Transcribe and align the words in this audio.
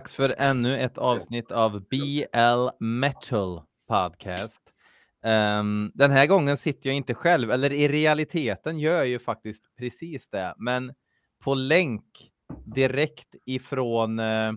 dags 0.00 0.14
för 0.14 0.34
ännu 0.38 0.80
ett 0.80 0.98
avsnitt 0.98 1.50
av 1.50 1.88
BL 1.88 2.84
Metal 2.84 3.62
Podcast. 3.88 4.72
Um, 5.24 5.90
den 5.94 6.10
här 6.10 6.26
gången 6.26 6.56
sitter 6.56 6.88
jag 6.88 6.96
inte 6.96 7.14
själv, 7.14 7.50
eller 7.50 7.72
i 7.72 7.88
realiteten 7.88 8.78
gör 8.78 8.96
jag 8.96 9.06
ju 9.06 9.18
faktiskt 9.18 9.64
precis 9.78 10.28
det, 10.28 10.54
men 10.56 10.94
på 11.44 11.54
länk 11.54 12.30
direkt 12.74 13.34
ifrån 13.46 14.18
uh, 14.18 14.52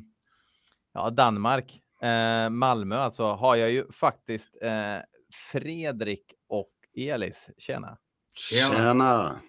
ja, 0.93 1.09
Danmark, 1.09 1.79
uh, 2.03 2.49
Malmö 2.49 2.97
alltså, 2.97 3.25
har 3.25 3.55
jag 3.55 3.71
ju 3.71 3.91
faktiskt 3.91 4.55
uh, 4.63 5.03
Fredrik 5.51 6.33
och 6.49 6.73
Elis. 6.95 7.49
Tjena! 7.57 7.97
Tjena! 8.35 8.75
Tjena. 8.75 9.39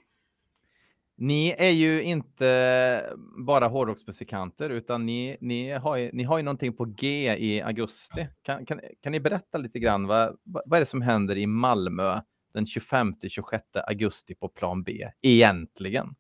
Ni 1.17 1.55
är 1.59 1.71
ju 1.71 2.03
inte 2.03 3.15
bara 3.39 3.67
hårdrocksmusikanter, 3.67 4.71
utan 4.71 5.07
ni, 5.07 5.37
ni, 5.41 5.71
har 5.71 5.97
ju, 5.97 6.11
ni 6.13 6.23
har 6.23 6.37
ju 6.37 6.43
någonting 6.43 6.77
på 6.77 6.85
G 6.85 7.37
i 7.39 7.63
augusti. 7.63 8.29
Kan, 8.43 8.67
kan, 8.67 8.81
kan 9.03 9.13
ni 9.13 9.21
berätta 9.21 9.59
lite 9.59 9.79
grann 9.79 10.07
vad, 10.07 10.37
vad 10.45 10.77
är 10.77 10.81
det 10.81 10.87
som 10.87 11.03
händer 11.03 11.37
i 11.37 11.47
Malmö 11.47 12.21
den 12.55 12.65
25-26 12.65 13.61
augusti 13.75 14.35
på 14.35 14.49
plan 14.49 14.83
B 14.83 15.09
egentligen? 15.23 16.15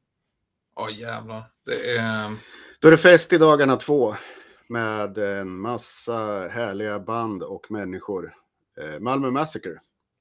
Ja, 0.76 0.84
oh, 0.84 0.98
jävlar. 0.98 1.42
Det 1.66 1.96
är... 1.96 2.30
Då 2.80 2.88
är 2.88 2.92
det 2.92 2.98
fest 2.98 3.32
i 3.32 3.38
dagarna 3.38 3.76
två 3.76 4.14
med 4.68 5.18
en 5.18 5.60
massa 5.60 6.48
härliga 6.48 7.00
band 7.00 7.42
och 7.42 7.70
människor. 7.70 8.34
Eh, 8.80 9.00
Malmö 9.00 9.30
Massacre. 9.30 9.74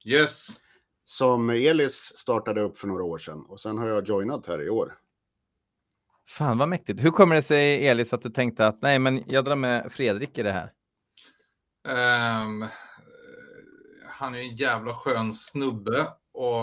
Yes 0.05 0.62
som 1.05 1.49
Elis 1.49 2.17
startade 2.17 2.61
upp 2.61 2.77
för 2.77 2.87
några 2.87 3.03
år 3.03 3.17
sedan 3.17 3.45
och 3.49 3.59
sen 3.59 3.77
har 3.77 3.87
jag 3.87 4.07
joinat 4.07 4.47
här 4.47 4.61
i 4.61 4.69
år. 4.69 4.93
Fan 6.27 6.57
vad 6.57 6.69
mäktigt. 6.69 7.03
Hur 7.03 7.11
kommer 7.11 7.35
det 7.35 7.41
sig 7.41 7.87
Elis 7.87 8.13
att 8.13 8.21
du 8.21 8.29
tänkte 8.29 8.67
att 8.67 8.81
nej, 8.81 8.99
men 8.99 9.23
jag 9.27 9.45
drar 9.45 9.55
med 9.55 9.91
Fredrik 9.91 10.37
i 10.37 10.43
det 10.43 10.51
här? 10.51 10.71
Um, 12.43 12.65
han 14.09 14.35
är 14.35 14.39
en 14.39 14.55
jävla 14.55 14.95
skön 14.95 15.33
snubbe 15.33 16.07
och... 16.33 16.61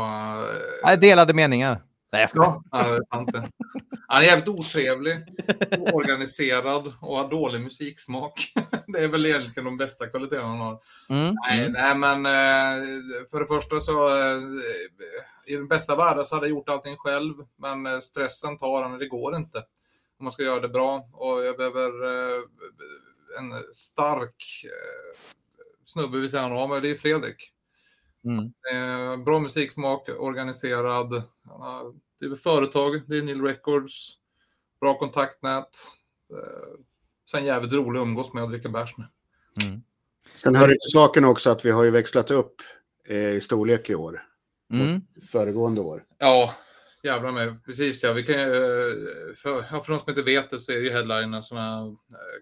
Nej, 0.85 0.97
delade 0.97 1.35
meningar. 1.35 1.83
Nej, 2.13 2.21
jag 2.21 2.31
skojar. 2.31 2.63
Ja, 2.71 2.83
det 2.83 2.97
är 2.97 3.05
sant. 3.15 3.53
Han 4.13 4.23
är 4.23 4.27
jävligt 4.27 4.49
otrevlig, 4.49 5.19
oorganiserad 5.79 6.93
och 7.01 7.17
har 7.17 7.31
dålig 7.31 7.61
musiksmak. 7.61 8.53
Det 8.87 8.99
är 8.99 9.09
väl 9.09 9.27
egentligen 9.27 9.65
de 9.65 9.77
bästa 9.77 10.07
kvaliteterna 10.07 10.49
han 10.49 10.59
har. 10.61 10.79
Mm. 11.09 11.37
Nej, 11.47 11.61
mm. 11.61 11.73
nej, 11.73 11.95
men 11.95 12.27
eh, 12.27 12.87
för 13.31 13.41
det 13.41 13.47
första 13.47 13.81
så 13.81 14.09
eh, 14.09 14.43
i 15.47 15.57
den 15.57 15.69
bästa 15.69 15.97
världen 15.97 16.25
så 16.25 16.35
hade 16.35 16.47
jag 16.47 16.51
gjort 16.51 16.69
allting 16.69 16.97
själv, 16.97 17.35
men 17.57 17.87
eh, 17.87 17.99
stressen 17.99 18.59
tar 18.59 18.83
han 18.83 18.93
och 18.93 18.99
det 18.99 19.09
går 19.09 19.37
inte 19.37 19.59
om 20.19 20.25
man 20.25 20.33
ska 20.33 20.43
göra 20.43 20.61
det 20.61 20.69
bra. 20.69 21.09
Och 21.13 21.45
jag 21.45 21.57
behöver 21.57 21.91
en 23.39 23.73
stark 23.73 24.65
snubbe 25.85 26.19
vid 26.19 26.31
sidan 26.31 26.53
av 26.53 26.69
mig, 26.69 26.81
det 26.81 26.91
är 26.91 26.95
Fredrik. 26.95 27.53
Mm. 28.25 29.25
bra 29.25 29.39
musiksmak, 29.39 30.09
organiserad, 30.09 31.23
det 32.21 32.27
är 32.27 32.37
företag, 32.37 33.03
det 33.07 33.19
är 33.19 33.23
Nil 33.23 33.43
Records, 33.43 34.13
bra 34.81 34.99
kontaktnät. 34.99 35.69
Eh, 36.33 36.81
sen 37.31 37.45
jävligt 37.45 37.73
rolig 37.73 38.01
att 38.01 38.05
umgås 38.05 38.33
med 38.33 38.43
och 38.43 38.51
dricka 38.51 38.69
bärs 38.69 38.99
med. 38.99 39.09
Mm. 39.63 39.83
Sen 40.35 40.55
hör 40.55 40.69
det 40.69 40.75
till 40.75 40.91
saken 40.93 41.25
också 41.25 41.51
att 41.51 41.65
vi 41.65 41.71
har 41.71 41.85
ju 41.85 41.91
växlat 41.91 42.31
upp 42.31 42.63
eh, 43.09 43.31
i 43.31 43.41
storlek 43.41 43.91
i 43.91 43.95
år. 43.95 44.27
Mm. 44.73 45.01
Föregående 45.31 45.81
år. 45.81 46.05
Ja, 46.19 46.55
jävlar 47.03 47.33
med. 47.33 47.65
Precis 47.65 48.03
ja. 48.03 48.13
Vi 48.13 48.23
kan, 48.23 48.41
eh, 48.41 48.47
för, 49.37 49.63
för 49.63 49.93
de 49.93 50.01
som 50.01 50.11
inte 50.11 50.23
vet 50.23 50.51
det 50.51 50.61
så 50.61 50.73
är 50.73 50.77
det 50.77 50.83
ju 50.83 50.91
headliner 50.91 51.41
som 51.41 51.59
är 51.59 51.97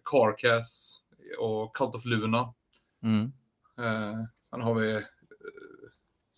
Carcass 0.04 1.00
och 1.38 1.76
Cult 1.76 1.94
of 1.94 2.04
Luna. 2.04 2.54
Mm. 3.02 3.32
sen 4.50 4.60
har 4.60 4.74
vi 4.74 5.02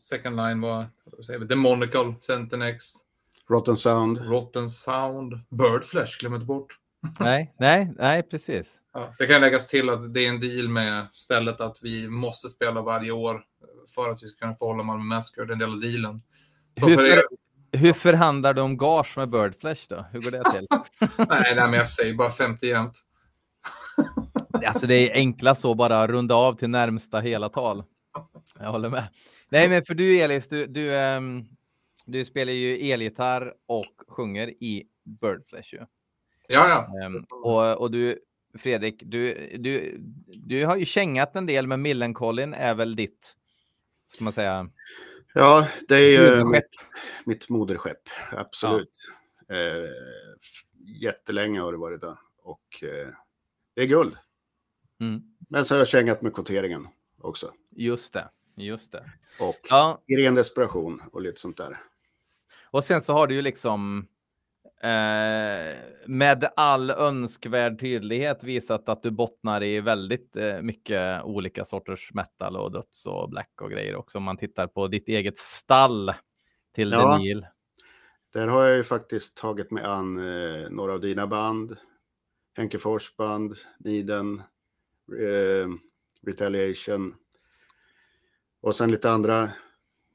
Second 0.03 0.37
Line, 0.37 0.61
vad 0.61 0.87
säger 1.27 1.39
vi? 1.39 1.47
Demonical, 1.47 2.15
Centenex. 2.21 2.85
Rotten 3.51 3.77
Sound. 3.77 4.19
Rotten 4.19 4.71
Sound. 4.71 5.41
Birdflesh, 5.51 6.21
glöm 6.21 6.35
inte 6.35 6.47
bort. 6.47 6.67
nej, 7.21 7.55
nej, 7.59 7.93
nej, 7.99 8.23
precis. 8.23 8.73
Ja, 8.93 9.15
det 9.19 9.27
kan 9.27 9.41
läggas 9.41 9.69
till 9.69 9.91
att 9.91 10.15
det 10.15 10.27
är 10.27 10.29
en 10.29 10.41
deal 10.41 10.69
med 10.69 11.07
stället 11.13 11.61
att 11.61 11.79
vi 11.83 12.09
måste 12.09 12.49
spela 12.49 12.83
varje 12.83 13.11
år 13.11 13.43
för 13.95 14.11
att 14.11 14.23
vi 14.23 14.27
ska 14.27 14.39
kunna 14.39 14.57
få 14.57 14.67
hålla 14.67 14.83
Malmö 14.83 15.05
Massacre. 15.05 15.45
Det 15.45 15.51
är 15.51 15.53
en 15.53 15.59
del 15.59 15.71
av 15.71 15.81
dealen. 15.81 16.23
Hur, 16.75 16.97
för, 16.97 17.07
er... 17.07 17.23
hur 17.73 17.93
förhandlar 17.93 18.55
du 18.55 18.61
om 18.61 18.77
gage 18.77 19.17
med 19.17 19.31
Birdflesh 19.31 19.83
då? 19.89 20.07
Hur 20.13 20.21
går 20.21 20.31
det 20.31 20.51
till? 20.51 20.67
nej, 21.29 21.55
nej, 21.55 21.55
men 21.55 21.73
jag 21.73 21.89
säger 21.89 22.15
bara 22.15 22.31
50 22.31 22.67
jämnt. 22.67 22.95
alltså 24.67 24.87
det 24.87 25.11
är 25.11 25.15
enkla 25.15 25.55
så, 25.55 25.75
bara 25.75 26.07
runda 26.07 26.35
av 26.35 26.55
till 26.55 26.71
närmsta 26.71 27.21
hela 27.21 27.49
tal. 27.49 27.83
Jag 28.59 28.71
håller 28.71 28.89
med. 28.89 29.09
Nej, 29.49 29.69
men 29.69 29.85
för 29.85 29.95
du 29.95 30.21
Elis, 30.21 30.49
du, 30.49 30.67
du, 30.67 30.91
um, 30.91 31.49
du 32.11 32.25
spelar 32.25 32.53
ju 32.53 32.91
elgitarr 32.91 33.55
och 33.67 33.95
sjunger 34.09 34.49
i 34.49 34.87
Birdflesh. 35.05 35.75
Ju. 35.75 35.87
Ja, 36.49 36.89
ja. 36.93 37.07
Um, 37.07 37.27
och, 37.31 37.81
och 37.81 37.91
du, 37.91 38.19
Fredrik, 38.59 39.03
du, 39.07 39.51
du, 39.59 39.97
du 40.27 40.67
har 40.67 40.77
ju 40.77 40.85
kängat 40.85 41.37
en 41.37 41.47
del, 41.47 41.67
men 41.67 41.83
Millencolin 41.83 42.55
är 42.55 42.75
väl 42.75 42.97
ditt, 42.97 43.37
ska 44.13 44.25
man 44.25 44.33
säga? 44.33 44.71
Ja, 45.35 45.69
det 45.89 45.95
är 45.95 46.39
ju 46.39 46.45
mitt, 46.45 46.85
mitt 47.25 47.49
moderskepp, 47.49 48.09
absolut. 48.33 48.91
Ja. 49.47 49.55
Eh, 49.55 49.91
jättelänge 51.01 51.61
har 51.61 51.73
det 51.73 51.79
varit 51.79 52.01
där 52.01 52.17
och 52.43 52.83
eh, 52.83 53.09
det 53.75 53.83
är 53.83 53.87
guld. 53.87 54.17
Mm. 55.01 55.23
Men 55.49 55.65
så 55.65 55.75
har 55.75 55.79
jag 55.79 55.89
kängat 55.89 56.23
med 56.23 56.35
kvoteringen 56.35 56.89
också. 57.21 57.53
Just 57.71 58.13
det, 58.13 58.31
just 58.57 58.93
det. 58.93 59.11
Och 59.41 59.59
ja. 59.71 60.03
i 60.07 60.17
ren 60.17 60.35
desperation 60.35 61.03
och 61.13 61.23
lite 61.23 61.41
sånt 61.41 61.57
där. 61.57 61.79
Och 62.71 62.85
sen 62.85 63.03
så 63.03 63.13
har 63.13 63.27
du 63.27 63.35
ju 63.35 63.43
liksom 63.43 64.07
eh, 64.83 65.79
med 66.07 66.49
all 66.57 66.91
önskvärd 66.91 67.81
tydlighet 67.81 68.45
visat 68.45 68.89
att 68.89 69.03
du 69.03 69.11
bottnar 69.11 69.63
i 69.63 69.81
väldigt 69.81 70.37
eh, 70.37 70.63
mycket 70.63 71.25
olika 71.25 71.65
sorters 71.65 72.11
metal 72.15 72.57
och 72.57 72.73
döds 72.73 73.07
och 73.07 73.31
black 73.31 73.61
och 73.61 73.71
grejer 73.71 73.97
också. 73.97 74.19
Om 74.19 74.25
man 74.25 74.37
tittar 74.37 74.67
på 74.67 74.89
ditt 74.89 75.09
eget 75.09 75.39
stall 75.39 76.15
till 76.75 76.91
ja. 76.91 77.13
Denil. 77.13 77.47
Där 78.33 78.49
har 78.49 78.65
jag 78.65 78.77
ju 78.77 78.85
faktiskt 78.85 79.37
tagit 79.37 79.71
mig 79.71 79.85
an 79.85 80.19
eh, 80.19 80.71
några 80.71 80.93
av 80.93 81.01
dina 81.01 81.27
band. 81.27 81.77
Henke 82.57 82.79
Fors 82.79 83.17
band, 83.17 83.55
Niden, 83.79 84.43
eh, 85.21 85.69
Retaliation. 86.27 87.15
Och 88.61 88.75
sen 88.75 88.91
lite 88.91 89.11
andra 89.11 89.51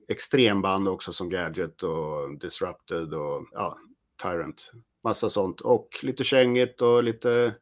extremband 0.07 0.87
också 0.87 1.13
som 1.13 1.29
Gadget 1.29 1.83
och 1.83 2.39
Disrupted 2.39 3.13
och 3.13 3.45
ja, 3.51 3.77
Tyrant. 4.23 4.71
Massa 5.03 5.29
sånt 5.29 5.61
och 5.61 5.89
lite 6.01 6.23
kängigt 6.23 6.81
och 6.81 7.03
lite 7.03 7.55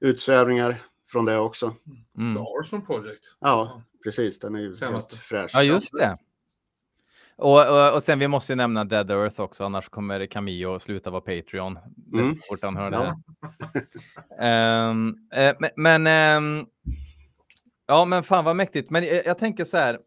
utsvävningar 0.00 0.82
från 1.10 1.24
det 1.24 1.38
också. 1.38 1.74
Mm. 2.18 2.36
The 2.36 2.40
Arson 2.40 2.86
Project. 2.86 3.24
Ja, 3.40 3.82
precis. 4.04 4.38
Den 4.38 4.54
är 4.54 4.60
ju 4.60 4.76
helt 4.80 5.14
fräsch. 5.14 5.50
Ja, 5.54 5.62
just 5.62 5.92
det. 5.92 6.14
Och, 7.36 7.68
och, 7.68 7.94
och, 7.94 8.02
sen 8.02 8.18
vi 8.18 8.28
måste 8.28 8.52
ju 8.52 8.56
nämna 8.56 8.84
Dead 8.84 9.10
Earth 9.10 9.40
också, 9.40 9.64
annars 9.64 9.88
kommer 9.88 10.26
Camillo 10.26 10.80
sluta 10.80 11.10
vara 11.10 11.20
Patreon. 11.20 11.78
Mm. 12.12 12.36
Fort 12.48 12.62
han 12.62 12.76
hör 12.76 12.90
det. 12.90 13.12
um, 14.90 15.28
eh, 15.32 15.56
men, 15.58 16.02
men 16.02 16.36
um, 16.36 16.66
ja, 17.86 18.04
men 18.04 18.22
fan 18.22 18.44
vad 18.44 18.56
mäktigt. 18.56 18.90
Men 18.90 19.04
jag, 19.04 19.26
jag 19.26 19.38
tänker 19.38 19.64
så 19.64 19.76
här 19.76 19.98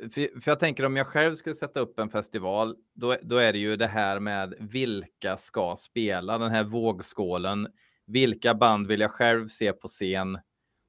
för, 0.00 0.40
för 0.40 0.50
jag 0.50 0.60
tänker 0.60 0.84
om 0.84 0.96
jag 0.96 1.06
själv 1.06 1.34
skulle 1.34 1.54
sätta 1.54 1.80
upp 1.80 1.98
en 1.98 2.10
festival, 2.10 2.76
då, 2.94 3.16
då 3.22 3.36
är 3.36 3.52
det 3.52 3.58
ju 3.58 3.76
det 3.76 3.86
här 3.86 4.20
med 4.20 4.54
vilka 4.58 5.36
ska 5.36 5.76
spela, 5.78 6.38
den 6.38 6.50
här 6.50 6.64
vågskålen. 6.64 7.68
Vilka 8.06 8.54
band 8.54 8.86
vill 8.86 9.00
jag 9.00 9.10
själv 9.10 9.48
se 9.48 9.72
på 9.72 9.88
scen? 9.88 10.38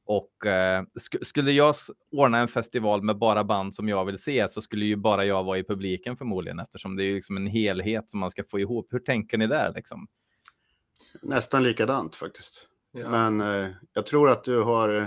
Och 0.05 0.45
eh, 0.45 0.83
sk 0.99 1.15
skulle 1.27 1.51
jag 1.51 1.75
ordna 2.11 2.37
en 2.37 2.47
festival 2.47 3.01
med 3.01 3.17
bara 3.17 3.43
band 3.43 3.75
som 3.75 3.89
jag 3.89 4.05
vill 4.05 4.19
se 4.19 4.49
så 4.49 4.61
skulle 4.61 4.85
ju 4.85 4.95
bara 4.95 5.25
jag 5.25 5.43
vara 5.43 5.57
i 5.57 5.63
publiken 5.63 6.17
förmodligen 6.17 6.59
eftersom 6.59 6.95
det 6.95 7.03
är 7.03 7.13
liksom 7.13 7.37
en 7.37 7.47
helhet 7.47 8.09
som 8.09 8.19
man 8.19 8.31
ska 8.31 8.43
få 8.43 8.59
ihop. 8.59 8.93
Hur 8.93 8.99
tänker 8.99 9.37
ni 9.37 9.47
där 9.47 9.73
liksom? 9.75 10.07
Nästan 11.21 11.63
likadant 11.63 12.15
faktiskt. 12.15 12.67
Ja. 12.91 13.09
Men 13.09 13.41
eh, 13.41 13.69
jag 13.93 14.05
tror 14.05 14.29
att 14.29 14.43
du 14.43 14.61
har 14.61 14.89
eh, 14.89 15.05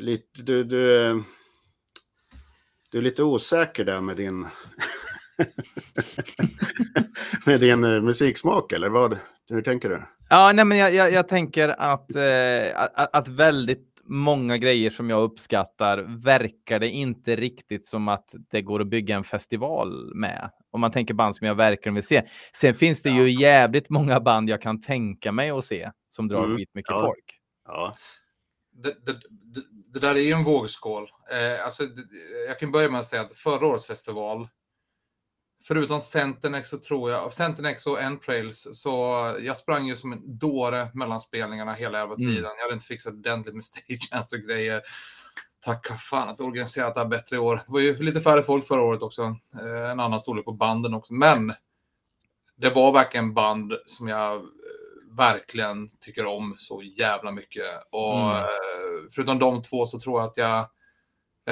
lite, 0.00 0.42
du, 0.42 0.64
du 0.64 1.06
eh, 1.06 1.16
du 2.94 2.98
är 2.98 3.02
lite 3.02 3.22
osäker 3.22 3.84
där 3.84 4.00
med 4.00 4.16
din, 4.16 4.40
med 7.46 7.60
din 7.60 7.84
uh, 7.84 8.02
musiksmak, 8.02 8.72
eller 8.72 8.88
vad? 8.88 9.18
Hur 9.50 9.62
tänker 9.62 9.88
du? 9.88 10.02
Ja, 10.28 10.52
nej, 10.54 10.64
men 10.64 10.78
jag, 10.78 10.94
jag, 10.94 11.12
jag 11.12 11.28
tänker 11.28 11.68
att, 11.68 12.14
eh, 12.14 12.80
att, 12.80 13.14
att, 13.14 13.28
väldigt 13.28 14.02
många 14.04 14.58
grejer 14.58 14.90
som 14.90 15.10
jag 15.10 15.22
uppskattar 15.22 15.98
verkar 16.24 16.80
det 16.80 16.88
inte 16.88 17.36
riktigt 17.36 17.86
som 17.86 18.08
att 18.08 18.34
det 18.50 18.62
går 18.62 18.80
att 18.80 18.86
bygga 18.88 19.16
en 19.16 19.24
festival 19.24 20.14
med. 20.14 20.50
Om 20.70 20.80
man 20.80 20.92
tänker 20.92 21.14
band 21.14 21.36
som 21.36 21.46
jag 21.46 21.54
verkligen 21.54 21.94
vill 21.94 22.06
se. 22.06 22.22
Sen 22.56 22.74
finns 22.74 23.02
det 23.02 23.10
ju 23.10 23.30
jävligt 23.30 23.90
många 23.90 24.20
band 24.20 24.50
jag 24.50 24.62
kan 24.62 24.80
tänka 24.80 25.32
mig 25.32 25.50
att 25.50 25.64
se 25.64 25.90
som 26.08 26.28
drar 26.28 26.44
mm. 26.44 26.56
mycket 26.56 26.84
ja. 26.90 27.04
folk. 27.06 27.38
Ja. 27.64 27.94
Det, 28.72 29.06
det, 29.06 29.12
det, 29.54 29.60
det, 29.94 30.00
där 30.00 30.14
är 30.14 30.20
ju 30.20 30.32
en 30.32 30.44
vågskål. 30.44 31.10
Eh, 31.30 31.64
alltså, 31.64 31.88
jag 32.48 32.58
kan 32.58 32.72
börja 32.72 32.90
med 32.90 33.00
att 33.00 33.06
säga 33.06 33.22
att 33.22 33.32
förra 33.32 33.66
årets 33.66 33.86
festival 33.86 34.48
förutom 35.66 36.00
Centernex 36.00 36.68
så 36.70 36.78
tror 36.78 37.10
jag, 37.10 37.32
Centernex 37.32 37.86
och 37.86 38.02
Entrails, 38.02 38.68
så 38.72 38.90
jag 39.40 39.58
sprang 39.58 39.86
ju 39.86 39.96
som 39.96 40.12
en 40.12 40.38
dåre 40.38 40.88
mellan 40.94 41.20
spelningarna 41.20 41.72
hela 41.72 41.98
jävla 41.98 42.14
mm. 42.14 42.28
tiden. 42.28 42.44
Mm. 42.44 42.56
Jag 42.56 42.64
hade 42.64 42.74
inte 42.74 42.86
fixat 42.86 43.14
ordentligt 43.14 43.54
med 43.54 43.64
stagehands 43.64 44.32
och 44.32 44.38
grejer. 44.38 44.80
Tacka 45.64 45.96
fan 45.96 46.28
att 46.28 46.40
vi 46.40 46.44
organiserat 46.44 46.94
det 46.94 47.00
här 47.00 47.08
bättre 47.08 47.36
i 47.36 47.38
år. 47.38 47.56
Det 47.56 47.72
var 47.72 47.80
ju 47.80 48.02
lite 48.02 48.20
färre 48.20 48.42
folk 48.42 48.66
förra 48.66 48.82
året 48.82 49.02
också. 49.02 49.22
Eh, 49.60 49.90
en 49.90 50.00
annan 50.00 50.20
storlek 50.20 50.44
på 50.44 50.52
banden 50.52 50.94
också. 50.94 51.12
Men 51.12 51.54
det 52.56 52.70
var 52.70 52.92
verkligen 52.92 53.34
band 53.34 53.72
som 53.86 54.08
jag 54.08 54.42
verkligen 55.16 55.90
tycker 56.00 56.26
om 56.26 56.56
så 56.58 56.82
jävla 56.82 57.30
mycket. 57.30 57.64
Och 57.90 58.20
mm. 58.20 58.36
eh, 58.36 59.08
förutom 59.14 59.38
de 59.38 59.62
två 59.62 59.86
så 59.86 60.00
tror 60.00 60.20
jag 60.20 60.28
att 60.28 60.36
jag 60.36 60.68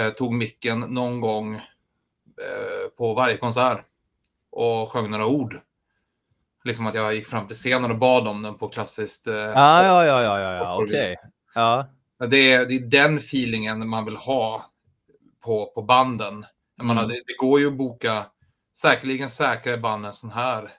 eh, 0.05 0.13
tog 0.13 0.35
micken 0.35 0.81
någon 0.81 1.21
gång 1.21 1.55
eh, 1.55 2.89
på 2.99 3.15
varje 3.15 3.37
konsert 3.37 3.85
och 4.51 4.93
sjöng 4.93 5.11
några 5.11 5.27
ord. 5.27 5.61
Liksom 6.65 6.87
att 6.87 6.95
jag 6.95 7.15
gick 7.15 7.27
fram 7.27 7.47
till 7.47 7.57
scenen 7.57 7.91
och 7.91 7.99
bad 7.99 8.29
om 8.29 8.43
den 8.43 8.59
på 8.59 8.69
klassiskt... 8.69 9.27
Eh, 9.27 9.35
ja, 9.35 9.85
ja, 9.85 10.05
ja, 10.05 10.23
ja, 10.23 10.41
ja, 10.41 10.55
ja. 10.55 10.77
okej. 10.77 10.87
Okay. 10.87 11.17
Ja. 11.55 11.89
Det, 12.27 12.53
är, 12.53 12.67
det 12.67 12.75
är 12.75 12.81
den 12.81 13.17
feelingen 13.17 13.89
man 13.89 14.05
vill 14.05 14.17
ha 14.17 14.67
på, 15.45 15.73
på 15.75 15.83
banden. 15.83 16.47
Jag 16.77 16.87
menar, 16.87 17.03
mm. 17.03 17.15
det, 17.15 17.23
det, 17.27 17.37
går 17.39 17.61
ju 17.61 17.67
att 17.67 17.77
boka 17.77 18.27
säkerligen 18.77 19.29
säkrare 19.29 19.79
band 19.79 20.07
än 20.07 20.13
sån 20.13 20.31
här. 20.31 20.73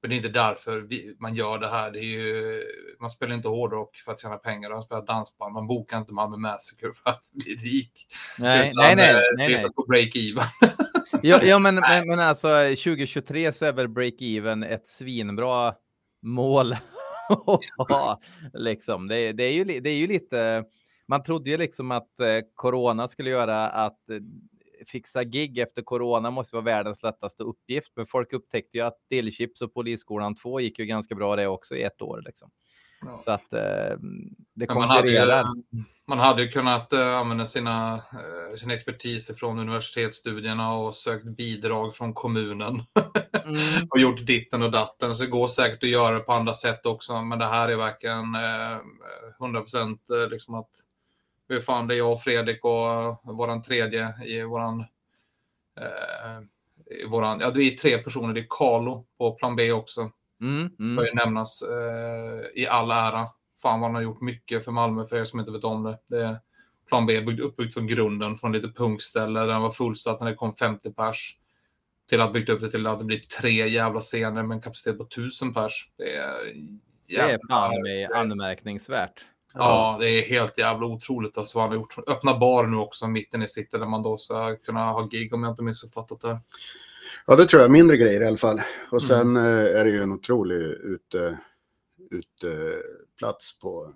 Men 0.00 0.10
det 0.10 0.14
är 0.14 0.16
inte 0.16 0.28
därför 0.28 0.80
vi, 0.80 1.16
man 1.18 1.34
gör 1.34 1.58
det 1.58 1.68
här. 1.68 1.90
Det 1.90 1.98
är 1.98 2.02
ju, 2.04 2.62
man 3.00 3.10
spelar 3.10 3.34
inte 3.34 3.48
hårdrock 3.48 3.96
för 3.96 4.12
att 4.12 4.20
tjäna 4.20 4.36
pengar. 4.36 4.70
Man 4.70 4.82
spelar 4.82 5.06
dansband. 5.06 5.54
Man 5.54 5.66
bokar 5.66 5.98
inte 5.98 6.12
Malmö 6.12 6.36
Massacre 6.36 6.92
för 6.94 7.10
att 7.10 7.32
bli 7.32 7.54
rik. 7.54 8.06
Nej, 8.38 8.70
Utan, 8.70 8.84
nej, 8.84 8.96
nej, 8.96 9.20
nej. 9.36 9.48
Det 9.48 9.54
är 9.54 9.60
för 9.60 9.68
att 9.68 9.74
få 9.74 9.86
break-even. 9.86 10.42
ja, 11.22 11.42
ja 11.42 11.58
men, 11.58 11.74
men, 11.74 12.08
men, 12.08 12.20
alltså 12.20 12.48
2023 12.48 13.52
så 13.52 13.64
är 13.64 13.72
väl 13.72 13.88
break-even 13.88 14.66
ett 14.66 14.88
svinbra 14.88 15.74
mål. 16.22 16.76
liksom. 18.52 19.08
det, 19.08 19.32
det, 19.32 19.44
är 19.44 19.52
ju, 19.52 19.64
det 19.80 19.90
är 19.90 19.96
ju 19.96 20.06
lite... 20.06 20.64
Man 21.10 21.22
trodde 21.22 21.50
ju 21.50 21.56
liksom 21.56 21.90
att 21.90 22.20
eh, 22.20 22.26
corona 22.54 23.08
skulle 23.08 23.30
göra 23.30 23.68
att 23.68 24.10
eh, 24.10 24.16
fixa 24.86 25.24
gig 25.24 25.58
efter 25.58 25.82
corona 25.82 26.30
måste 26.30 26.56
vara 26.56 26.64
världens 26.64 27.02
lättaste 27.02 27.42
uppgift. 27.42 27.92
Men 27.96 28.06
folk 28.06 28.32
upptäckte 28.32 28.78
ju 28.78 28.84
att 28.84 28.98
Dillchips 29.10 29.62
och 29.62 29.74
Polisskolan 29.74 30.34
2 30.34 30.60
gick 30.60 30.78
ju 30.78 30.86
ganska 30.86 31.14
bra 31.14 31.36
det 31.36 31.46
också 31.46 31.76
i 31.76 31.82
ett 31.82 32.02
år. 32.02 32.22
Liksom. 32.26 32.50
Ja. 33.00 33.20
Så 33.24 33.30
att 33.30 33.52
eh, 33.52 33.96
det 34.54 34.66
konkurrerar. 34.66 35.44
Man, 35.44 35.64
man 36.06 36.18
hade 36.18 36.42
ju 36.42 36.48
kunnat 36.48 36.92
uh, 36.92 37.16
använda 37.16 37.46
sina, 37.46 37.94
uh, 37.94 38.56
sin 38.56 38.70
expertis 38.70 39.38
från 39.38 39.58
universitetsstudierna 39.58 40.74
och 40.74 40.94
sökt 40.94 41.24
bidrag 41.24 41.96
från 41.96 42.14
kommunen. 42.14 42.82
mm. 43.44 43.60
och 43.90 43.98
gjort 43.98 44.26
ditten 44.26 44.62
och 44.62 44.70
datten. 44.70 45.14
Så 45.14 45.24
det 45.24 45.30
går 45.30 45.48
säkert 45.48 45.82
att 45.82 45.88
göra 45.88 46.14
det 46.14 46.20
på 46.20 46.32
andra 46.32 46.54
sätt 46.54 46.86
också. 46.86 47.22
Men 47.22 47.38
det 47.38 47.46
här 47.46 47.68
är 47.68 47.76
verkligen 47.76 48.34
uh, 48.34 48.78
100 49.40 49.60
procent 49.60 50.02
liksom 50.30 50.54
att 50.54 50.70
hur 51.48 51.60
fan, 51.60 51.86
det 51.86 51.94
är 51.94 51.98
jag 51.98 52.12
och 52.12 52.22
Fredrik 52.22 52.64
och 52.64 53.36
våran 53.36 53.62
tredje 53.62 54.24
i 54.24 54.42
våran... 54.42 54.80
Eh, 55.80 56.42
i 57.00 57.06
våran 57.06 57.40
ja, 57.40 57.50
det 57.50 57.62
är 57.62 57.76
tre 57.76 57.98
personer. 57.98 58.34
Det 58.34 58.40
är 58.40 58.46
Carlo 58.50 59.06
på 59.18 59.32
plan 59.32 59.56
B 59.56 59.72
också. 59.72 60.10
Mm, 60.40 60.70
mm. 60.78 60.96
Bör 60.96 61.04
ju 61.04 61.14
nämnas 61.14 61.62
eh, 61.62 62.62
i 62.62 62.66
all 62.66 62.90
ära. 62.90 63.26
Fan 63.62 63.80
vad 63.80 63.88
han 63.88 63.94
har 63.94 64.02
gjort 64.02 64.20
mycket 64.20 64.64
för 64.64 64.72
Malmö, 64.72 65.06
för 65.06 65.16
er 65.16 65.24
som 65.24 65.40
inte 65.40 65.52
vet 65.52 65.64
om 65.64 65.82
det. 65.82 65.98
det 66.08 66.40
plan 66.88 67.06
B 67.06 67.16
är 67.16 67.40
uppbyggt 67.40 67.74
från 67.74 67.86
grunden, 67.86 68.36
från 68.36 68.52
lite 68.52 68.68
punkställe. 68.68 69.40
Den 69.40 69.62
var 69.62 69.70
fullsatt 69.70 70.20
när 70.20 70.30
det 70.30 70.34
kom 70.34 70.54
50 70.54 70.92
pers. 70.92 71.38
Till 72.08 72.20
att 72.20 72.32
byggt 72.32 72.48
upp 72.48 72.60
det 72.60 72.70
till 72.70 72.86
att 72.86 72.98
det 72.98 73.04
blir 73.04 73.18
tre 73.18 73.68
jävla 73.68 74.00
scener 74.00 74.42
med 74.42 74.54
en 74.54 74.60
kapacitet 74.60 74.98
på 74.98 75.04
1000 75.04 75.54
pers. 75.54 75.90
Det 75.96 76.16
är 76.16 76.32
jävla... 77.08 77.68
Det 77.82 78.02
är 78.02 78.08
fan 78.08 78.20
anmärkningsvärt. 78.20 79.24
Ja, 79.54 79.96
det 80.00 80.06
är 80.06 80.22
helt 80.22 80.58
jävla 80.58 80.86
otroligt 80.86 81.38
alltså, 81.38 81.60
han 81.60 81.68
har 81.68 81.76
gjort. 81.76 81.98
Öppna 82.06 82.38
bar 82.38 82.66
nu 82.66 82.76
också 82.76 83.08
mitten 83.08 83.42
i 83.42 83.48
city 83.48 83.78
där 83.78 83.86
man 83.86 84.02
då 84.02 84.18
ska 84.18 84.56
kunna 84.56 84.92
ha 84.92 85.06
gig 85.06 85.34
om 85.34 85.42
jag 85.42 85.52
inte 85.52 85.62
missuppfattat 85.62 86.20
det. 86.20 86.38
Ja, 87.26 87.36
det 87.36 87.46
tror 87.46 87.62
jag. 87.62 87.70
Mindre 87.70 87.96
grejer 87.96 88.20
i 88.20 88.26
alla 88.26 88.36
fall. 88.36 88.62
Och 88.90 89.02
sen 89.02 89.36
mm. 89.36 89.76
är 89.76 89.84
det 89.84 89.90
ju 89.90 90.02
en 90.02 90.12
otrolig 90.12 90.56
ute, 90.66 91.38
uteplats 92.10 93.58
på 93.58 93.92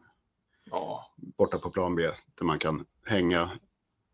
ja. 0.70 1.10
borta 1.16 1.58
på 1.58 1.70
plan 1.70 1.94
B 1.94 2.02
där 2.38 2.44
man 2.44 2.58
kan 2.58 2.84
hänga. 3.06 3.50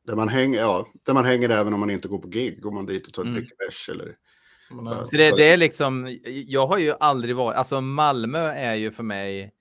Där 0.07 0.17
man, 0.17 0.29
hänger, 0.29 0.61
ja, 0.61 0.89
där 1.03 1.15
man 1.15 1.25
hänger 1.25 1.51
även 1.51 1.75
om 1.75 1.81
man 1.81 1.91
inte 1.91 2.09
går 2.09 2.19
på 2.19 2.29
gig. 2.29 2.63
Går 2.63 2.71
man 2.71 2.87
dit 2.87 3.07
och 3.07 3.13
tar 3.15 3.23
ett 3.23 3.29
mm. 3.29 3.45
bärs 3.59 3.89
eller... 3.89 4.17
Så 5.05 5.17
det, 5.17 5.37
det 5.37 5.45
är 5.45 5.57
liksom, 5.57 6.19
jag 6.25 6.67
har 6.67 6.79
ju 6.79 6.95
aldrig 7.01 7.37
varit, 7.37 7.57
alltså 7.57 7.81
Malmö 7.81 8.39
är 8.39 8.75
ju 8.75 8.93
för 8.93 9.03
mig 9.03 9.53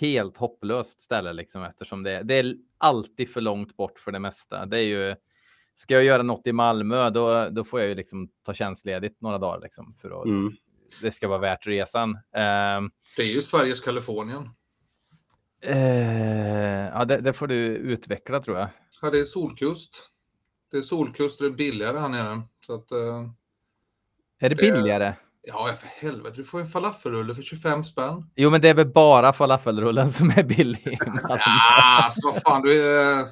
helt 0.00 0.36
hopplöst 0.36 1.00
ställe 1.00 1.32
liksom 1.32 1.62
eftersom 1.62 2.02
det, 2.02 2.22
det 2.22 2.34
är 2.34 2.54
alltid 2.78 3.30
för 3.30 3.40
långt 3.40 3.76
bort 3.76 3.98
för 3.98 4.12
det 4.12 4.18
mesta. 4.18 4.66
Det 4.66 4.78
är 4.78 4.84
ju, 4.84 5.16
ska 5.76 5.94
jag 5.94 6.04
göra 6.04 6.22
något 6.22 6.46
i 6.46 6.52
Malmö 6.52 7.10
då, 7.10 7.48
då 7.48 7.64
får 7.64 7.80
jag 7.80 7.88
ju 7.88 7.94
liksom 7.94 8.28
ta 8.42 8.54
tjänstledigt 8.54 9.20
några 9.20 9.38
dagar 9.38 9.60
liksom 9.60 9.94
för 10.00 10.20
att 10.22 10.26
mm. 10.26 10.52
det 11.00 11.12
ska 11.12 11.28
vara 11.28 11.38
värt 11.38 11.66
resan. 11.66 12.10
Uh, 12.10 12.90
det 13.16 13.22
är 13.22 13.34
ju 13.34 13.42
Sveriges 13.42 13.80
Kalifornien. 13.80 14.50
Uh, 15.68 15.76
ja, 16.86 17.04
det, 17.04 17.20
det, 17.20 17.32
får 17.32 17.46
du 17.46 17.56
utveckla 17.66 18.40
tror 18.40 18.58
jag. 18.58 18.68
Ja, 19.02 19.10
det 19.10 19.20
är 19.20 19.24
solkust. 19.24 20.08
Det 20.70 20.76
är 20.76 20.82
solkust 20.82 21.40
och 21.40 21.46
det 21.46 21.52
är 21.52 21.56
billigare 21.56 21.98
här 21.98 22.08
nere. 22.08 22.42
Så 22.66 22.74
att, 22.74 22.92
uh, 22.92 23.30
är 24.38 24.48
det 24.48 24.56
billigare? 24.56 25.14
Ja, 25.42 25.76
för 25.80 26.06
helvete. 26.06 26.36
Du 26.36 26.44
får 26.44 26.60
en 26.60 26.66
falafelrulle 26.66 27.34
för 27.34 27.42
25 27.42 27.84
spänn. 27.84 28.30
Jo, 28.36 28.50
men 28.50 28.60
det 28.60 28.68
är 28.68 28.74
väl 28.74 28.88
bara 28.88 29.32
falafelrullen 29.32 30.12
som 30.12 30.30
är 30.30 30.42
billig. 30.42 30.98
ja, 31.28 31.38
alltså 32.04 32.20
vad 32.26 32.42
fan. 32.42 32.62
Du 32.62 32.82
är... 32.82 33.24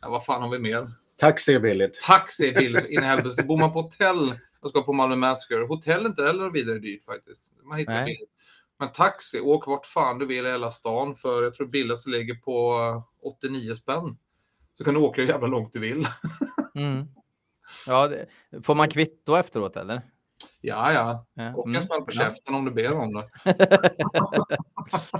Ja, 0.00 0.10
vad 0.10 0.24
fan 0.24 0.42
har 0.42 0.50
vi 0.50 0.58
mer? 0.58 0.92
Taxi 1.18 1.54
är 1.54 1.60
billigt. 1.60 2.02
Taxi 2.02 2.48
är 2.48 2.60
billigt. 2.60 2.86
In 2.86 3.02
i 3.02 3.06
helvete. 3.06 3.42
Bor 3.42 3.58
man 3.58 3.72
på 3.72 3.82
hotell 3.82 4.38
och 4.60 4.70
ska 4.70 4.82
på 4.82 4.92
Malmö 4.92 5.16
Massacre. 5.16 5.66
Hotell 5.66 6.04
är 6.04 6.08
inte 6.08 6.22
heller 6.22 6.50
vidare 6.50 6.78
dyrt 6.78 7.04
faktiskt. 7.04 7.52
Man 7.64 7.78
hittar 7.78 7.92
Nej. 7.92 8.04
billigt. 8.04 8.30
Men 8.78 8.88
taxi, 8.88 9.40
åk 9.40 9.66
vart 9.66 9.86
fan 9.86 10.18
du 10.18 10.26
vill 10.26 10.46
i 10.46 10.50
hela 10.50 10.70
stan 10.70 11.14
för 11.14 11.42
jag 11.42 11.54
tror 11.54 11.66
billigast 11.66 12.06
ligger 12.06 12.34
på 12.34 12.78
89 13.22 13.74
spänn. 13.74 14.16
Så 14.78 14.84
kan 14.84 14.94
du 14.94 15.00
åka 15.00 15.20
hur 15.20 15.28
jävla 15.28 15.46
långt 15.46 15.72
du 15.72 15.78
vill. 15.78 16.06
mm. 16.74 17.06
Ja, 17.86 18.08
det... 18.08 18.26
får 18.62 18.74
man 18.74 18.88
kvitto 18.88 19.36
efteråt 19.36 19.76
eller? 19.76 20.02
Ja, 20.60 20.92
ja. 20.92 21.26
Och 21.56 21.66
en 21.66 21.74
mm. 21.74 21.86
smäll 21.86 22.02
på 22.02 22.12
käften 22.12 22.54
ja. 22.54 22.56
om 22.56 22.64
du 22.64 22.70
ber 22.70 22.94
om 22.94 23.12
det. 23.12 23.28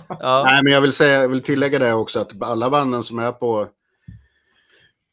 ja. 0.09 0.45
Nej, 0.47 0.63
men 0.63 0.73
jag 0.73 0.81
vill, 0.81 0.93
säga, 0.93 1.21
jag 1.21 1.29
vill 1.29 1.43
tillägga 1.43 1.79
det 1.79 1.93
också 1.93 2.21
att 2.21 2.43
alla 2.43 2.71
banden 2.71 3.03
som 3.03 3.19
är 3.19 3.33
på, 3.33 3.69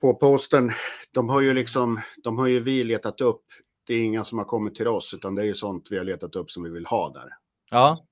på 0.02 0.14
posten, 0.14 0.72
de 1.12 1.30
har 1.30 1.42
ju 1.42 1.54
liksom, 1.54 2.02
de 2.24 2.38
har 2.38 2.48
ju 2.48 2.60
vi 2.60 2.84
letat 2.84 3.22
upp. 3.22 3.44
Det 3.88 3.94
är 3.94 4.04
inga 4.04 4.24
som 4.24 4.38
har 4.38 4.46
kommit 4.46 4.76
till 4.76 4.88
oss, 4.88 5.14
utan 5.14 5.36
det 5.36 5.42
är 5.42 5.46
ju 5.46 5.56
sånt 5.56 5.88
vi 5.92 5.98
har 5.98 6.06
letat 6.06 6.36
upp 6.36 6.52
som 6.52 6.64
vi 6.64 6.70
vill 6.70 6.86
ha 6.86 7.10
där. 7.10 7.30
Ja. 7.72 8.06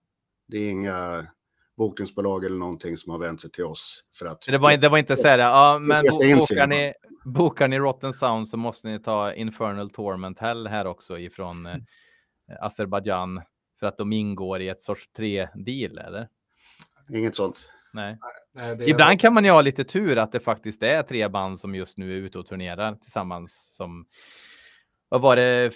Det 0.47 0.57
är 0.57 0.71
inga 0.71 1.27
bokningsbolag 1.77 2.45
eller 2.45 2.57
någonting 2.57 2.97
som 2.97 3.11
har 3.11 3.19
vänt 3.19 3.41
sig 3.41 3.51
till 3.51 3.63
oss. 3.63 4.03
För 4.15 4.25
att, 4.25 4.41
det, 4.41 4.57
var, 4.57 4.77
det 4.77 4.89
var 4.89 4.97
inte 4.97 5.17
så 5.17 5.27
här, 5.27 5.39
ja, 5.39 5.79
men 5.79 6.05
bokar 6.05 6.67
ni, 6.67 6.93
bokar 7.27 7.67
ni 7.67 7.79
Rotten 7.79 8.13
Sound 8.13 8.47
så 8.47 8.57
måste 8.57 8.87
ni 8.87 8.99
ta 8.99 9.33
Infernal 9.33 9.89
Torment 9.89 10.39
Hell 10.39 10.67
här 10.67 10.87
också 10.87 11.19
ifrån 11.19 11.65
eh, 11.65 11.77
Azerbajdzjan 12.61 13.41
för 13.79 13.87
att 13.87 13.97
de 13.97 14.13
ingår 14.13 14.61
i 14.61 14.69
ett 14.69 14.81
sorts 14.81 15.09
tre-deal, 15.11 15.97
eller? 15.97 16.27
Inget 17.09 17.35
sånt. 17.35 17.71
Nej. 17.93 18.17
Nej 18.53 18.89
Ibland 18.89 19.11
är... 19.11 19.17
kan 19.17 19.33
man 19.33 19.43
ju 19.43 19.51
ha 19.51 19.61
lite 19.61 19.83
tur 19.83 20.17
att 20.17 20.31
det 20.31 20.39
faktiskt 20.39 20.83
är 20.83 21.03
tre 21.03 21.27
band 21.27 21.59
som 21.59 21.75
just 21.75 21.97
nu 21.97 22.11
är 22.11 22.17
ute 22.17 22.39
och 22.39 22.45
turnerar 22.45 22.95
tillsammans 22.95 23.75
som 23.75 24.05
vad 25.09 25.21
var 25.21 25.35
det? 25.35 25.73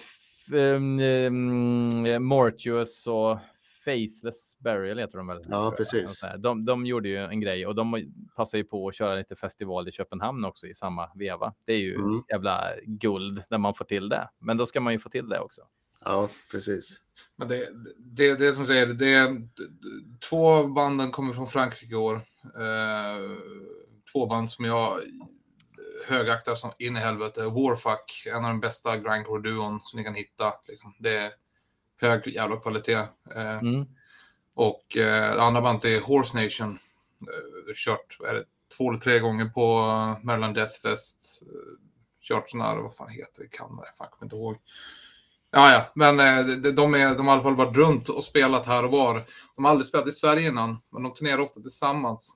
Um, 0.52 1.00
um, 1.00 2.24
Mortius 2.24 3.06
och 3.06 3.38
Faceless 3.84 4.58
Burial 4.58 4.98
heter 4.98 5.18
de 5.18 5.26
väl? 5.26 5.44
Ja, 5.48 5.74
precis. 5.76 6.24
De, 6.38 6.64
de 6.64 6.86
gjorde 6.86 7.08
ju 7.08 7.16
en 7.16 7.40
grej 7.40 7.66
och 7.66 7.74
de 7.74 8.12
passar 8.36 8.58
ju 8.58 8.64
på 8.64 8.88
att 8.88 8.94
köra 8.94 9.14
lite 9.14 9.36
festival 9.36 9.88
i 9.88 9.92
Köpenhamn 9.92 10.44
också 10.44 10.66
i 10.66 10.74
samma 10.74 11.10
veva. 11.14 11.54
Det 11.64 11.72
är 11.72 11.78
ju 11.78 11.94
mm. 11.94 12.22
jävla 12.28 12.74
guld 12.84 13.42
när 13.50 13.58
man 13.58 13.74
får 13.74 13.84
till 13.84 14.08
det. 14.08 14.28
Men 14.38 14.56
då 14.56 14.66
ska 14.66 14.80
man 14.80 14.92
ju 14.92 14.98
få 14.98 15.08
till 15.08 15.28
det 15.28 15.40
också. 15.40 15.62
Ja, 16.04 16.28
precis. 16.50 17.00
Men 17.36 17.48
det, 17.48 17.68
det, 17.98 18.34
det 18.34 18.54
som 18.54 18.66
säger, 18.66 18.86
det 18.86 19.14
är, 19.14 19.48
två 20.28 20.66
banden 20.66 21.10
kommer 21.10 21.34
från 21.34 21.46
Frankrike 21.46 21.92
i 21.92 21.96
år. 21.96 22.14
Eh, 22.44 23.30
två 24.12 24.26
band 24.26 24.50
som 24.50 24.64
jag 24.64 25.00
högaktar 26.06 26.54
som 26.54 26.70
in 26.78 26.96
i 26.96 27.00
helvete. 27.00 27.44
Warfuck, 27.44 28.26
en 28.26 28.44
av 28.44 28.50
de 28.50 28.60
bästa 28.60 28.96
grindcore-duon 28.96 29.80
som 29.84 29.98
ni 29.98 30.04
kan 30.04 30.14
hitta. 30.14 30.54
Liksom. 30.68 30.94
Det 30.98 31.32
hög 32.02 32.26
jävla 32.26 32.56
kvalitet. 32.56 33.08
Eh, 33.34 33.58
mm. 33.58 33.86
Och 34.54 34.96
eh, 34.96 35.34
det 35.34 35.42
andra 35.42 35.62
bandet 35.62 35.84
är 35.84 36.00
Horse 36.00 36.42
Nation. 36.44 36.78
Eh, 37.20 37.74
kört 37.74 38.18
är 38.28 38.34
det, 38.34 38.44
två 38.76 38.90
eller 38.90 39.00
tre 39.00 39.18
gånger 39.18 39.44
på 39.44 39.86
Maryland 40.22 40.54
Deathfest. 40.54 41.42
Eh, 41.42 41.78
kört 42.22 42.50
sådana 42.50 42.70
här, 42.70 42.80
vad 42.80 42.96
fan 42.96 43.08
heter 43.08 43.42
det, 43.42 43.48
Kanada, 43.48 43.82
jag 43.98 44.10
kommer 44.10 44.26
inte 44.26 44.36
ihåg. 44.36 44.56
Ja, 45.50 45.72
ja, 45.72 45.92
men 45.94 46.16
de, 46.62 46.70
de, 46.70 46.94
är, 46.94 47.14
de 47.14 47.26
har 47.26 47.34
i 47.34 47.36
alla 47.36 47.42
fall 47.42 47.56
varit 47.56 47.76
runt 47.76 48.08
och 48.08 48.24
spelat 48.24 48.66
här 48.66 48.84
och 48.84 48.90
var. 48.90 49.22
De 49.56 49.64
har 49.64 49.70
aldrig 49.70 49.86
spelat 49.86 50.08
i 50.08 50.12
Sverige 50.12 50.48
innan, 50.48 50.78
men 50.92 51.02
de 51.02 51.14
turnerar 51.14 51.38
ofta 51.38 51.60
tillsammans. 51.60 52.32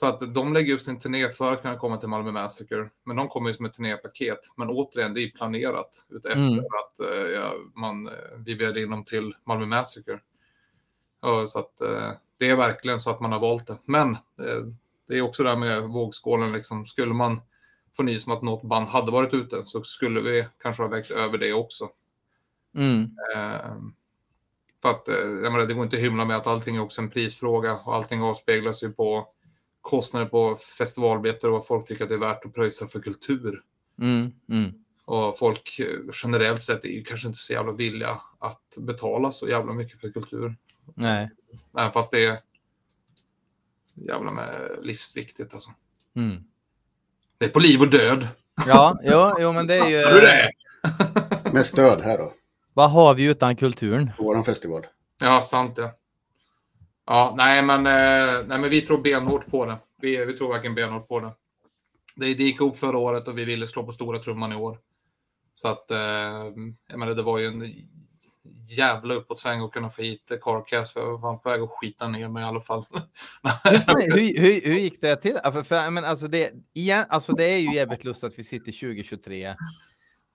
Så 0.00 0.06
att 0.06 0.34
de 0.34 0.52
lägger 0.52 0.74
upp 0.74 0.82
sin 0.82 1.00
turné 1.00 1.28
för 1.28 1.52
att 1.52 1.62
kunna 1.62 1.76
komma 1.76 1.96
till 1.96 2.08
Malmö 2.08 2.32
Massacre. 2.32 2.90
Men 3.04 3.16
de 3.16 3.28
kommer 3.28 3.48
ju 3.48 3.54
som 3.54 3.66
ett 3.66 3.74
turnépaket. 3.74 4.38
Men 4.56 4.68
återigen, 4.68 5.14
det 5.14 5.20
är 5.20 5.30
planerat 5.30 6.06
utefter 6.08 6.40
mm. 6.40 6.58
att 6.58 7.00
uh, 7.00 7.50
man, 7.74 8.08
uh, 8.08 8.14
vi 8.36 8.56
bjöd 8.56 8.78
in 8.78 8.90
dem 8.90 9.04
till 9.04 9.34
Malmö 9.44 9.66
Massacre. 9.66 10.20
Uh, 11.26 11.46
så 11.46 11.58
att 11.58 11.82
uh, 11.82 12.10
det 12.38 12.50
är 12.50 12.56
verkligen 12.56 13.00
så 13.00 13.10
att 13.10 13.20
man 13.20 13.32
har 13.32 13.40
valt 13.40 13.66
det. 13.66 13.76
Men 13.84 14.16
det 15.08 15.18
är 15.18 15.22
också 15.22 15.42
det 15.42 15.48
här 15.48 15.56
med 15.56 15.82
vågskålen, 15.82 16.52
liksom. 16.52 16.86
skulle 16.86 17.14
man 17.14 17.40
få 17.96 18.02
nys 18.02 18.26
om 18.26 18.32
att 18.32 18.42
något 18.42 18.62
band 18.62 18.88
hade 18.88 19.12
varit 19.12 19.34
ute 19.34 19.62
så 19.66 19.82
skulle 19.82 20.20
vi 20.20 20.46
kanske 20.62 20.82
ha 20.82 20.88
vägt 20.88 21.10
över 21.10 21.38
det 21.38 21.52
också. 21.52 21.88
Mm. 22.76 23.10
för 24.82 24.90
att 24.90 25.02
jag 25.42 25.52
menar, 25.52 25.66
det 25.66 25.74
går 25.74 25.84
inte 25.84 25.96
att 25.96 26.02
hymla 26.02 26.24
med 26.24 26.36
att 26.36 26.46
allting 26.46 26.76
är 26.76 26.82
också 26.82 27.00
en 27.00 27.10
prisfråga 27.10 27.76
och 27.76 27.94
allting 27.94 28.22
avspeglas 28.22 28.82
ju 28.82 28.92
på 28.92 29.28
kostnader 29.80 30.26
på 30.26 30.56
festivalbiljetter 30.56 31.48
och 31.48 31.52
vad 31.52 31.66
folk 31.66 31.88
tycker 31.88 32.04
att 32.04 32.10
det 32.10 32.14
är 32.14 32.18
värt 32.18 32.44
att 32.44 32.54
pröjsa 32.54 32.86
för 32.86 33.00
kultur. 33.00 33.62
Mm, 34.00 34.32
mm. 34.48 34.72
Och 35.04 35.38
folk 35.38 35.78
eh, 35.78 35.86
generellt 36.22 36.62
sett 36.62 36.84
är 36.84 36.88
ju 36.88 37.02
kanske 37.02 37.28
inte 37.28 37.40
så 37.40 37.52
jävla 37.52 37.72
villiga 37.72 38.20
att 38.38 38.76
betala 38.76 39.32
så 39.32 39.48
jävla 39.48 39.72
mycket 39.72 40.00
för 40.00 40.10
kultur. 40.10 40.56
Nej. 40.94 41.30
Även 41.78 41.92
fast 41.92 42.10
det 42.10 42.26
är 42.26 42.38
jävla 43.94 44.30
med 44.30 44.78
livsviktigt 44.82 45.54
alltså. 45.54 45.70
Mm. 46.16 46.44
Det 47.38 47.44
är 47.44 47.48
på 47.48 47.58
liv 47.58 47.80
och 47.80 47.90
död. 47.90 48.28
Ja, 48.66 48.98
jo, 49.02 49.32
jo 49.38 49.52
men 49.52 49.66
det 49.66 49.74
är 49.74 49.88
ju... 49.88 50.00
Det? 50.20 50.50
med 51.52 51.66
stöd 51.66 52.02
här 52.02 52.18
då. 52.18 52.32
Vad 52.74 52.90
har 52.90 53.14
vi 53.14 53.24
utan 53.24 53.56
kulturen? 53.56 54.10
Våran 54.18 54.44
festival. 54.44 54.86
Ja, 55.20 55.42
sant 55.42 55.76
det. 55.76 55.82
Ja. 55.82 55.90
Ja, 57.06 57.34
nej 57.36 57.62
men, 57.62 57.86
eh, 57.86 58.46
nej, 58.46 58.58
men 58.58 58.70
vi 58.70 58.80
tror 58.80 59.02
benhårt 59.02 59.46
på 59.46 59.66
det. 59.66 59.76
Vi, 60.00 60.24
vi 60.24 60.32
tror 60.32 60.52
verkligen 60.52 60.74
benhårt 60.74 61.08
på 61.08 61.20
det. 61.20 61.30
Det, 62.16 62.34
det 62.34 62.42
gick 62.42 62.60
ihop 62.60 62.78
förra 62.78 62.98
året 62.98 63.28
och 63.28 63.38
vi 63.38 63.44
ville 63.44 63.66
slå 63.66 63.82
på 63.82 63.92
stora 63.92 64.18
trumman 64.18 64.52
i 64.52 64.56
år. 64.56 64.78
Så 65.54 65.68
att, 65.68 65.90
eh, 65.90 65.98
jag 66.88 66.98
menar, 66.98 67.14
det 67.14 67.22
var 67.22 67.38
ju 67.38 67.46
en 67.46 67.74
jävla 68.76 69.14
uppåtsväng 69.14 69.60
att 69.60 69.72
kunna 69.72 69.90
få 69.90 70.02
hit 70.02 70.32
Carcast, 70.42 70.92
för 70.92 71.00
jag 71.00 71.18
var 71.18 71.36
på 71.36 71.50
väg 71.50 71.60
att 71.60 71.70
skita 71.70 72.08
ner 72.08 72.28
mig 72.28 72.42
i 72.42 72.46
alla 72.46 72.60
fall. 72.60 72.84
hur, 73.96 74.40
hur, 74.40 74.60
hur, 74.60 74.78
gick 74.78 75.00
det 75.00 75.16
till? 75.16 75.38
För, 75.44 75.62
för, 75.62 75.90
men 75.90 76.04
alltså, 76.04 76.28
det, 76.28 76.52
igen, 76.72 77.06
alltså 77.08 77.32
det 77.32 77.44
är 77.44 77.58
ju 77.58 77.74
jävligt 77.74 78.04
lustigt 78.04 78.32
att 78.32 78.38
vi 78.38 78.44
sitter 78.44 78.72
2023 78.72 79.56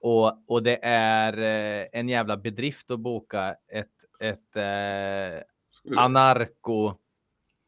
och, 0.01 0.43
och 0.48 0.63
det 0.63 0.79
är 0.84 1.38
eh, 1.38 1.86
en 1.91 2.10
jävla 2.10 2.38
bedrift 2.38 2.91
att 2.91 3.00
boka 3.00 3.55
ett, 3.72 3.88
ett 4.19 4.55
eh, 4.55 5.43
anarko 5.98 6.94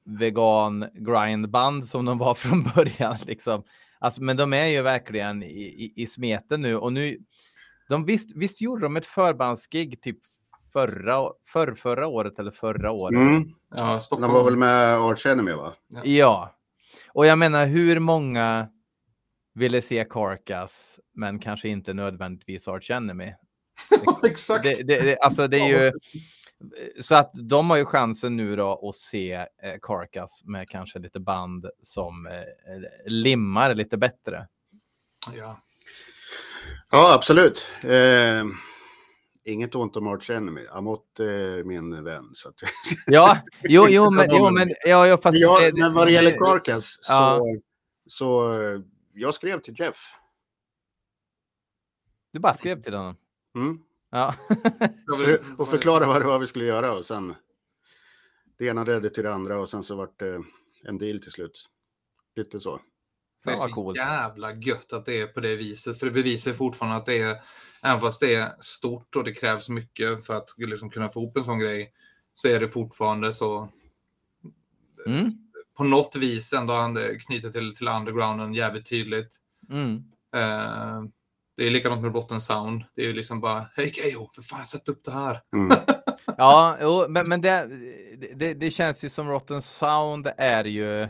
vegan 0.05 0.85
grindband 0.93 1.87
som 1.87 2.05
de 2.05 2.17
var 2.17 2.33
från 2.35 2.63
början. 2.75 3.17
Liksom. 3.25 3.63
Alltså, 3.99 4.23
men 4.23 4.37
de 4.37 4.53
är 4.53 4.65
ju 4.65 4.81
verkligen 4.81 5.43
i, 5.43 5.47
i, 5.47 5.93
i 5.95 6.07
smeten 6.07 6.61
nu 6.61 6.77
och 6.77 6.93
nu. 6.93 7.17
De 7.89 8.05
visst, 8.05 8.35
visst 8.35 8.61
gjorde 8.61 8.81
de 8.81 8.97
ett 8.97 9.05
förbandsgig 9.05 10.01
typ 10.01 10.17
förra, 10.73 11.31
för, 11.45 11.75
förra 11.75 12.07
året 12.07 12.39
eller 12.39 12.51
förra 12.51 12.91
året. 12.91 13.15
Mm. 13.15 13.53
Ja, 13.75 14.01
De 14.09 14.21
var 14.21 14.43
väl 14.43 14.57
med 14.57 14.97
Arch 14.97 15.25
Enemy 15.25 15.51
va? 15.51 15.73
Ja. 15.87 16.01
ja. 16.03 16.53
Och 17.13 17.25
jag 17.25 17.37
menar 17.37 17.65
hur 17.65 17.99
många 17.99 18.67
ville 19.53 19.81
se 19.81 20.05
Carcass 20.09 20.99
men 21.13 21.39
kanske 21.39 21.67
inte 21.67 21.93
nödvändigtvis 21.93 22.67
Arch 22.67 22.91
Enemy. 22.91 23.33
Exakt. 24.23 24.63
Det, 24.63 24.87
det, 24.87 25.01
det, 25.01 25.17
alltså 25.17 25.47
det 25.47 25.59
är 25.59 25.67
ju 25.67 25.91
så 27.01 27.15
att 27.15 27.31
de 27.33 27.69
har 27.69 27.77
ju 27.77 27.85
chansen 27.85 28.37
nu 28.37 28.55
då 28.55 28.89
att 28.89 28.95
se 28.95 29.33
eh, 29.33 29.75
Carcass 29.81 30.43
med 30.45 30.69
kanske 30.69 30.99
lite 30.99 31.19
band 31.19 31.65
som 31.83 32.27
eh, 32.27 32.41
limmar 33.05 33.75
lite 33.75 33.97
bättre. 33.97 34.47
Ja, 35.33 35.61
ja 36.91 37.13
absolut. 37.13 37.71
Eh, 37.83 38.45
inget 39.43 39.75
ont 39.75 39.95
om 39.95 40.07
Arch 40.07 40.29
Enemy. 40.29 40.67
Amott 40.67 41.19
är 41.19 41.63
min 41.63 42.03
vän. 42.03 42.29
Så 42.33 42.49
att... 42.49 42.55
ja, 43.07 43.37
jo, 43.63 43.87
jo, 43.89 44.11
men, 44.11 44.27
jo, 44.29 44.49
men, 44.49 44.69
ja, 44.85 45.07
ja, 45.07 45.17
fast 45.17 45.37
ja, 45.37 45.71
men 45.73 45.93
vad 45.93 46.07
det 46.07 46.11
gäller 46.11 46.37
Carcass 46.37 46.99
ja. 47.07 47.39
så, 47.39 47.59
så 48.07 48.53
jag 49.13 49.33
skrev 49.33 49.61
till 49.61 49.79
Jeff. 49.79 49.97
Du 52.31 52.39
bara 52.39 52.53
skrev 52.53 52.81
till 52.81 52.93
honom? 52.93 53.15
Mm. 53.55 53.79
Ja. 54.09 54.35
och 55.57 55.69
förklara 55.69 56.07
vad 56.07 56.21
det 56.21 56.25
var 56.25 56.39
vi 56.39 56.47
skulle 56.47 56.65
göra 56.65 56.93
och 56.93 57.05
sen 57.05 57.35
det 58.57 58.65
ena 58.65 58.83
ledde 58.83 59.09
till 59.09 59.23
det 59.23 59.33
andra 59.33 59.59
och 59.59 59.69
sen 59.69 59.83
så 59.83 59.95
vart 59.95 60.19
det 60.19 60.43
en 60.83 60.97
deal 60.97 61.21
till 61.21 61.31
slut. 61.31 61.69
Lite 62.35 62.59
så. 62.59 62.81
Det 63.45 63.51
är 63.51 63.55
så 63.55 63.93
jävla 63.95 64.53
gött 64.53 64.93
att 64.93 65.05
det 65.05 65.21
är 65.21 65.27
på 65.27 65.39
det 65.39 65.55
viset, 65.55 65.99
för 65.99 66.05
det 66.05 66.11
bevisar 66.11 66.53
fortfarande 66.53 66.97
att 66.97 67.05
det 67.05 67.21
är, 67.21 67.35
även 67.83 68.01
fast 68.01 68.19
det 68.19 68.35
är 68.35 68.49
stort 68.61 69.15
och 69.15 69.23
det 69.23 69.33
krävs 69.33 69.69
mycket 69.69 70.25
för 70.25 70.33
att 70.33 70.49
liksom 70.57 70.89
kunna 70.89 71.09
få 71.09 71.19
ihop 71.19 71.37
en 71.37 71.43
sån 71.43 71.59
grej, 71.59 71.93
så 72.35 72.47
är 72.47 72.59
det 72.59 72.69
fortfarande 72.69 73.33
så 73.33 73.69
mm. 75.07 75.31
på 75.77 75.83
något 75.83 76.15
vis 76.15 76.53
ändå 76.53 76.93
knutet 77.27 77.53
till, 77.53 77.75
till 77.75 77.87
undergrounden 77.87 78.53
jävligt 78.53 78.89
tydligt. 78.89 79.31
Mm. 79.69 79.95
Uh, 80.35 81.09
det 81.57 81.67
är 81.67 81.71
likadant 81.71 82.01
med 82.01 82.15
Rotten 82.15 82.41
Sound. 82.41 82.83
Det 82.95 83.01
är 83.01 83.05
ju 83.05 83.13
liksom 83.13 83.41
bara, 83.41 83.69
hej 83.75 83.91
Keyyo, 83.91 84.29
för 84.35 84.41
fan 84.41 84.65
sätt 84.65 84.89
upp 84.89 85.03
det 85.03 85.11
här. 85.11 85.41
Mm. 85.53 85.77
ja, 86.37 86.77
jo, 86.81 87.05
men, 87.09 87.29
men 87.29 87.41
det, 87.41 87.69
det, 88.35 88.53
det, 88.53 88.71
känns 88.71 89.03
ju 89.03 89.09
som 89.09 89.29
Rotten 89.29 89.61
Sound 89.61 90.27
är 90.37 90.63
ju 90.63 91.01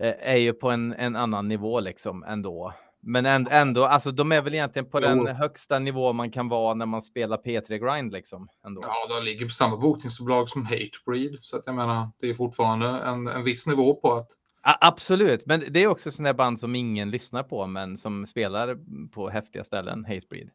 eh, 0.00 0.14
är 0.20 0.36
ju 0.36 0.52
på 0.52 0.70
en, 0.70 0.92
en 0.92 1.16
annan 1.16 1.48
nivå 1.48 1.80
liksom 1.80 2.24
ändå. 2.24 2.74
Men 3.06 3.26
ändå, 3.46 3.84
alltså 3.84 4.10
de 4.10 4.32
är 4.32 4.42
väl 4.42 4.54
egentligen 4.54 4.90
på 4.90 5.00
jo. 5.02 5.08
den 5.08 5.36
högsta 5.36 5.78
nivå 5.78 6.12
man 6.12 6.30
kan 6.30 6.48
vara 6.48 6.74
när 6.74 6.86
man 6.86 7.02
spelar 7.02 7.36
P3 7.36 7.78
Grind 7.78 8.12
liksom. 8.12 8.48
Ändå. 8.66 8.82
Ja, 8.84 9.16
de 9.16 9.24
ligger 9.24 9.46
på 9.46 9.52
samma 9.52 9.76
bokningsbolag 9.76 10.48
som 10.48 10.66
Hatebreed. 10.66 11.38
Så 11.42 11.56
att 11.56 11.62
jag 11.66 11.74
menar, 11.74 12.08
det 12.20 12.30
är 12.30 12.34
fortfarande 12.34 12.88
en, 12.88 13.28
en 13.28 13.44
viss 13.44 13.66
nivå 13.66 13.94
på 13.94 14.12
att 14.12 14.28
absolut, 14.64 15.46
men 15.46 15.64
det 15.70 15.82
är 15.82 15.86
också 15.86 16.10
sådana 16.10 16.34
band 16.34 16.60
som 16.60 16.74
ingen 16.74 17.10
lyssnar 17.10 17.42
på, 17.42 17.66
men 17.66 17.96
som 17.96 18.26
spelar 18.26 18.76
på 19.10 19.28
häftiga 19.28 19.64
ställen, 19.64 20.04
Hatebreed. 20.04 20.50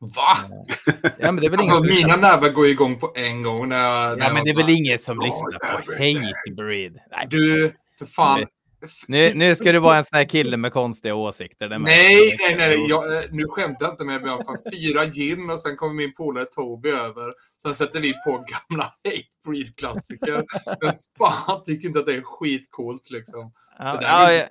Va? 0.00 0.36
Ja, 1.18 1.32
men 1.32 1.52
alltså, 1.58 1.80
mina 1.80 2.16
nävar 2.16 2.48
går 2.48 2.66
igång 2.66 2.98
på 2.98 3.12
en 3.16 3.42
gång. 3.42 3.68
När 3.68 3.76
jag, 3.76 4.18
när 4.18 4.26
ja, 4.26 4.32
men 4.32 4.44
det 4.44 4.50
är 4.50 4.56
väl 4.56 4.70
ingen 4.70 4.98
som 4.98 5.20
lyssnar 5.20 5.58
på 5.58 5.92
Hatebreed. 5.92 7.00
Du, 7.30 7.72
för 7.98 8.06
fan. 8.06 8.46
Nu, 9.08 9.34
nu 9.34 9.56
ska 9.56 9.72
du 9.72 9.78
vara 9.78 9.96
en 9.96 10.04
sån 10.04 10.16
här 10.16 10.24
kille 10.28 10.56
med 10.56 10.72
konstiga 10.72 11.14
åsikter. 11.14 11.68
Nej, 11.68 12.36
nej, 12.40 12.56
nej. 12.56 12.86
Jag, 12.88 13.16
eh, 13.16 13.22
nu 13.30 13.44
skämtar 13.48 13.86
jag 13.86 13.92
inte 13.92 14.04
med 14.04 14.22
mig. 14.22 14.38
fyra 14.72 15.04
gin 15.04 15.50
och 15.50 15.60
sen 15.60 15.76
kommer 15.76 15.94
min 15.94 16.14
polare 16.14 16.44
Toby 16.44 16.88
över. 16.88 17.32
Sen 17.62 17.74
sätter 17.74 18.00
vi 18.00 18.12
på 18.12 18.30
gamla 18.30 18.94
Hatebreed-klassiker. 19.04 20.44
Men 20.80 20.94
fan 21.18 21.64
tycker 21.64 21.88
inte 21.88 22.00
att 22.00 22.06
det 22.06 22.14
är 22.14 22.22
skitcoolt 22.22 23.10
liksom. 23.10 23.52
Ja, 23.78 23.98
ja, 24.02 24.32
jag, 24.32 24.48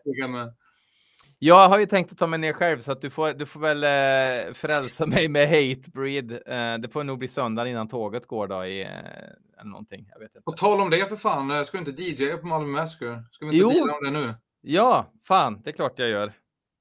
jag 1.40 1.70
har 1.70 1.80
ju 1.80 1.86
tänkt 1.86 2.12
att 2.12 2.18
ta 2.18 2.28
mig 2.28 2.40
ner 2.40 2.54
själv 2.54 2.82
så 2.82 2.92
att 2.92 3.02
du 3.02 3.10
får, 3.10 3.34
du 3.34 3.46
får 3.46 3.60
väl 3.60 3.84
eh, 3.84 4.54
frälsa 4.54 5.06
mig 5.06 5.28
med 5.28 5.50
Hatebreed. 5.50 6.32
Eh, 6.32 6.78
det 6.78 6.90
får 6.94 7.04
nog 7.04 7.20
bli 7.20 7.28
söndag 7.28 7.68
innan 7.68 7.88
tåget 7.88 8.28
går 8.28 8.48
då 8.48 8.66
i 8.66 8.82
eh, 8.82 9.64
någonting. 9.64 10.10
Jag 10.12 10.20
vet 10.20 10.36
inte. 10.36 10.50
Och 10.50 10.58
tal 10.58 10.82
om 10.82 10.90
det 10.90 11.10
för 11.10 11.16
fan, 11.16 11.52
eh, 11.52 11.64
ska 11.64 11.78
du 11.78 11.90
inte 11.90 12.04
DJ 12.04 12.38
på 12.38 12.48
Malmö 12.48 12.82
Massacre? 12.82 13.24
Ska 13.32 13.46
vi 13.46 13.62
inte 13.62 13.78
jo. 13.78 13.92
om 13.94 14.04
det 14.04 14.20
nu? 14.20 14.34
Ja, 14.62 15.12
fan, 15.28 15.62
det 15.62 15.70
är 15.70 15.74
klart 15.74 16.00
jag 16.00 16.10
gör. 16.10 16.32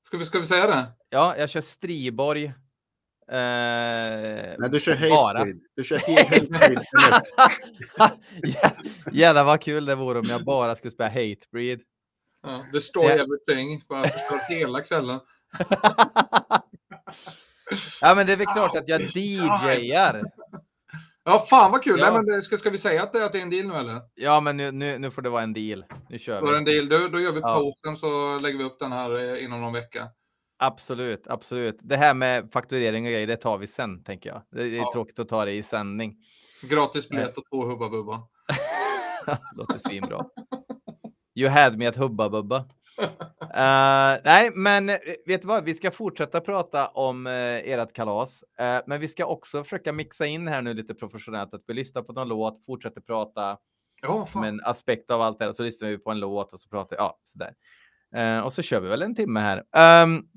Ska 0.06 0.18
vi, 0.18 0.24
ska 0.24 0.38
vi 0.38 0.46
säga 0.46 0.66
det? 0.66 0.86
Ja, 1.10 1.36
jag 1.38 1.50
kör 1.50 1.60
Striborg 1.60 2.52
Eh, 3.28 4.54
Nej, 4.58 4.70
du 4.70 4.80
kör 4.80 4.94
hatebreed. 4.94 5.60
Du 5.76 5.84
kör 5.84 5.96
hatebreed. 6.06 6.82
Jävlar 9.12 9.44
vad 9.44 9.60
kul 9.60 9.84
det 9.84 9.94
vore 9.94 10.18
om 10.18 10.26
jag 10.28 10.44
bara 10.44 10.76
skulle 10.76 10.90
spela 10.90 11.08
hatebreed. 11.08 11.80
Ja, 12.42 12.64
destroy 12.72 13.06
yeah. 13.06 13.20
everything. 13.20 13.82
Bara 13.88 14.08
förstör 14.08 14.40
hela 14.48 14.80
kvällen. 14.80 15.20
ja, 18.00 18.14
men 18.14 18.26
det 18.26 18.32
är 18.32 18.36
väl 18.36 18.46
klart 18.46 18.76
att 18.76 18.88
jag 18.88 19.00
DJar. 19.00 20.20
Ja, 21.24 21.46
fan 21.50 21.72
vad 21.72 21.82
kul. 21.82 22.00
Ja. 22.00 22.10
Nej, 22.10 22.22
men 22.26 22.42
ska, 22.42 22.56
ska 22.56 22.70
vi 22.70 22.78
säga 22.78 23.02
att 23.02 23.12
det, 23.12 23.24
att 23.24 23.32
det 23.32 23.38
är 23.38 23.42
en 23.42 23.50
deal 23.50 23.66
nu 23.66 23.74
eller? 23.74 24.00
Ja, 24.14 24.40
men 24.40 24.56
nu, 24.56 24.70
nu, 24.70 24.98
nu 24.98 25.10
får 25.10 25.22
det 25.22 25.30
vara 25.30 25.42
en 25.42 25.52
deal. 25.52 25.84
Nu 26.08 26.18
kör 26.18 26.40
vi. 26.40 26.46
Då, 26.46 26.56
en 26.56 26.64
deal. 26.64 26.88
Då, 26.88 27.08
då 27.08 27.20
gör 27.20 27.32
vi 27.32 27.40
ja. 27.40 27.58
posten 27.58 27.96
så 27.96 28.38
lägger 28.38 28.58
vi 28.58 28.64
upp 28.64 28.78
den 28.78 28.92
här 28.92 29.34
eh, 29.34 29.44
inom 29.44 29.60
någon 29.60 29.72
vecka. 29.72 30.08
Absolut, 30.58 31.26
absolut. 31.26 31.78
Det 31.80 31.96
här 31.96 32.14
med 32.14 32.52
fakturering 32.52 33.04
och 33.06 33.12
grejer, 33.12 33.26
det 33.26 33.36
tar 33.36 33.58
vi 33.58 33.66
sen, 33.66 34.04
tänker 34.04 34.30
jag. 34.30 34.42
Det 34.50 34.62
är 34.62 34.76
ja. 34.76 34.90
tråkigt 34.92 35.18
att 35.18 35.28
ta 35.28 35.44
det 35.44 35.52
i 35.52 35.62
sändning. 35.62 36.16
Gratis 36.62 37.08
biljett 37.08 37.38
och 37.38 37.44
två 37.50 37.62
Hubba 37.62 37.88
Bubba. 37.88 38.22
låter 39.56 39.78
svinbra. 39.78 40.24
You 41.34 41.50
had 41.50 41.78
me 41.78 41.86
at 41.86 41.96
Hubba 41.96 42.28
Bubba. 42.28 42.64
Uh, 43.56 44.20
nej, 44.24 44.50
men 44.54 44.88
eh, 44.88 44.96
vet 45.26 45.42
du 45.42 45.48
vad? 45.48 45.64
Vi 45.64 45.74
ska 45.74 45.90
fortsätta 45.90 46.40
prata 46.40 46.88
om 46.88 47.26
uh, 47.26 47.32
ert 47.32 47.92
kalas, 47.92 48.44
uh, 48.60 48.80
men 48.86 49.00
vi 49.00 49.08
ska 49.08 49.26
också 49.26 49.64
försöka 49.64 49.92
mixa 49.92 50.26
in 50.26 50.48
här 50.48 50.62
nu 50.62 50.74
lite 50.74 50.94
professionellt 50.94 51.54
att 51.54 51.62
vi 51.66 51.74
lyssnar 51.74 52.02
på 52.02 52.12
någon 52.12 52.28
låt, 52.28 52.64
fortsätter 52.66 53.00
prata 53.00 53.58
oh, 54.08 54.40
med 54.40 54.48
en 54.48 54.60
aspekt 54.64 55.10
av 55.10 55.22
allt 55.22 55.38
det 55.38 55.44
här, 55.44 55.52
så 55.52 55.62
lyssnar 55.62 55.88
vi 55.88 55.98
på 55.98 56.10
en 56.10 56.20
låt 56.20 56.52
och 56.52 56.60
så 56.60 56.68
pratar 56.68 56.96
ja, 56.96 57.18
sådär. 57.22 57.54
Uh, 58.16 58.44
och 58.44 58.52
så 58.52 58.62
kör 58.62 58.80
vi 58.80 58.88
väl 58.88 59.02
en 59.02 59.14
timme 59.14 59.40
här. 59.40 60.02
Um, 60.02 60.28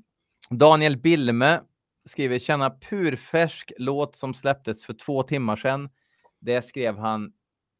Daniel 0.50 0.96
Bilme 0.96 1.60
skriver 2.04 2.38
känna 2.38 2.70
purfärsk 2.70 3.72
låt 3.78 4.16
som 4.16 4.34
släpptes 4.34 4.84
för 4.84 4.94
två 4.94 5.22
timmar 5.22 5.56
sedan. 5.56 5.88
Det 6.40 6.62
skrev 6.62 6.98
han 6.98 7.32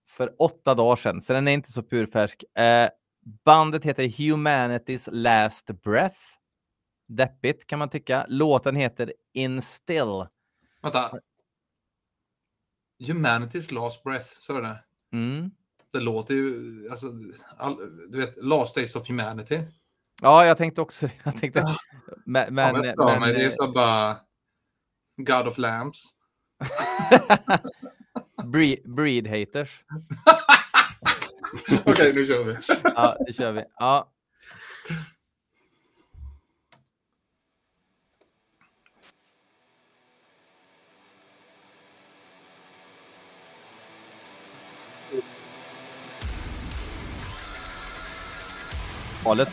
för 0.08 0.34
åtta 0.38 0.74
dagar 0.74 0.96
sedan, 0.96 1.20
så 1.20 1.32
den 1.32 1.48
är 1.48 1.52
inte 1.52 1.72
så 1.72 1.82
purfärsk. 1.82 2.44
Uh, 2.58 2.90
bandet 3.44 3.84
heter 3.84 4.04
Humanity's 4.04 5.08
Last 5.12 5.70
Breath. 5.82 6.20
Deppigt 7.08 7.66
kan 7.66 7.78
man 7.78 7.90
tycka. 7.90 8.26
Låten 8.28 8.76
heter 8.76 9.12
Instill. 9.32 10.26
Vänta. 10.82 11.20
Humanity's 12.98 13.74
Last 13.74 14.02
Breath, 14.02 14.28
så 14.40 14.56
är 14.56 14.62
det? 14.62 14.84
Mm. 15.12 15.50
Det 15.92 16.00
låter 16.00 16.34
ju, 16.34 16.88
alltså, 16.90 17.06
all, 17.56 17.76
du 18.10 18.18
vet, 18.18 18.44
Last 18.44 18.74
Days 18.74 18.96
of 18.96 19.08
Humanity. 19.08 19.60
Ja, 20.22 20.46
jag 20.46 20.58
tänkte 20.58 20.80
också 20.80 21.08
jag 21.24 21.36
tänkte, 21.36 21.58
ja. 21.58 21.76
Men, 22.24 22.54
men, 22.54 22.74
ja, 22.74 22.82
men, 22.96 23.20
men, 23.20 23.34
det 23.34 23.44
är 23.44 23.50
så 23.50 23.68
bara 23.68 24.16
God 25.16 25.48
of 25.48 25.58
Lamps. 25.58 26.04
breed, 28.44 28.78
breed 28.84 29.26
haters. 29.26 29.84
Okej, 31.70 31.92
okay, 31.92 32.12
nu 32.12 32.26
kör 32.26 32.44
vi. 32.44 32.56
ja, 32.84 33.16
nu 33.26 33.32
kör 33.32 33.52
vi. 33.52 33.64
Ja. 33.78 34.12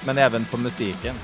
Men 0.06 0.18
även 0.18 0.46
på 0.46 0.58
musiken. 0.58 1.16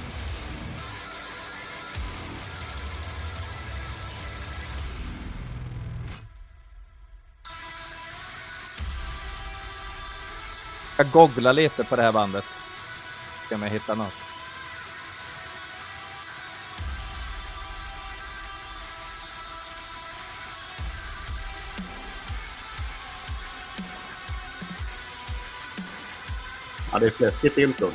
ska 10.93 11.03
googla 11.03 11.51
lite 11.51 11.83
på 11.83 11.95
det 11.95 12.01
här 12.01 12.11
bandet. 12.11 12.45
Ska 13.45 13.57
man 13.57 13.69
hitta 13.69 13.95
något. 13.95 14.13
Ja, 26.91 26.99
det 26.99 27.05
är 27.05 27.09
fläskigt 27.09 27.57
intro. 27.57 27.91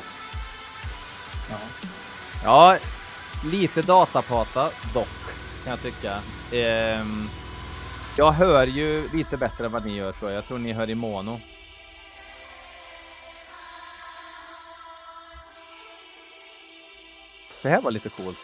Ja. 2.44 2.78
lite 3.44 3.82
datapata 3.82 4.70
dock, 4.94 5.08
kan 5.64 5.70
jag 5.70 5.82
tycka. 5.82 6.22
Ehm, 6.52 7.28
jag 8.16 8.32
hör 8.32 8.66
ju 8.66 9.08
lite 9.12 9.36
bättre 9.36 9.66
än 9.66 9.72
vad 9.72 9.84
ni 9.84 9.96
gör 9.96 10.12
tror 10.12 10.30
jag. 10.30 10.38
Jag 10.38 10.46
tror 10.46 10.58
ni 10.58 10.72
hör 10.72 10.90
i 10.90 10.94
mono. 10.94 11.40
Det 17.62 17.68
här 17.68 17.80
var 17.80 17.90
lite 17.90 18.08
coolt. 18.08 18.38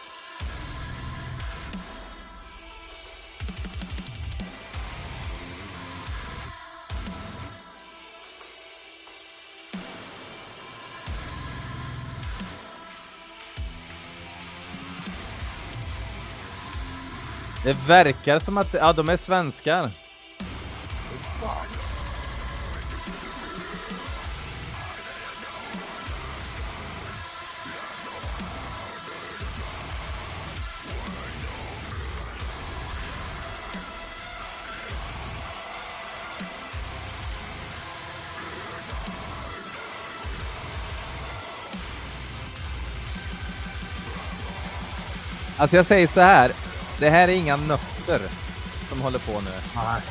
Det 17.65 17.77
verkar 17.87 18.39
som 18.39 18.57
att 18.57 18.73
ja, 18.73 18.93
de 18.93 19.09
är 19.09 19.17
svenskar. 19.17 19.89
Alltså 45.57 45.75
jag 45.75 45.85
säger 45.85 46.07
så 46.07 46.21
här. 46.21 46.64
Det 46.99 47.09
här 47.09 47.27
är 47.27 47.33
inga 47.33 47.55
nötter 47.55 48.21
som 48.89 49.01
håller 49.01 49.19
på 49.19 49.41
nu. 49.41 49.51
Nej. 49.75 50.01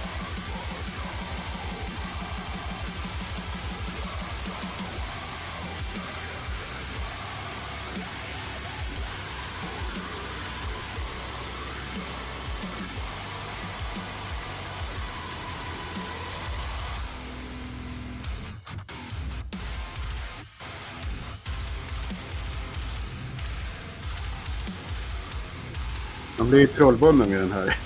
Man 26.45 26.51
blir 26.51 26.61
ju 26.61 26.67
trollbunden 26.67 27.31
med 27.31 27.41
den 27.41 27.53
här 27.53 27.77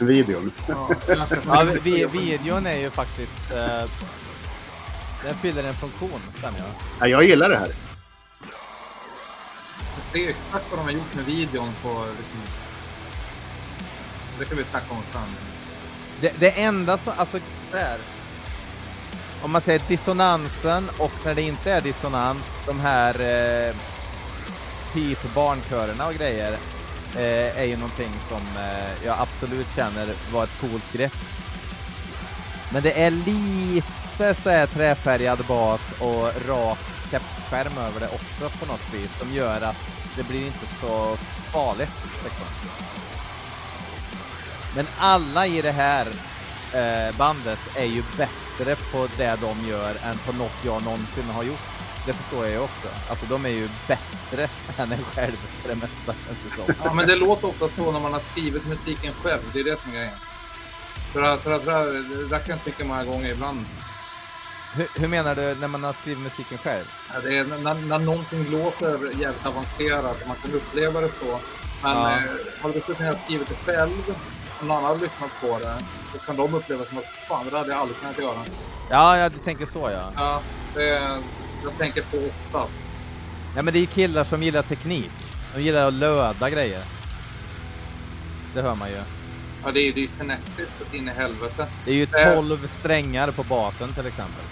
videon. 0.04 0.50
ja, 1.46 1.66
vi, 1.82 2.06
videon 2.06 2.66
är 2.66 2.76
ju 2.76 2.90
faktiskt... 2.90 3.52
Uh, 3.52 3.90
den 5.24 5.34
fyller 5.42 5.64
en 5.64 5.74
funktion, 5.74 6.20
känner 6.40 6.58
jag. 6.58 6.68
Ja, 7.00 7.06
jag 7.06 7.24
gillar 7.24 7.48
det 7.48 7.56
här. 7.56 7.68
Det 10.12 10.24
är 10.24 10.30
exakt 10.30 10.64
vad 10.70 10.78
de 10.78 10.82
har 10.82 10.90
gjort 10.90 11.14
med 11.14 11.24
videon 11.24 11.68
på... 11.82 11.88
Liksom, 11.88 12.40
det 14.38 14.44
kan 14.44 14.56
vi 14.56 14.64
tacka 14.64 14.94
om 14.94 15.02
fram. 15.02 15.28
Det, 16.20 16.32
det 16.38 16.50
enda 16.50 16.98
som... 16.98 17.12
Alltså, 17.16 17.38
så 17.70 17.76
här. 17.76 17.98
Om 19.42 19.50
man 19.50 19.62
säger 19.62 19.82
dissonansen 19.88 20.90
och 20.98 21.12
när 21.24 21.34
det 21.34 21.42
inte 21.42 21.72
är 21.72 21.80
dissonans, 21.80 22.60
de 22.66 22.80
här 22.80 23.14
eh, 23.20 23.74
typ 24.94 25.34
barnkörerna 25.34 26.06
och 26.06 26.14
grejer 26.14 26.58
eh, 27.16 27.58
är 27.60 27.64
ju 27.64 27.76
någonting 27.76 28.12
som 28.28 28.40
eh, 28.56 29.06
jag 29.06 29.16
absolut 29.18 29.66
känner 29.76 30.14
var 30.32 30.44
ett 30.44 30.60
coolt 30.60 30.92
grepp. 30.92 31.16
Men 32.72 32.82
det 32.82 33.02
är 33.02 33.10
lite 33.10 34.34
så 34.42 34.50
här 34.50 34.66
träfärgad 34.66 35.44
bas 35.48 35.80
och 36.00 36.48
rak 36.48 36.78
täppskärm 37.10 37.78
över 37.78 38.00
det 38.00 38.08
också 38.08 38.58
på 38.58 38.66
något 38.66 38.94
vis 38.94 39.18
som 39.18 39.32
gör 39.32 39.60
att 39.60 39.76
det 40.16 40.28
blir 40.28 40.46
inte 40.46 40.66
så 40.80 41.16
farligt. 41.52 41.90
Liksom. 42.24 42.46
Men 44.76 44.86
alla 44.98 45.46
i 45.46 45.62
det 45.62 45.72
här 45.72 46.06
eh, 46.74 47.16
bandet 47.16 47.58
är 47.76 47.84
ju 47.84 48.02
bättre 48.16 48.76
på 48.92 49.08
det 49.16 49.38
de 49.40 49.68
gör 49.68 49.90
än 49.90 50.18
på 50.26 50.32
något 50.32 50.64
jag 50.64 50.82
någonsin 50.82 51.30
har 51.34 51.42
gjort 51.42 51.71
det 52.06 52.12
förstår 52.12 52.44
jag 52.44 52.52
ju 52.52 52.58
också. 52.58 52.88
Alltså 53.10 53.26
de 53.26 53.44
är 53.44 53.48
ju 53.48 53.68
bättre 53.88 54.48
än 54.76 54.92
en 54.92 55.04
själv 55.04 55.36
för 55.36 55.68
det 55.68 55.74
mesta. 55.74 56.14
Ja, 56.84 56.94
men 56.94 57.06
det 57.06 57.16
låter 57.16 57.48
ofta 57.48 57.68
så 57.76 57.92
när 57.92 58.00
man 58.00 58.12
har 58.12 58.20
skrivit 58.20 58.66
musiken 58.66 59.12
själv. 59.12 59.42
Det 59.52 59.60
är 59.60 59.64
det 59.64 59.82
som 59.82 59.90
är 59.90 59.94
grejen. 59.96 60.14
För 61.12 61.22
att, 61.22 61.40
för 61.40 61.52
att 61.52 61.64
det 61.64 62.28
där 62.28 62.38
kan 62.38 62.48
jag 62.48 62.64
tycka 62.64 62.84
många 62.84 63.04
gånger 63.04 63.30
ibland. 63.30 63.64
Hur, 64.74 64.88
hur, 64.94 65.08
menar 65.08 65.34
du 65.34 65.54
när 65.54 65.68
man 65.68 65.84
har 65.84 65.92
skrivit 65.92 66.22
musiken 66.22 66.58
själv? 66.58 66.84
Ja, 67.14 67.20
det 67.20 67.38
är 67.38 67.44
när, 67.44 67.74
när 67.74 67.98
någonting 67.98 68.50
låter 68.50 69.20
jävligt 69.20 69.46
avancerat 69.46 70.22
och 70.22 70.28
man 70.28 70.36
kan 70.36 70.54
uppleva 70.54 71.00
det 71.00 71.08
så. 71.08 71.40
Men 71.82 71.96
ja. 71.96 72.10
eh, 72.10 72.22
har 72.60 72.68
du 72.68 72.78
dessutom 72.78 73.14
skrivit 73.24 73.48
det 73.48 73.54
själv 73.54 74.14
om 74.60 74.68
någon 74.68 74.84
hade 74.84 75.00
lyssnat 75.00 75.30
på 75.40 75.58
det 75.58 75.74
så 76.12 76.18
kan 76.18 76.36
de 76.36 76.54
uppleva 76.54 76.84
som 76.84 76.98
att 76.98 77.04
fan, 77.28 77.46
det 77.50 77.58
hade 77.58 77.70
jag 77.70 77.78
aldrig 77.78 77.98
kunnat 77.98 78.18
göra. 78.18 78.44
Ja, 78.90 79.18
ja 79.18 79.28
du 79.28 79.38
tänker 79.38 79.66
så 79.66 79.90
ja. 79.90 80.12
Ja, 80.16 80.42
det, 80.74 81.18
jag 81.62 81.78
tänker 81.78 82.02
på 82.02 82.16
ofta. 82.16 82.68
Ja, 83.56 83.62
men 83.62 83.72
det 83.72 83.78
är 83.78 83.80
ju 83.80 83.86
killar 83.86 84.24
som 84.24 84.42
gillar 84.42 84.62
teknik. 84.62 85.10
De 85.54 85.62
gillar 85.62 85.88
att 85.88 85.94
löda 85.94 86.50
grejer. 86.50 86.84
Det 88.54 88.62
hör 88.62 88.74
man 88.74 88.88
ju. 88.88 89.00
Ja, 89.64 89.72
det 89.72 89.80
är 89.80 89.92
ju 89.92 90.08
finessigt 90.08 90.70
så 90.78 90.96
in 90.96 91.08
i 91.08 91.10
helvete. 91.10 91.66
Det 91.84 91.90
är 91.90 91.94
ju 91.94 92.06
12 92.06 92.68
strängar 92.68 93.30
på 93.30 93.42
basen 93.42 93.92
till 93.92 94.06
exempel. 94.06 94.44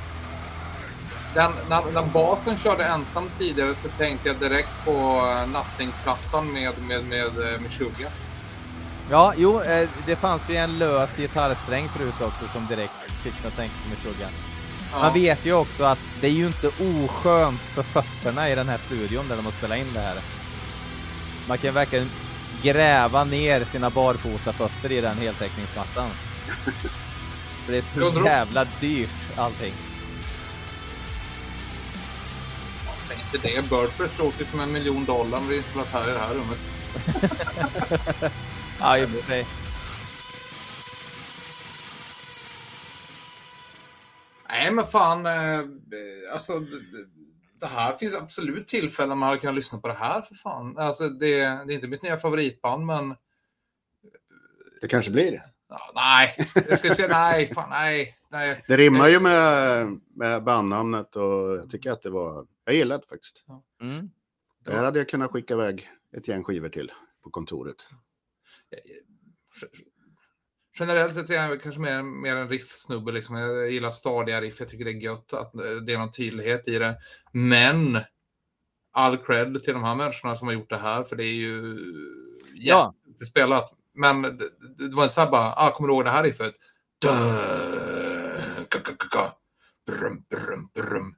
Den, 1.34 1.52
när, 1.68 1.92
när 1.92 2.02
basen 2.02 2.58
körde 2.58 2.84
ensam 2.84 3.30
tidigare 3.38 3.74
så 3.82 3.88
tänkte 3.88 4.28
jag 4.28 4.36
direkt 4.36 4.84
på 4.84 4.90
uh, 4.90 5.52
Nothing-plattan 5.52 6.52
med, 6.52 6.72
med, 6.88 7.04
med 7.04 7.38
uh, 7.38 7.60
Meshuggah. 7.60 8.10
Ja, 9.10 9.34
jo, 9.36 9.60
eh, 9.60 9.88
det 10.06 10.16
fanns 10.16 10.50
ju 10.50 10.56
en 10.56 10.78
lös 10.78 11.16
gitarrsträng 11.16 11.88
förut 11.88 12.14
också 12.20 12.48
som 12.52 12.66
direkt 12.66 12.92
fick 13.22 13.42
mig 13.42 13.48
att 13.48 13.56
tänka 13.56 13.74
på 13.82 13.88
Meshuggah. 13.88 14.30
Ja. 14.92 14.98
Man 14.98 15.14
vet 15.14 15.46
ju 15.46 15.52
också 15.52 15.84
att 15.84 15.98
det 16.20 16.26
är 16.26 16.32
ju 16.32 16.46
inte 16.46 16.68
oskönt 16.68 17.60
för 17.60 17.82
fötterna 17.82 18.50
i 18.50 18.54
den 18.54 18.68
här 18.68 18.78
studion 18.78 19.28
där 19.28 19.36
de 19.36 19.44
har 19.44 19.52
spelat 19.52 19.78
in 19.78 19.92
det 19.94 20.00
här. 20.00 20.16
Man 21.48 21.58
kan 21.58 21.74
verkligen 21.74 22.10
gräva 22.62 23.24
ner 23.24 23.64
sina 23.64 23.90
barfota 23.90 24.52
fötter 24.52 24.92
i 24.92 25.00
den 25.00 25.16
heltäckningsmattan. 25.16 26.10
Det 27.66 27.76
är 27.76 28.12
så 28.12 28.24
jävla 28.24 28.66
dyrt 28.80 29.10
allting. 29.36 29.72
inte 33.34 33.48
det. 33.48 33.70
Birdpress 33.70 34.18
låter 34.18 34.44
som 34.44 34.60
en 34.60 34.72
miljon 34.72 35.04
dollar 35.04 35.40
med 35.40 35.56
installatör 35.56 36.10
i 36.10 36.12
det 36.12 36.18
här 36.18 36.34
rummet. 36.34 36.58
ja, 38.80 38.98
i 38.98 39.04
och 39.04 39.08
för 39.08 39.22
sig. 39.22 39.46
Nej, 44.70 44.76
men 44.76 44.86
fan. 44.86 45.26
Eh, 45.26 45.60
alltså, 46.32 46.60
det 47.60 47.66
här 47.66 47.96
finns 47.96 48.14
absolut 48.14 48.68
tillfällen 48.68 49.18
man 49.18 49.28
hade 49.28 49.40
kunnat 49.40 49.54
lyssna 49.54 49.78
på 49.78 49.88
det 49.88 49.94
här 49.94 50.22
för 50.22 50.34
fan. 50.34 50.78
Alltså, 50.78 51.08
det, 51.08 51.36
det 51.40 51.44
är 51.44 51.70
inte 51.70 51.88
mitt 51.88 52.02
nya 52.02 52.16
favoritband, 52.16 52.86
men... 52.86 53.16
Det 54.80 54.88
kanske 54.88 55.10
blir 55.10 55.30
det. 55.30 55.42
Ja, 55.68 55.92
nej, 55.94 56.48
jag 56.68 56.78
ska 56.78 56.94
säga 56.94 57.08
nej, 57.08 57.46
fan 57.46 57.70
nej. 57.70 58.18
nej. 58.28 58.64
Det 58.68 58.76
rimmar 58.76 59.08
ju 59.08 59.20
med, 59.20 59.86
med 60.14 60.44
bandnamnet 60.44 61.16
och 61.16 61.56
jag 61.56 61.70
tycker 61.70 61.92
att 61.92 62.02
det 62.02 62.10
var 62.10 62.46
jag 62.64 62.74
gillar 62.74 62.98
det 62.98 63.06
faktiskt. 63.08 63.44
Mm. 63.82 64.10
Det 64.64 64.72
här 64.72 64.84
hade 64.84 64.98
jag 64.98 65.08
kunnat 65.08 65.30
skicka 65.30 65.54
iväg 65.54 65.90
ett 66.16 66.28
gäng 66.28 66.44
skivor 66.44 66.68
till 66.68 66.92
på 67.22 67.30
kontoret. 67.30 67.88
Generellt 70.80 71.14
sett 71.14 71.30
är 71.30 71.34
jag 71.34 71.62
kanske 71.62 71.80
mer, 71.80 72.02
mer 72.02 72.36
en 72.36 72.48
riffsnubbe. 72.48 73.12
Liksom. 73.12 73.36
Jag 73.36 73.70
gillar 73.70 73.90
stadiga 73.90 74.40
riff. 74.40 74.60
Jag 74.60 74.68
tycker 74.68 74.84
det 74.84 74.90
är 74.90 75.02
gött 75.02 75.32
att 75.32 75.52
det 75.86 75.92
är 75.92 75.98
någon 75.98 76.12
tydlighet 76.12 76.68
i 76.68 76.78
det. 76.78 76.98
Men 77.32 78.00
all 78.92 79.16
cred 79.16 79.62
till 79.62 79.72
de 79.72 79.82
här 79.84 79.94
människorna 79.94 80.36
som 80.36 80.48
har 80.48 80.54
gjort 80.54 80.70
det 80.70 80.76
här, 80.76 81.02
för 81.02 81.16
det 81.16 81.24
är 81.24 81.34
ju 81.34 81.78
ja. 82.54 82.94
spelat. 83.30 83.72
Men 83.94 84.22
det, 84.22 84.48
det 84.78 84.96
var 84.96 85.02
inte 85.02 85.14
så 85.14 85.20
här 85.20 85.30
bara, 85.30 85.54
ah, 85.56 85.70
kommer 85.70 85.88
du 85.88 85.94
ihåg 85.94 86.04
det 86.04 86.10
här 86.10 86.22
riffet? 86.22 86.54
Brum, 89.86 90.24
brum, 90.30 90.70
brum. 90.74 91.14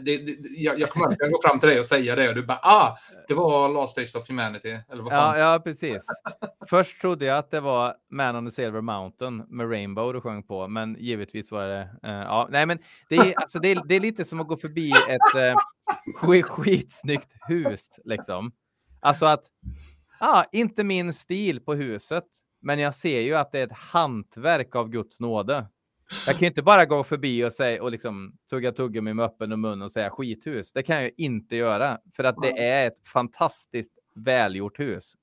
Det, 0.00 0.16
det, 0.16 0.48
jag, 0.48 0.80
jag 0.80 0.90
kommer 0.90 1.06
att 1.06 1.18
gå 1.18 1.40
fram 1.42 1.60
till 1.60 1.68
dig 1.68 1.80
och 1.80 1.86
säga 1.86 2.16
det 2.16 2.28
och 2.28 2.34
du 2.34 2.42
bara 2.42 2.60
ah, 2.62 2.98
det 3.28 3.34
var 3.34 3.68
Last 3.68 3.96
Days 3.96 4.14
of 4.14 4.28
Humanity. 4.28 4.78
Eller 4.90 5.02
vad 5.02 5.12
fan? 5.12 5.38
Ja, 5.38 5.52
ja, 5.52 5.60
precis. 5.60 6.02
Först 6.68 7.00
trodde 7.00 7.24
jag 7.24 7.38
att 7.38 7.50
det 7.50 7.60
var 7.60 7.94
Man 8.10 8.36
on 8.36 8.46
the 8.46 8.52
Silver 8.52 8.80
Mountain 8.80 9.44
med 9.48 9.70
Rainbow 9.70 10.12
du 10.12 10.20
sjöng 10.20 10.42
på, 10.42 10.68
men 10.68 10.96
givetvis 10.98 11.50
var 11.50 11.66
det. 11.66 11.82
Uh, 12.06 12.12
ja, 12.12 12.48
nej, 12.50 12.66
men 12.66 12.78
det 13.08 13.16
är, 13.16 13.34
alltså, 13.38 13.58
det, 13.58 13.72
är, 13.72 13.82
det 13.88 13.94
är 13.94 14.00
lite 14.00 14.24
som 14.24 14.40
att 14.40 14.48
gå 14.48 14.56
förbi 14.56 14.90
ett 14.90 15.36
uh, 15.36 15.56
skit, 16.14 16.46
skitsnyggt 16.46 17.34
hus 17.48 17.88
liksom. 18.04 18.52
Alltså 19.00 19.26
att, 19.26 19.44
ah, 20.20 20.44
inte 20.52 20.84
min 20.84 21.12
stil 21.12 21.60
på 21.60 21.74
huset, 21.74 22.24
men 22.60 22.78
jag 22.78 22.94
ser 22.94 23.20
ju 23.20 23.34
att 23.34 23.52
det 23.52 23.58
är 23.58 23.66
ett 23.66 23.72
hantverk 23.72 24.76
av 24.76 24.88
Guds 24.88 25.20
nåde. 25.20 25.66
Jag 26.26 26.34
kan 26.34 26.40
ju 26.40 26.46
inte 26.46 26.62
bara 26.62 26.84
gå 26.84 27.04
förbi 27.04 27.44
och, 27.44 27.52
säga, 27.52 27.82
och 27.82 27.90
liksom 27.90 28.36
tugga 28.50 28.72
tuggummi 28.72 29.14
med 29.14 29.24
öppen 29.24 29.60
mun 29.60 29.82
och 29.82 29.92
säga 29.92 30.10
skithus. 30.10 30.72
Det 30.72 30.82
kan 30.82 30.96
jag 30.96 31.04
ju 31.04 31.10
inte 31.16 31.56
göra 31.56 31.98
för 32.16 32.24
att 32.24 32.36
det 32.42 32.58
är 32.58 32.86
ett 32.86 33.06
fantastiskt 33.06 33.92
välgjort 34.14 34.80
hus. 34.80 35.14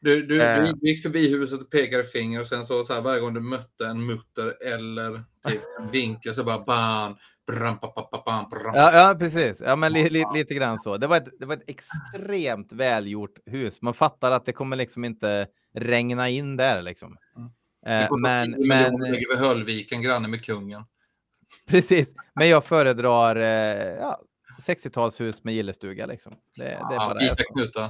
Du, 0.00 0.26
du, 0.26 0.42
eh. 0.42 0.64
du 0.80 0.88
gick 0.88 1.02
förbi 1.02 1.38
huset 1.38 1.60
och 1.60 1.70
pekade 1.70 2.04
finger 2.04 2.40
och 2.40 2.46
sen 2.46 2.66
så, 2.66 2.84
så 2.84 2.92
här, 2.92 3.02
varje 3.02 3.20
gång 3.20 3.34
du 3.34 3.40
mötte 3.40 3.86
en 3.86 4.06
mutter 4.06 4.54
eller 4.74 5.22
typ 5.48 5.60
en 5.80 5.90
vinkel 5.90 6.34
så 6.34 6.44
bara 6.44 6.64
bam, 6.64 7.16
bram, 7.46 7.78
pa, 7.78 7.88
pa, 7.88 8.02
pa, 8.02 8.22
bam, 8.26 8.50
bram. 8.50 8.74
Ja, 8.74 8.92
ja, 8.92 9.14
precis. 9.18 9.56
Ja, 9.60 9.76
men 9.76 9.92
li, 9.92 10.10
li, 10.10 10.24
lite 10.34 10.54
grann 10.54 10.78
så. 10.78 10.96
Det 10.96 11.06
var, 11.06 11.16
ett, 11.16 11.28
det 11.40 11.46
var 11.46 11.56
ett 11.56 11.64
extremt 11.66 12.72
välgjort 12.72 13.38
hus. 13.46 13.82
Man 13.82 13.94
fattar 13.94 14.30
att 14.30 14.46
det 14.46 14.52
kommer 14.52 14.76
liksom 14.76 15.04
inte 15.04 15.46
regna 15.74 16.28
in 16.28 16.56
där 16.56 16.82
liksom. 16.82 17.16
Mm. 17.36 17.50
Eh, 17.86 18.16
men, 18.16 18.50
men 18.68 18.92
ligger 18.92 19.36
vid 19.36 19.38
Höllviken, 19.38 20.02
granne 20.02 20.28
med 20.28 20.44
kungen. 20.44 20.84
Precis, 21.66 22.14
men 22.34 22.48
jag 22.48 22.64
föredrar 22.64 23.36
eh, 23.36 23.94
ja, 23.94 24.22
60-talshus 24.66 25.40
med 25.42 25.54
gillestuga. 25.54 26.06
Liksom. 26.06 26.34
Det, 26.56 26.64
det 26.64 26.94
är 26.94 26.98
bara 26.98 27.18
vita 27.18 27.42
knutar. 27.54 27.84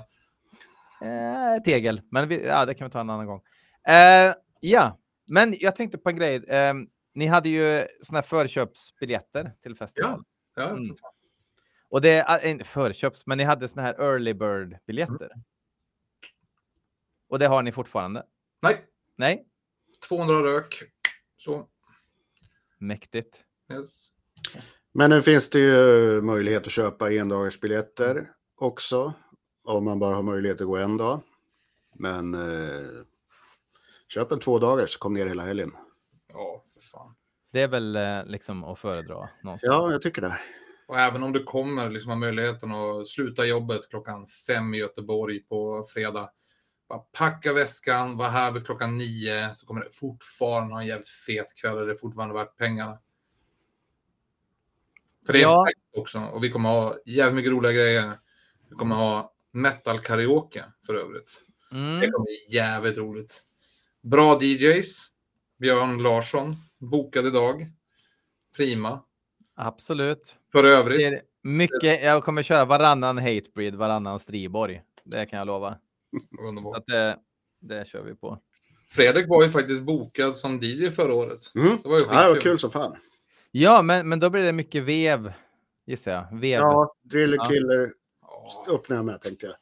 Eh, 1.02 1.62
tegel, 1.64 2.02
men 2.10 2.28
vi, 2.28 2.46
ja, 2.46 2.64
det 2.64 2.74
kan 2.74 2.86
vi 2.86 2.92
ta 2.92 3.00
en 3.00 3.10
annan 3.10 3.26
gång. 3.26 3.40
Eh, 3.88 4.34
ja, 4.60 4.98
men 5.26 5.54
jag 5.60 5.76
tänkte 5.76 5.98
på 5.98 6.08
en 6.08 6.16
grej. 6.16 6.36
Eh, 6.36 6.74
ni 7.14 7.26
hade 7.26 7.48
ju 7.48 7.86
såna 8.00 8.18
här 8.18 8.22
förköpsbiljetter 8.22 9.52
till 9.62 9.76
festivalen. 9.76 10.24
Ja, 10.56 10.62
ja 10.62 10.68
mm. 10.70 10.96
Och 11.88 12.00
det 12.00 12.10
är 12.10 12.64
förköps, 12.64 13.26
men 13.26 13.38
ni 13.38 13.44
hade 13.44 13.68
såna 13.68 13.82
här 13.82 13.94
early 14.00 14.34
bird 14.34 14.78
biljetter. 14.86 15.24
Mm. 15.24 15.44
Och 17.28 17.38
det 17.38 17.46
har 17.46 17.62
ni 17.62 17.72
fortfarande? 17.72 18.26
Nej. 18.62 18.76
Nej, 19.16 19.46
200 20.08 20.42
rök. 20.42 20.82
Så. 21.36 21.68
Mäktigt. 22.78 23.44
Yes. 23.72 24.08
Men 24.92 25.10
nu 25.10 25.22
finns 25.22 25.50
det 25.50 25.58
ju 25.58 26.22
möjlighet 26.22 26.66
att 26.66 26.72
köpa 26.72 27.12
endagarsbiljetter 27.12 28.30
också. 28.56 29.12
Om 29.64 29.84
man 29.84 29.98
bara 29.98 30.14
har 30.14 30.22
möjlighet 30.22 30.60
att 30.60 30.66
gå 30.66 30.76
en 30.76 30.96
dag. 30.96 31.20
Men 31.94 32.34
eh, 32.34 33.04
köp 34.08 34.32
en 34.32 34.40
två 34.40 34.58
dagar 34.58 34.86
så 34.86 34.98
kom 34.98 35.14
ner 35.14 35.26
hela 35.26 35.44
helgen. 35.44 35.72
Ja, 36.28 36.64
för 36.74 36.80
fan. 36.80 37.14
Det 37.52 37.60
är 37.60 37.68
väl 37.68 37.96
eh, 37.96 38.24
liksom 38.26 38.64
att 38.64 38.78
föredra 38.78 39.28
någonstans. 39.42 39.74
Ja, 39.74 39.92
jag 39.92 40.02
tycker 40.02 40.22
det. 40.22 40.38
Och 40.86 40.98
även 40.98 41.22
om 41.22 41.32
du 41.32 41.42
kommer 41.42 41.90
liksom 41.90 42.10
ha 42.10 42.16
möjligheten 42.16 42.72
att 42.72 43.08
sluta 43.08 43.46
jobbet 43.46 43.88
klockan 43.90 44.26
fem 44.26 44.74
i 44.74 44.78
Göteborg 44.78 45.40
på 45.40 45.84
fredag 45.94 46.30
packa 46.98 47.52
väskan, 47.52 48.16
vara 48.16 48.28
här 48.28 48.52
vid 48.52 48.66
klockan 48.66 48.98
nio, 48.98 49.54
så 49.54 49.66
kommer 49.66 49.84
det 49.84 49.90
fortfarande 49.90 50.74
ha 50.74 50.80
en 50.80 50.86
jävligt 50.86 51.08
fet 51.08 51.54
kväll 51.54 51.78
och 51.78 51.86
det 51.86 51.92
är 51.92 51.96
fortfarande 51.96 52.34
värt 52.34 52.56
pengarna. 52.56 52.98
För 55.26 55.32
det 55.32 55.38
är 55.38 55.42
ja. 55.42 55.66
också. 55.96 56.20
Och 56.20 56.44
vi 56.44 56.50
kommer 56.50 56.68
ha 56.68 56.96
jävligt 57.06 57.34
mycket 57.34 57.52
roliga 57.52 57.72
grejer. 57.72 58.12
Vi 58.68 58.76
kommer 58.76 58.96
ha 58.96 59.32
metal 59.52 59.98
karaoke 59.98 60.64
för 60.86 60.94
övrigt. 60.94 61.40
Mm. 61.72 62.00
Det 62.00 62.10
kommer 62.10 62.24
bli 62.24 62.56
jävligt 62.56 62.98
roligt. 62.98 63.42
Bra 64.02 64.42
DJs. 64.42 65.14
Björn 65.58 66.02
Larsson, 66.02 66.56
bokad 66.78 67.26
idag. 67.26 67.70
Prima. 68.56 69.04
Absolut. 69.54 70.36
För 70.52 70.64
övrigt. 70.64 71.22
Mycket, 71.42 72.02
jag 72.02 72.24
kommer 72.24 72.42
köra 72.42 72.64
varannan 72.64 73.18
Hatebreed, 73.18 73.74
varannan 73.74 74.20
Striborg. 74.20 74.82
Det 75.04 75.26
kan 75.26 75.38
jag 75.38 75.46
lova. 75.46 75.78
Så 76.62 76.74
att 76.74 76.86
det, 76.86 77.18
det 77.60 77.88
kör 77.88 78.02
vi 78.02 78.14
på. 78.14 78.38
Fredrik 78.90 79.28
var 79.28 79.42
ju 79.42 79.50
faktiskt 79.50 79.82
bokad 79.82 80.36
som 80.36 80.58
DJ 80.62 80.90
förra 80.90 81.14
året. 81.14 81.52
Mm. 81.54 81.78
Det 81.82 81.88
var 81.88 81.98
ju 81.98 82.04
ja, 82.10 82.22
det 82.22 82.28
var 82.28 82.40
kul 82.40 82.58
som 82.58 82.70
fan. 82.70 82.96
Ja, 83.50 83.82
men, 83.82 84.08
men 84.08 84.20
då 84.20 84.30
blir 84.30 84.42
det 84.42 84.52
mycket 84.52 84.82
vev, 84.82 85.32
gissar 85.86 86.12
jag. 86.12 86.40
Vev. 86.40 86.60
Ja, 86.60 86.94
Driller 87.02 87.44
Killer 87.48 87.92
ja. 88.20 88.66
öppnar 88.74 88.96
jag 88.96 89.04
med, 89.04 89.20
tänkte 89.20 89.46
jag. 89.46 89.54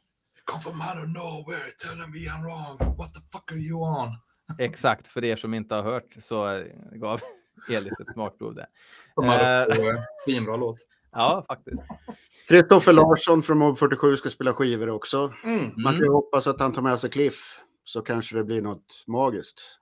Come 0.45 0.61
from 0.61 0.81
out 0.81 1.05
of 1.05 1.09
nowhere, 1.09 1.73
telling 1.79 2.11
me 2.11 2.19
I'm 2.19 2.43
wrong. 2.43 2.97
What 2.97 3.15
the 3.15 3.21
fuck 3.21 3.53
are 3.53 3.59
you 3.59 3.83
on? 3.83 4.09
Exakt, 4.59 5.09
för 5.09 5.25
er 5.25 5.37
som 5.37 5.55
inte 5.55 5.75
har 5.75 5.83
hört 5.83 6.17
så 6.21 6.65
gav 6.93 7.21
Elis 7.69 8.01
ett 8.01 8.13
smakprov 8.13 8.55
där. 8.55 8.67
Uh, 9.19 10.03
Svinbra 10.25 10.57
låt. 10.57 10.79
Ja, 11.13 11.45
faktiskt. 11.49 11.83
Kristoffer 12.49 12.93
Larsson 12.93 13.43
från 13.43 13.59
Mob 13.59 13.79
47 13.79 14.17
ska 14.17 14.31
spela 14.31 14.53
skivor 14.53 14.91
också. 14.91 15.33
Mm. 15.45 15.73
Man 15.77 15.93
kan 15.93 16.05
ju 16.05 16.13
hoppas 16.13 16.47
att 16.47 16.61
han 16.61 16.73
tar 16.73 16.83
med 16.83 17.01
sig 17.01 17.11
Cliff, 17.11 17.61
så 17.85 18.03
kanske 18.03 18.37
det 18.37 18.45
blir 18.45 18.63
något 18.63 19.05
magiskt. 19.07 19.79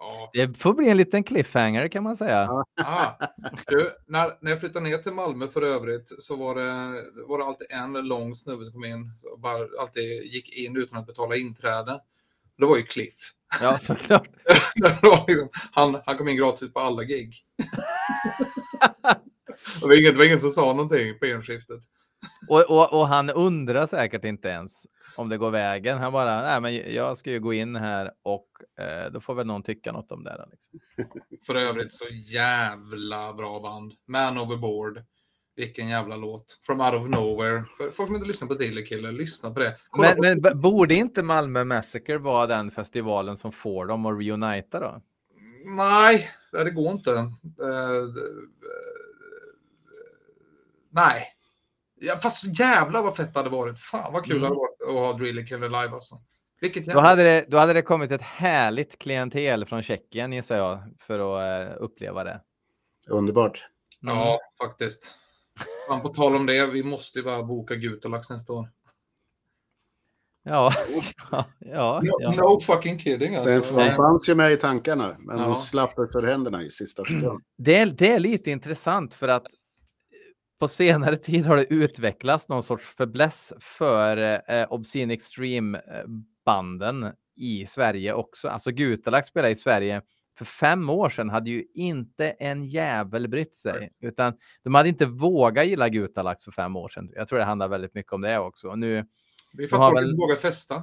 Ja. 0.00 0.30
Det 0.32 0.58
får 0.58 0.74
bli 0.74 0.88
en 0.88 0.96
liten 0.96 1.24
cliffhanger 1.24 1.88
kan 1.88 2.02
man 2.02 2.16
säga. 2.16 2.64
Ah, 2.76 3.12
du, 3.66 3.90
när, 4.06 4.32
när 4.40 4.50
jag 4.50 4.60
flyttade 4.60 4.88
ner 4.88 4.98
till 4.98 5.12
Malmö 5.12 5.48
för 5.48 5.62
övrigt 5.62 6.12
så 6.18 6.36
var 6.36 6.54
det, 6.54 7.02
var 7.28 7.38
det 7.38 7.44
alltid 7.44 7.66
en 7.70 7.92
lång 7.92 8.36
snubbe 8.36 8.64
som 8.64 8.72
kom 8.72 8.84
in 8.84 9.12
och 9.32 9.40
bara 9.40 9.80
alltid 9.80 10.24
gick 10.24 10.58
in 10.58 10.76
utan 10.76 10.98
att 10.98 11.06
betala 11.06 11.36
inträde. 11.36 12.00
Det 12.58 12.66
var 12.66 12.76
ju 12.76 12.82
Cliff. 12.82 13.32
Ja, 13.60 13.78
såklart. 13.78 14.28
liksom, 15.28 15.48
han, 15.72 16.00
han 16.06 16.18
kom 16.18 16.28
in 16.28 16.36
gratis 16.36 16.72
på 16.72 16.80
alla 16.80 17.04
gig. 17.04 17.34
det, 19.80 19.86
var 19.86 20.00
ingen, 20.00 20.12
det 20.12 20.18
var 20.18 20.24
ingen 20.24 20.40
som 20.40 20.50
sa 20.50 20.72
någonting 20.72 21.18
på 21.18 21.26
enskiftet. 21.26 21.80
Och, 22.48 22.70
och, 22.70 23.00
och, 23.00 23.08
han 23.08 23.30
undrar 23.30 23.86
säkert 23.86 24.24
inte 24.24 24.48
ens 24.48 24.86
om 25.16 25.28
det 25.28 25.38
går 25.38 25.50
vägen. 25.50 25.98
Han 25.98 26.12
bara, 26.12 26.42
nej 26.42 26.60
men 26.60 26.94
jag 26.94 27.18
ska 27.18 27.30
ju 27.30 27.40
gå 27.40 27.54
in 27.54 27.76
här 27.76 28.10
och 28.22 28.48
eh, 28.84 29.12
då 29.12 29.20
får 29.20 29.34
väl 29.34 29.46
någon 29.46 29.62
tycka 29.62 29.92
något 29.92 30.12
om 30.12 30.24
det. 30.24 30.48
Liksom. 30.50 30.80
För 31.46 31.54
övrigt 31.54 31.92
så 31.92 32.04
jävla 32.14 33.32
bra 33.32 33.60
band. 33.60 33.92
Man 34.06 34.38
overboard. 34.38 35.04
Vilken 35.56 35.88
jävla 35.88 36.16
låt. 36.16 36.58
From 36.62 36.80
out 36.80 36.94
of 36.94 37.08
nowhere. 37.08 37.64
För 37.76 37.90
folk 37.90 38.08
som 38.08 38.14
inte 38.14 38.26
lyssnar 38.26 38.48
på 38.48 38.54
Daily 38.54 38.84
Killer, 38.84 39.12
lyssna 39.12 39.50
på 39.50 39.60
det. 39.60 39.76
men, 39.96 40.40
men 40.40 40.60
borde 40.60 40.94
inte 40.94 41.22
Malmö 41.22 41.64
Massacre 41.64 42.18
vara 42.18 42.46
den 42.46 42.70
festivalen 42.70 43.36
som 43.36 43.52
får 43.52 43.86
dem 43.86 44.06
att 44.06 44.18
reunita 44.20 44.80
då? 44.80 45.02
Nej, 45.64 46.30
det 46.52 46.70
går 46.70 46.92
inte. 46.92 47.10
Nej. 50.90 51.26
Ja, 52.00 52.16
fast 52.16 52.60
jävlar 52.60 53.02
vad 53.02 53.16
fett 53.16 53.34
det 53.34 53.40
hade 53.40 53.50
varit. 53.50 53.78
Fan 53.78 54.12
vad 54.12 54.24
kul 54.24 54.36
mm. 54.36 54.42
det 54.42 54.46
hade 54.46 54.58
varit 54.58 54.82
att 54.88 54.94
ha 54.94 55.24
Daily 55.24 55.46
Killer 55.46 55.68
live 55.68 55.94
alltså. 55.94 56.20
Vilket 56.60 56.86
då, 56.86 57.00
hade 57.00 57.22
det, 57.22 57.44
då 57.48 57.56
hade 57.56 57.72
det 57.72 57.82
kommit 57.82 58.10
ett 58.10 58.22
härligt 58.22 58.98
klientel 58.98 59.66
från 59.66 59.82
Tjeckien 59.82 60.32
gissar 60.32 60.56
jag 60.56 60.82
för 61.00 61.18
att 61.18 61.70
uh, 61.70 61.76
uppleva 61.82 62.24
det. 62.24 62.40
Underbart. 63.08 63.66
Mm. 64.02 64.16
Ja, 64.16 64.40
faktiskt. 64.62 65.14
Man 65.88 66.00
på 66.00 66.08
tal 66.08 66.36
om 66.36 66.46
det, 66.46 66.66
vi 66.66 66.82
måste 66.82 67.18
ju 67.18 67.24
bara 67.24 67.42
boka 67.42 67.74
Gutalax 67.74 68.30
nästa 68.30 68.52
år. 68.52 68.68
Ja, 70.42 70.72
ja, 71.28 71.44
ja, 71.58 72.02
no, 72.04 72.30
no, 72.36 72.60
fucking 72.60 72.98
kidding 72.98 73.36
alltså. 73.36 73.76
Den 73.76 73.96
fanns 73.96 74.28
ju 74.28 74.34
med 74.34 74.52
i 74.52 74.56
tankarna, 74.56 75.16
men 75.18 75.38
ja. 75.38 75.44
hon 75.44 75.56
slapp 75.56 75.94
för 75.94 76.22
händerna 76.22 76.62
i 76.62 76.70
sista 76.70 77.04
sekund. 77.04 77.42
Det 77.56 77.84
det 77.84 78.12
är 78.12 78.18
lite 78.18 78.50
intressant 78.50 79.14
för 79.14 79.28
att 79.28 79.46
på 80.58 80.68
senare 80.68 81.16
tid 81.16 81.46
har 81.46 81.56
det 81.56 81.72
utvecklats 81.74 82.48
någon 82.48 82.62
sorts 82.62 82.86
förbläss 82.86 83.52
för 83.60 84.42
eh, 84.50 84.72
Obscene 84.72 85.14
Extreme-banden 85.14 87.12
i 87.36 87.66
Sverige 87.66 88.12
också. 88.12 88.48
Alltså 88.48 88.70
Gutalax 88.70 89.28
spelar 89.28 89.48
i 89.48 89.56
Sverige 89.56 90.02
för 90.38 90.44
fem 90.44 90.90
år 90.90 91.10
sedan 91.10 91.30
hade 91.30 91.50
ju 91.50 91.64
inte 91.74 92.30
en 92.30 92.64
jävel 92.64 93.28
brytt 93.28 93.56
sig, 93.56 93.72
right. 93.72 93.98
utan 94.00 94.34
de 94.62 94.74
hade 94.74 94.88
inte 94.88 95.06
vågat 95.06 95.66
gilla 95.66 95.88
Gutalax 95.88 96.44
för 96.44 96.52
fem 96.52 96.76
år 96.76 96.88
sedan. 96.88 97.10
Jag 97.14 97.28
tror 97.28 97.38
det 97.38 97.44
handlar 97.44 97.68
väldigt 97.68 97.94
mycket 97.94 98.12
om 98.12 98.20
det 98.20 98.38
också. 98.38 98.68
Och 98.68 98.78
nu, 98.78 99.06
det 99.52 99.62
är 99.62 99.66
för 99.66 99.76
att 99.76 99.82
folk 99.82 99.96
väl... 99.96 100.04
inte 100.04 100.20
vågar 100.20 100.36
festa. 100.36 100.82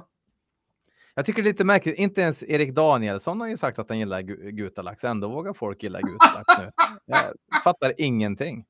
Jag 1.14 1.26
tycker 1.26 1.42
det 1.42 1.48
är 1.48 1.52
lite 1.52 1.64
märkligt. 1.64 1.98
Inte 1.98 2.20
ens 2.20 2.42
Erik 2.42 2.74
Danielsson 2.74 3.40
har 3.40 3.48
ju 3.48 3.56
sagt 3.56 3.78
att 3.78 3.88
han 3.88 3.98
gillar 3.98 4.20
Gutalax. 4.50 5.04
Ändå 5.04 5.28
vågar 5.28 5.52
folk 5.52 5.82
gilla 5.82 6.00
Gutalax 6.00 6.58
nu. 6.58 6.72
Jag 7.06 7.34
fattar 7.64 7.92
ingenting. 7.98 8.64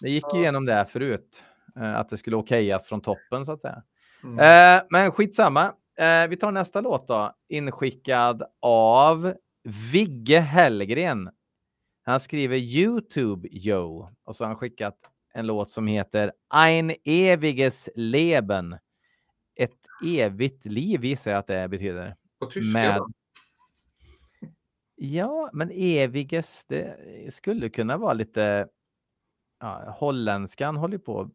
Det 0.00 0.10
gick 0.10 0.34
igenom 0.34 0.66
det 0.66 0.86
förut. 0.86 1.44
Eh, 1.76 1.94
att 1.94 2.08
det 2.08 2.16
skulle 2.16 2.36
okejas 2.36 2.88
från 2.88 3.00
toppen 3.00 3.44
så 3.44 3.52
att 3.52 3.60
säga. 3.60 3.82
Mm. 4.24 4.38
Eh, 4.38 4.82
men 4.90 5.12
skitsamma. 5.12 5.74
Eh, 5.98 6.28
vi 6.28 6.36
tar 6.36 6.52
nästa 6.52 6.80
låt 6.80 7.08
då. 7.08 7.34
Inskickad 7.48 8.42
av 8.60 9.34
Vigge 9.92 10.40
Hellgren. 10.40 11.30
Han 12.02 12.20
skriver 12.20 12.56
Youtube 12.56 13.48
Yo 13.48 14.08
och 14.24 14.36
så 14.36 14.44
har 14.44 14.48
han 14.48 14.56
skickat 14.56 14.96
en 15.34 15.46
låt 15.46 15.70
som 15.70 15.86
heter 15.86 16.32
Ein 16.54 16.92
ewiges 17.04 17.88
Leben. 17.94 18.78
Ett 19.56 19.78
evigt 20.04 20.66
liv 20.66 21.04
gissar 21.04 21.30
jag 21.30 21.38
att 21.38 21.46
det 21.46 21.68
betyder. 21.68 22.16
På 22.40 22.46
tyska? 22.46 22.78
Med... 22.78 23.00
Ja, 24.94 25.50
men 25.52 25.70
eviges, 25.74 26.64
det 26.68 26.96
skulle 27.34 27.68
kunna 27.68 27.96
vara 27.96 28.12
lite... 28.12 28.68
Ja, 29.60 29.94
holländskan 29.98 30.76
håller 30.76 30.98
på 30.98 31.20
att 31.20 31.28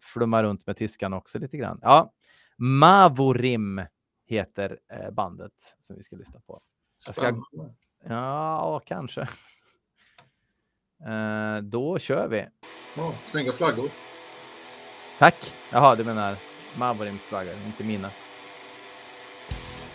flumma 0.00 0.42
runt 0.42 0.66
med 0.66 0.76
tyskan 0.76 1.12
också 1.12 1.38
lite 1.38 1.56
grann. 1.56 1.78
Ja, 1.82 2.12
Mavorim 2.56 3.82
heter 4.26 4.78
eh, 4.92 5.10
bandet 5.10 5.52
som 5.78 5.96
vi 5.96 6.02
ska 6.02 6.16
lyssna 6.16 6.40
på. 6.46 6.60
Ska... 6.98 7.32
Ja, 8.04 8.80
kanske. 8.86 9.28
Uh, 11.06 11.58
då 11.62 11.98
kör 11.98 12.28
vi. 12.28 12.46
Oh, 12.96 13.14
snygga 13.24 13.52
flaggor. 13.52 13.90
Tack. 15.18 15.54
Jaha, 15.72 15.96
du 15.96 16.04
menar 16.04 16.36
Mavorims 16.78 17.22
flaggor, 17.22 17.54
inte 17.66 17.84
mina. 17.84 18.10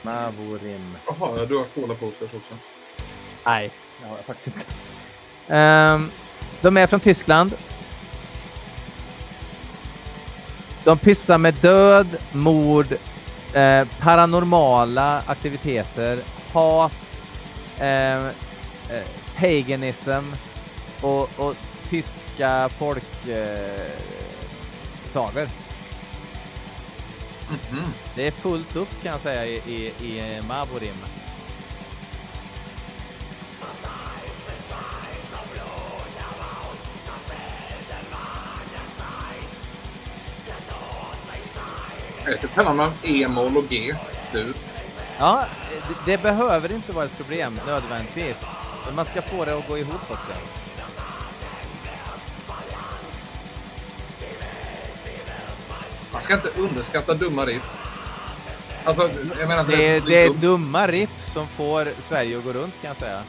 Mavorim. 0.04 0.98
Jaha, 1.08 1.46
du 1.46 1.58
har 1.58 1.66
Cola 1.66 1.96
Posters 1.96 2.34
också? 2.34 2.54
Nej, 3.46 3.72
det 4.02 4.08
har 4.08 4.16
jag 4.16 4.26
faktiskt 4.26 4.48
inte. 4.48 4.66
Um, 5.56 6.10
de 6.66 6.78
är 6.78 6.88
från 6.88 7.00
Tyskland. 7.00 7.54
De 10.84 10.98
pysslar 10.98 11.38
med 11.38 11.54
död, 11.54 12.08
mord, 12.32 12.88
eh, 13.54 13.88
paranormala 14.00 15.24
aktiviteter 15.28 16.20
hat, 16.54 16.92
eh, 17.80 18.26
eh, 18.26 18.32
paganism 19.38 20.34
och, 21.02 21.40
och 21.40 21.56
tyska 21.90 22.70
folksagor. 22.70 23.12
Eh, 25.42 25.50
mm 27.50 27.60
-hmm. 27.72 27.90
Det 28.16 28.28
är 28.28 28.32
fullt 28.32 28.76
upp 28.76 29.04
kan 29.04 29.12
jag 29.12 29.22
säga 29.22 29.46
i, 29.46 29.56
i, 29.56 29.94
i 30.00 30.42
Maborim. 30.48 30.96
Kallar 42.56 42.74
man 42.74 42.92
E-moll 43.04 43.58
och 43.58 43.70
G. 43.70 43.96
Du. 44.34 44.54
Ja, 45.20 45.46
det, 45.88 46.12
det, 46.12 46.24
behöver 46.24 46.72
inte 46.72 46.92
vara 46.92 47.06
ett 47.06 47.18
problem 47.18 47.60
nödvändigtvis. 47.68 48.38
Men 48.86 48.96
man 48.96 49.06
ska 49.06 49.22
få 49.22 49.46
det 49.46 49.58
att 49.58 49.68
gå 49.68 49.78
ihop 49.78 50.12
också. 50.12 50.34
Man 56.14 56.22
ska 56.22 56.34
inte 56.34 56.50
underskatta 56.58 57.14
dumma 57.14 57.46
riff. 57.46 57.86
Alltså, 58.84 59.10
jag 59.40 59.48
menar, 59.48 59.64
det, 59.64 59.76
det, 59.76 60.00
det 60.00 60.24
är 60.24 60.34
dumma 60.34 60.88
riff 60.88 61.34
som 61.34 61.48
får 61.48 61.88
Sverige 62.02 62.38
att 62.38 62.44
gå 62.44 62.54
runt 62.54 62.74
kan 62.82 62.88
jag 62.88 62.98
säga. 62.98 63.24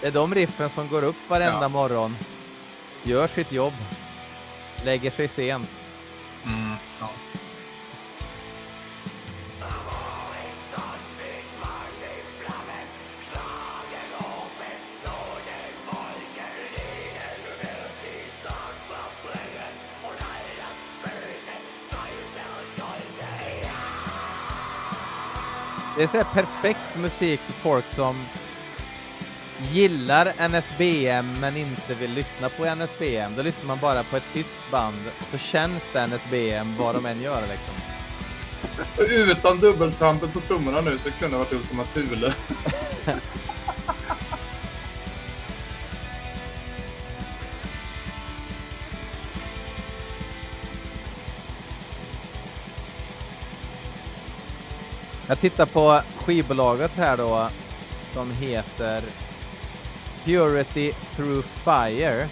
Det 0.00 0.06
är 0.06 0.10
de 0.10 0.34
riffen 0.34 0.70
som 0.70 0.88
går 0.88 1.04
upp 1.04 1.16
varenda 1.28 1.62
ja. 1.62 1.68
morgon, 1.68 2.16
gör 3.02 3.26
sitt 3.28 3.52
jobb, 3.52 3.72
lägger 4.84 5.10
sig 5.10 5.28
sent. 5.28 5.70
Mm. 6.46 6.68
Det 25.98 26.14
är 26.14 26.24
perfekt 26.24 26.96
musik 26.96 27.40
för 27.40 27.52
folk 27.52 27.86
som 27.86 28.24
gillar 29.72 30.48
NSBM 30.48 31.40
men 31.40 31.56
inte 31.56 31.94
vill 31.94 32.10
lyssna 32.10 32.48
på 32.48 32.74
NSBM. 32.74 33.34
Då 33.36 33.42
lyssnar 33.42 33.66
man 33.66 33.78
bara 33.78 34.02
på 34.02 34.16
ett 34.16 34.32
tyskt 34.32 34.70
band 34.70 35.04
så 35.30 35.38
känns 35.38 35.82
det 35.92 36.06
NSBM 36.06 36.76
vad 36.78 36.94
de 36.94 37.06
än 37.06 37.22
gör 37.22 37.40
liksom. 37.40 37.74
Utan 39.30 39.60
dubbeltrampet 39.60 40.32
på 40.32 40.40
trummorna 40.40 40.80
nu 40.80 40.98
så 40.98 41.10
kunde 41.10 41.36
det 41.36 41.38
varit 41.38 41.52
Ultima 41.52 41.84
Thule. 41.84 42.34
Jag 55.28 55.40
tittar 55.40 55.66
på 55.66 56.00
skivbolaget 56.16 56.90
här 56.96 57.16
då 57.16 57.48
som 58.12 58.32
heter 58.32 59.02
Purity 60.28 60.92
Through 61.16 61.42
Fire. 61.64 62.28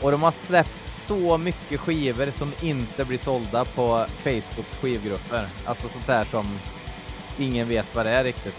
Och 0.00 0.10
de 0.10 0.22
har 0.22 0.32
släppt 0.32 0.88
så 0.88 1.38
mycket 1.38 1.80
skivor 1.80 2.30
som 2.30 2.52
inte 2.60 3.04
blir 3.04 3.18
sålda 3.18 3.64
på 3.64 4.06
Facebooks 4.22 4.76
skivgrupper. 4.80 5.48
Alltså 5.64 5.88
sånt 5.88 6.06
där 6.06 6.24
som 6.24 6.58
ingen 7.38 7.68
vet 7.68 7.94
vad 7.94 8.06
det 8.06 8.10
är 8.10 8.24
riktigt. 8.24 8.56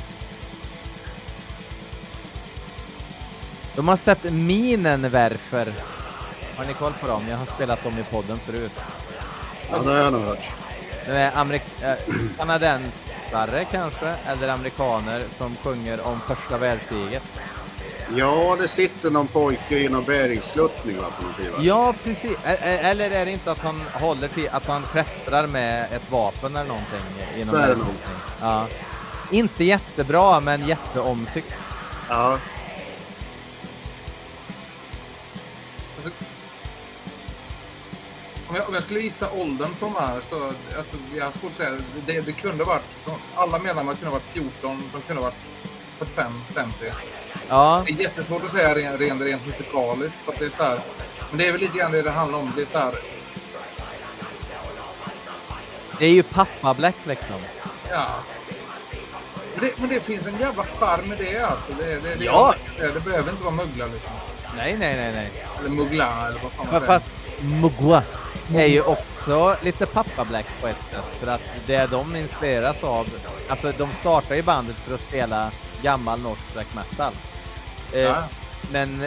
De 3.76 3.88
har 3.88 3.98
släppt 3.98 4.24
Minenwerfer. 4.24 5.74
Har 6.58 6.65
ni 6.65 6.74
koll 6.74 6.93
på 7.02 7.08
dem? 7.08 7.24
Jag 7.30 7.38
har 7.38 7.46
spelat 7.46 7.84
dem 7.84 7.98
i 8.00 8.04
podden 8.04 8.39
förut. 8.46 8.74
Ja, 9.72 9.80
det 9.80 9.89
har 9.89 9.98
jag 9.98 10.13
nog 10.13 10.22
hört. 10.22 10.43
Amerik- 11.34 11.82
äh, 11.82 11.96
kanadensare 13.31 13.65
kanske, 13.71 14.15
eller 14.27 14.47
amerikaner 14.47 15.23
som 15.37 15.55
sjunger 15.55 16.07
om 16.07 16.19
första 16.19 16.57
världskriget. 16.57 17.23
Ja, 18.15 18.55
det 18.59 18.67
sitter 18.67 19.09
någon 19.09 19.27
pojke 19.27 19.77
i 19.79 19.89
någon 19.89 20.03
bergsluttning 20.03 20.97
va, 20.97 21.05
på 21.17 21.23
någon 21.23 21.33
skiva. 21.33 21.57
Ja, 21.59 21.93
precis. 22.03 22.37
Eller 22.61 23.11
är 23.11 23.25
det 23.25 23.31
inte 23.31 23.51
att 23.51 23.59
han 23.59 23.81
håller 23.93 24.27
till, 24.27 24.49
att 24.51 24.65
han 24.65 24.83
klättrar 24.91 25.47
med 25.47 25.87
ett 25.91 26.11
vapen 26.11 26.55
eller 26.55 26.67
någonting? 26.67 27.01
Inom 27.35 27.55
Så 27.55 27.61
är 27.61 27.67
det 27.67 27.75
nog. 27.75 27.87
Ja. 28.41 28.65
Inte 29.31 29.63
jättebra, 29.63 30.39
men 30.39 30.67
jätteomtyckt. 30.67 31.55
Ja. 32.09 32.37
Om, 38.49 38.55
jag, 38.55 38.67
om 38.67 38.73
jag 38.73 38.83
skulle 38.83 38.99
gissa 38.99 39.31
åldern 39.31 39.69
på 39.79 39.86
de 39.86 39.95
här 39.95 40.21
så 40.29 40.45
alltså, 40.45 40.95
jag 41.17 41.25
har 41.25 41.31
svårt 41.31 41.51
att 41.51 41.57
säga. 41.57 41.71
Det, 42.05 42.21
det 42.21 42.31
kunde 42.31 42.63
varit, 42.63 42.81
alla 43.36 43.60
medlemmar 43.60 43.95
kunde 43.95 44.12
varit 44.12 44.23
14, 44.33 44.83
de 44.93 45.01
kunde 45.01 45.21
varit 45.21 45.36
45, 45.99 46.31
50. 46.53 46.73
Ja. 47.49 47.83
Det 47.88 47.91
är 47.93 47.97
jättesvårt 48.01 48.45
att 48.45 48.51
säga 48.51 48.75
rent, 48.75 48.99
rent, 49.01 49.21
rent 49.21 49.45
musikaliskt. 49.47 50.17
För 50.25 50.31
att 50.33 50.39
det 50.39 50.45
är 50.45 50.51
så 50.57 50.63
här, 50.63 50.79
men 51.29 51.38
det 51.38 51.47
är 51.47 51.51
väl 51.51 51.62
lite 51.62 51.77
grann 51.77 51.91
det 51.91 52.01
det 52.01 52.12
handlar 52.12 52.39
om. 52.39 52.51
Det 52.55 52.62
är 52.62 52.65
så 52.65 52.77
här, 52.77 52.93
Det 55.99 56.05
är 56.05 56.10
ju 56.12 56.23
pappa 56.23 56.73
Black 56.73 56.95
liksom. 57.03 57.36
ja. 57.91 58.07
Men 59.55 59.65
det, 59.65 59.71
men 59.79 59.89
det 59.89 59.99
finns 59.99 60.27
en 60.27 60.38
jävla 60.39 60.63
charm 60.63 61.07
med 61.10 61.17
det 61.17 61.38
alltså. 61.39 61.71
Det, 61.79 61.86
det, 62.03 62.15
det, 62.15 62.25
Ja. 62.25 62.55
det, 62.79 62.88
det 62.91 62.99
behöver 62.99 63.31
inte 63.31 63.43
vara 63.43 63.55
muggla 63.55 63.86
liksom. 63.86 64.12
Nej, 64.57 64.75
nej, 64.79 64.95
nej, 64.97 65.12
nej. 65.13 65.31
Eller 65.60 65.69
muggla 65.69 66.27
eller 66.27 66.39
vad 66.43 66.51
fan 66.51 66.65
man 66.71 66.75
Fa- 66.75 66.86
säger. 66.86 66.99
Fast 66.99 67.07
Mugwa 67.41 68.03
är 68.55 68.65
ju 68.65 68.81
också 68.81 69.57
lite 69.62 69.86
pappa 69.86 70.25
Black 70.25 70.45
på 70.62 70.67
ett 70.67 70.77
sätt. 70.91 71.05
För 71.19 71.27
att 71.27 71.41
det 71.65 71.86
de 71.91 72.15
inspireras 72.15 72.83
av, 72.83 73.07
alltså 73.49 73.71
de 73.77 73.93
startar 73.93 74.36
ju 74.36 74.41
bandet 74.41 74.75
för 74.75 74.93
att 74.95 75.01
spela 75.01 75.51
gammal 75.81 76.19
norsk 76.19 76.53
black 76.53 76.67
metal. 76.75 77.13
Eh, 77.93 77.99
Ja. 78.01 78.23
Men 78.71 79.05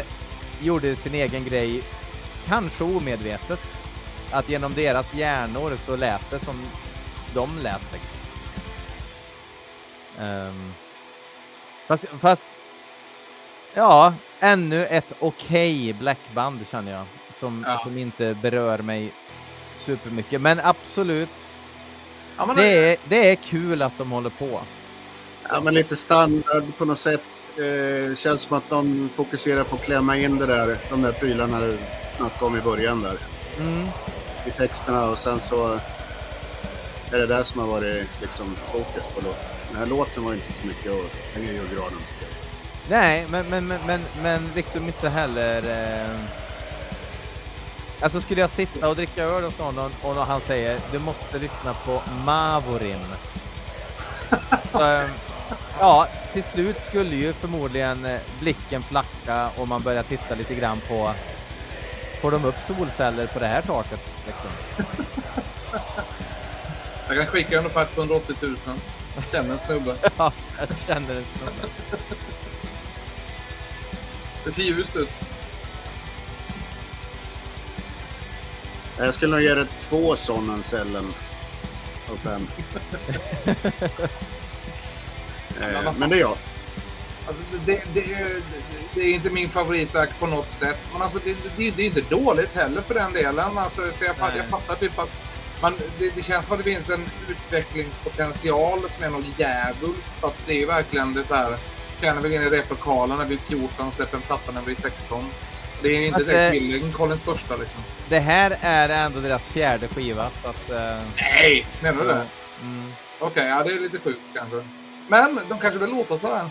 gjorde 0.60 0.96
sin 0.96 1.14
egen 1.14 1.44
grej, 1.44 1.82
kanske 2.46 2.84
omedvetet. 2.84 3.60
Att 4.32 4.48
genom 4.48 4.74
deras 4.74 5.14
hjärnor 5.14 5.72
så 5.86 5.96
lät 5.96 6.30
det 6.30 6.38
som 6.44 6.60
de 7.34 7.58
lät. 7.58 7.82
Liksom. 7.92 8.10
Ehm, 10.20 10.72
fast, 11.86 12.04
fast, 12.20 12.46
ja, 13.74 14.14
ännu 14.40 14.86
ett 14.86 15.12
okej 15.20 15.92
blackband 15.92 16.60
känner 16.70 16.92
jag. 16.92 17.04
Som, 17.34 17.64
Ja. 17.68 17.78
som 17.78 17.98
inte 17.98 18.34
berör 18.34 18.78
mig 18.78 19.12
supermycket. 19.80 20.40
Men 20.40 20.60
absolut, 20.60 21.28
Ja, 22.40 22.46
men 22.46 22.56
det 22.56 22.92
är, 22.92 22.96
det 23.08 23.30
är 23.30 23.34
kul 23.36 23.82
att 23.82 23.98
de 23.98 24.10
håller 24.10 24.30
på. 24.30 24.60
ja, 25.48 25.60
men 25.60 25.74
lite 25.74 25.96
standard 25.96 26.64
på 26.78 26.84
något 26.84 26.98
sätt. 26.98 27.46
Eh, 27.56 28.16
känns 28.16 28.42
som 28.42 28.56
att 28.56 28.68
de 28.68 29.08
fokuserar 29.14 29.64
på 29.64 29.76
att 29.76 29.82
klämma 29.82 30.16
in 30.16 30.38
det 30.38 30.46
där, 30.46 30.78
de 30.90 31.02
där 31.02 31.12
prylarna 31.12 31.60
du 31.60 31.78
snackade 32.16 32.44
om 32.44 32.56
i 32.56 32.60
början 32.60 33.02
där. 33.02 33.16
Mm. 33.58 33.86
I 34.46 34.50
texterna 34.50 35.10
och 35.10 35.18
sen 35.18 35.40
så 35.40 35.80
är 37.12 37.18
det 37.18 37.26
där 37.26 37.44
som 37.44 37.60
har 37.60 37.66
varit 37.66 38.08
liksom 38.20 38.56
fokus 38.72 39.04
på 39.14 39.20
låten. 39.20 39.44
Den 39.68 39.78
här 39.78 39.86
låten 39.86 40.24
var 40.24 40.34
inte 40.34 40.52
så 40.52 40.66
mycket 40.66 40.92
att 40.92 41.34
hänga 41.34 41.52
i 41.52 41.56
granen. 41.56 42.02
Nej, 42.88 43.26
men, 43.30 43.46
men, 43.48 43.66
men, 43.66 43.80
men, 43.86 44.00
men 44.22 44.50
liksom 44.54 44.86
inte 44.86 45.08
heller... 45.08 45.58
Eh... 45.58 46.20
Alltså 48.02 48.20
skulle 48.20 48.40
jag 48.40 48.50
sitta 48.50 48.88
och 48.88 48.96
dricka 48.96 49.24
öl 49.24 49.44
hos 49.44 49.58
någon 49.58 49.92
och, 50.02 50.14
han 50.14 50.40
säger 50.40 50.80
du 50.92 50.98
måste 50.98 51.38
lyssna 51.38 51.74
på 51.74 52.02
Mavorin. 52.24 53.06
Så, 54.72 54.84
eh, 54.84 55.08
ja, 55.80 56.08
till 56.32 56.42
slut 56.42 56.76
skulle 56.88 57.16
ju 57.16 57.32
förmodligen 57.32 58.04
eh, 58.04 58.20
blicken 58.40 58.82
flacka 58.82 59.50
och 59.56 59.68
man 59.68 59.82
börjar 59.82 60.02
titta 60.02 60.34
lite 60.34 60.54
grann 60.54 60.80
på 60.88 61.10
Får 62.20 62.30
de 62.30 62.44
upp 62.44 62.54
solceller 62.66 63.26
på 63.26 63.38
det 63.38 63.46
här 63.46 63.62
taket? 63.62 64.00
Liksom. 64.26 64.50
Jag 67.08 67.16
kan 67.16 67.26
skicka 67.26 67.58
en 67.58 67.66
offert 67.66 67.94
på 67.94 68.00
180 68.00 68.36
000. 68.40 68.56
Jag 69.14 69.24
känner 69.30 69.52
en 69.52 69.58
snubbe. 69.58 69.96
Ja, 70.16 70.32
jag 70.58 70.68
känner 70.86 71.14
en 71.14 71.24
stund. 71.24 71.72
Det 74.44 74.52
ser 74.52 74.62
ljust 74.62 74.96
ut. 74.96 75.29
Jag 79.00 79.14
skulle 79.14 79.36
nog 79.36 79.42
ge 79.42 79.54
det 79.54 79.66
två 79.88 80.16
sådana 80.16 80.62
cellen 80.62 81.14
av 82.10 82.16
fem. 82.16 82.46
eh, 85.60 85.92
men 85.98 86.10
det 86.10 86.16
är 86.16 86.20
jag. 86.20 86.36
Alltså, 87.26 87.42
det, 87.66 87.82
det, 87.94 88.12
är, 88.12 88.42
det 88.94 89.00
är 89.00 89.14
inte 89.14 89.30
min 89.30 89.48
favoritverk 89.48 90.10
på 90.18 90.26
något 90.26 90.50
sätt. 90.50 90.78
Men 90.92 91.02
alltså, 91.02 91.18
det, 91.24 91.36
det, 91.56 91.70
det 91.70 91.82
är 91.82 91.86
inte 91.86 92.00
dåligt 92.00 92.54
heller 92.54 92.82
för 92.82 92.94
den 92.94 93.12
delen. 93.12 93.58
Alltså, 93.58 93.80
så 93.98 94.04
jag, 94.04 94.16
fatt, 94.16 94.30
Nej. 94.34 94.38
jag 94.38 94.60
fattar 94.60 94.74
typ 94.74 94.98
att 94.98 95.10
man, 95.62 95.74
det, 95.98 96.14
det 96.16 96.22
känns 96.22 96.44
som 96.44 96.52
att 96.52 96.64
det 96.64 96.74
finns 96.74 96.90
en 96.90 97.04
utvecklingspotential 97.28 98.90
som 98.90 99.04
är 99.04 99.10
något 99.10 99.38
djävulskt. 99.38 100.20
För 100.20 100.28
att 100.28 100.38
det 100.46 100.62
är 100.62 100.66
verkligen 100.66 101.14
det 101.14 101.24
så 101.24 101.34
här. 101.34 101.56
Känner 102.00 102.20
vi 102.20 102.34
in 102.34 102.42
i 102.42 102.50
replokalen 102.50 103.18
när 103.18 103.24
vi 103.24 103.34
är 103.34 103.38
14 103.38 103.86
och 103.88 103.94
släpper 103.94 104.16
en 104.16 104.22
platta 104.22 104.52
när 104.52 104.62
vi 104.62 104.72
är 104.72 104.76
16. 104.76 105.24
Det 105.82 105.88
är 105.88 106.00
inte 106.06 106.14
Alltså, 106.16 106.30
direkt 106.30 106.62
Millencolins 106.62 107.22
första 107.22 107.56
liksom. 107.56 107.80
Det 108.08 108.18
här 108.18 108.58
är 108.60 108.88
ändå 108.88 109.20
deras 109.20 109.44
fjärde 109.44 109.88
skiva 109.88 110.30
så 110.42 110.48
att... 110.48 110.70
Eh, 110.70 111.02
Nej! 111.16 111.66
Menar 111.82 112.02
du 112.02 112.08
det? 112.08 112.26
mm. 112.62 112.92
Okej, 113.18 113.46
ja 113.48 113.62
det 113.64 113.72
är 113.72 113.80
lite 113.80 113.98
sjukt 113.98 114.20
kanske. 114.34 114.64
Men 115.08 115.40
de 115.48 115.58
kanske 115.58 115.80
vill 115.80 115.90
låta 115.90 116.18
så 116.18 116.34
här. 116.34 116.48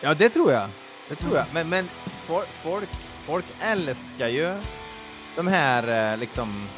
Ja, 0.00 0.14
det 0.14 0.28
tror 0.28 0.52
jag. 0.52 0.68
Det 1.08 1.16
tror 1.16 1.36
jag. 1.36 1.44
Men, 1.52 1.68
men 1.68 1.88
folk, 2.26 2.48
folk, 2.62 2.88
folk 3.26 3.44
älskar 3.62 4.28
ju 4.28 4.54
de 5.36 5.46
här 5.46 6.12
eh, 6.12 6.18
liksom... 6.18 6.68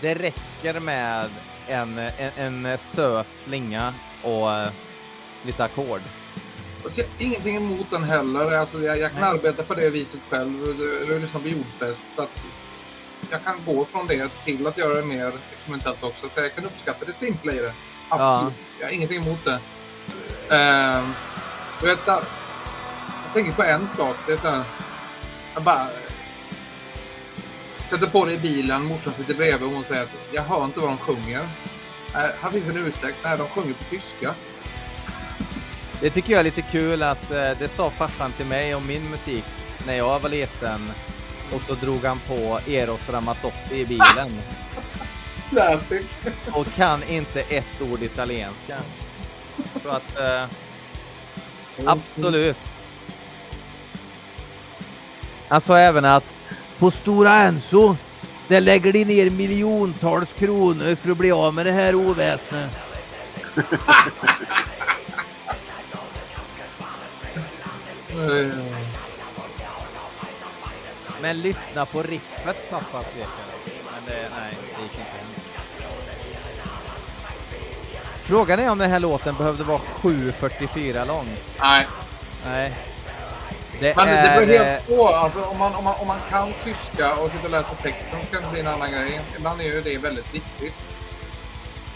Det 0.00 0.14
räcker 0.14 0.80
med 0.80 1.26
en, 1.68 1.98
en, 1.98 2.66
en 2.66 2.78
söt 2.78 3.26
slinga 3.36 3.94
och 4.22 4.52
eh, 4.52 4.68
lite 5.42 5.64
ackord. 5.64 6.00
Ingenting 7.18 7.56
emot 7.56 7.90
den 7.90 8.04
heller. 8.04 8.58
Alltså, 8.58 8.82
jag, 8.82 8.98
jag 8.98 9.12
kan 9.12 9.20
Nej. 9.20 9.30
arbeta 9.30 9.62
på 9.62 9.74
det 9.74 9.90
viset 9.90 10.20
själv. 10.30 10.76
Du 11.08 11.18
lyssnar 11.18 11.40
på 11.40 11.48
jordfest. 11.48 12.04
Så 12.16 12.22
att 12.22 12.42
jag 13.30 13.44
kan 13.44 13.54
gå 13.66 13.84
från 13.84 14.06
det 14.06 14.28
till 14.44 14.66
att 14.66 14.78
göra 14.78 14.94
det 14.94 15.06
mer 15.06 15.32
experimentellt 15.52 16.02
också. 16.02 16.28
Så 16.28 16.40
jag 16.40 16.54
kan 16.54 16.64
uppskatta 16.64 17.04
det 17.04 17.12
simpla 17.12 17.52
i 17.52 17.58
det. 17.58 17.72
Absolut. 18.08 18.54
Jag 18.78 18.86
har 18.86 18.92
ingenting 18.92 19.22
emot 19.22 19.44
det. 19.44 19.60
Du 21.80 21.86
vet, 21.86 22.06
jag 22.06 22.22
tänker 23.34 23.52
på 23.52 23.62
en 23.62 23.88
sak. 23.88 24.16
Det 24.26 24.44
är 24.44 24.64
jag 25.54 25.62
bara 25.62 25.86
sätter 27.90 28.06
på 28.06 28.24
det 28.24 28.32
i 28.32 28.38
bilen. 28.38 28.84
Morsan 28.84 29.12
sitter 29.12 29.34
bredvid 29.34 29.68
och 29.68 29.74
hon 29.74 29.84
säger 29.84 30.02
att 30.02 30.08
jag 30.32 30.42
hör 30.42 30.64
inte 30.64 30.80
vad 30.80 30.88
de 30.88 30.98
sjunger. 30.98 31.40
Äh, 32.14 32.30
här 32.40 32.50
finns 32.50 32.68
en 32.68 32.76
ursäkt. 32.76 33.16
Nej, 33.24 33.38
de 33.38 33.48
sjunger 33.48 33.72
på 33.72 33.84
tyska. 33.90 34.34
Det 36.00 36.10
tycker 36.10 36.32
jag 36.32 36.40
är 36.40 36.44
lite 36.44 36.62
kul 36.62 37.02
att 37.02 37.30
eh, 37.30 37.50
det 37.58 37.68
sa 37.68 37.90
farsan 37.90 38.32
till 38.32 38.46
mig 38.46 38.74
om 38.74 38.86
min 38.86 39.10
musik 39.10 39.44
när 39.86 39.94
jag 39.94 40.20
var 40.20 40.28
liten. 40.28 40.92
Och 41.54 41.62
så 41.62 41.74
drog 41.74 42.04
han 42.04 42.20
på 42.28 42.60
Eros 42.66 43.08
Ramazzotti 43.08 43.80
i 43.80 43.86
bilen. 43.86 44.40
Classic. 45.50 46.02
och 46.52 46.66
kan 46.76 47.02
inte 47.02 47.40
ett 47.40 47.82
ord 47.92 48.02
italienska. 48.02 48.76
Så 49.82 49.88
att 49.88 50.18
eh, 50.18 50.44
absolut. 51.86 52.56
Han 55.48 55.60
sa 55.60 55.78
även 55.78 56.04
att 56.04 56.24
på 56.78 56.90
Stora 56.90 57.34
Enso, 57.34 57.96
där 58.48 58.60
lägger 58.60 58.92
de 58.92 59.04
ner 59.04 59.30
miljontals 59.30 60.32
kronor 60.32 60.94
för 60.94 61.10
att 61.10 61.16
bli 61.16 61.32
av 61.32 61.54
med 61.54 61.66
det 61.66 61.72
här 61.72 61.94
oväsnet. 61.94 62.70
Men 71.20 71.40
lyssna 71.40 71.86
på 71.86 72.02
riffet 72.02 72.70
pappa 72.70 73.02
pekade. 73.02 73.30
Men 73.92 74.04
det, 74.06 74.28
nej, 74.40 74.54
det 74.76 74.82
gick 74.82 74.92
inte 74.92 75.10
hem. 75.10 75.26
Frågan 78.22 78.58
är 78.58 78.70
om 78.70 78.78
den 78.78 78.90
här 78.90 79.00
låten 79.00 79.34
behövde 79.34 79.64
vara 79.64 79.78
7.44 79.78 81.06
lång. 81.06 81.26
Nej, 81.60 81.86
Nej. 82.46 82.72
Det 83.80 83.96
men 83.96 84.06
det 84.06 84.12
är... 84.12 84.40
beror 84.40 84.54
eh, 84.54 84.64
helt 84.64 84.86
på. 84.86 85.08
Alltså, 85.08 85.42
om, 85.42 85.58
man, 85.58 85.74
om, 85.74 85.84
man, 85.84 85.94
om 86.00 86.06
man 86.06 86.20
kan 86.30 86.52
tyska 86.64 87.14
och 87.14 87.30
sitter 87.30 87.44
och 87.44 87.50
läser 87.50 87.74
texten 87.82 88.18
så 88.24 88.30
kan 88.34 88.42
det 88.42 88.50
bli 88.50 88.60
en 88.60 88.66
annan 88.66 88.92
grej. 88.92 89.20
Ibland 89.36 89.60
är 89.60 89.64
ju 89.64 89.80
det 89.80 89.98
väldigt 89.98 90.34
viktigt. 90.34 90.74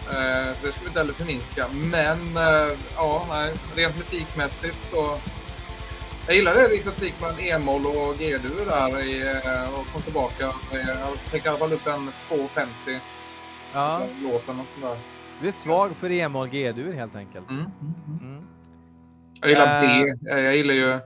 Eh, 0.09 0.55
så 0.61 0.66
det 0.66 0.72
ska 0.72 0.80
vi 0.80 0.86
inte 0.86 0.99
heller 0.99 1.12
förminska. 1.14 1.66
Men 1.72 2.36
eh, 2.36 2.78
ja, 2.97 3.26
nej, 3.28 3.53
rent 3.76 3.97
musikmässigt 3.97 4.84
så... 4.84 5.18
Jag 6.27 6.37
gillar 6.37 6.55
det 6.55 6.68
riktigt 6.68 6.93
musik 6.95 7.14
med 7.20 7.31
en 7.31 7.41
e-moll 7.41 7.87
och 7.87 8.18
G-dur 8.18 8.64
där 8.66 9.01
i, 9.05 9.22
eh, 9.45 9.79
och 9.81 9.87
kom 9.93 10.03
tillbaka. 10.03 10.47
Eh, 10.72 10.89
Jag 10.89 11.18
tänker 11.31 11.47
i 11.47 11.49
alla 11.49 11.59
fall 11.59 11.72
upp 11.72 11.87
en 11.87 12.11
250. 12.29 12.72
Ja. 13.72 14.07
Låten 14.22 14.61
och 14.61 14.66
sådär. 14.81 14.99
Du 15.41 15.49
är 15.49 15.53
svag 15.53 15.97
för 15.97 16.11
E-moll 16.11 16.49
G-dur 16.49 16.93
helt 16.93 17.14
enkelt. 17.16 17.51
Mm. 17.51 17.64
Mm. 18.20 18.45
Jag 19.41 19.51
gillar 19.51 19.85
Eh. 19.85 20.03
B. 20.03 20.07
Jag 20.31 20.57
gillar 20.57 20.75
ju 20.75 20.99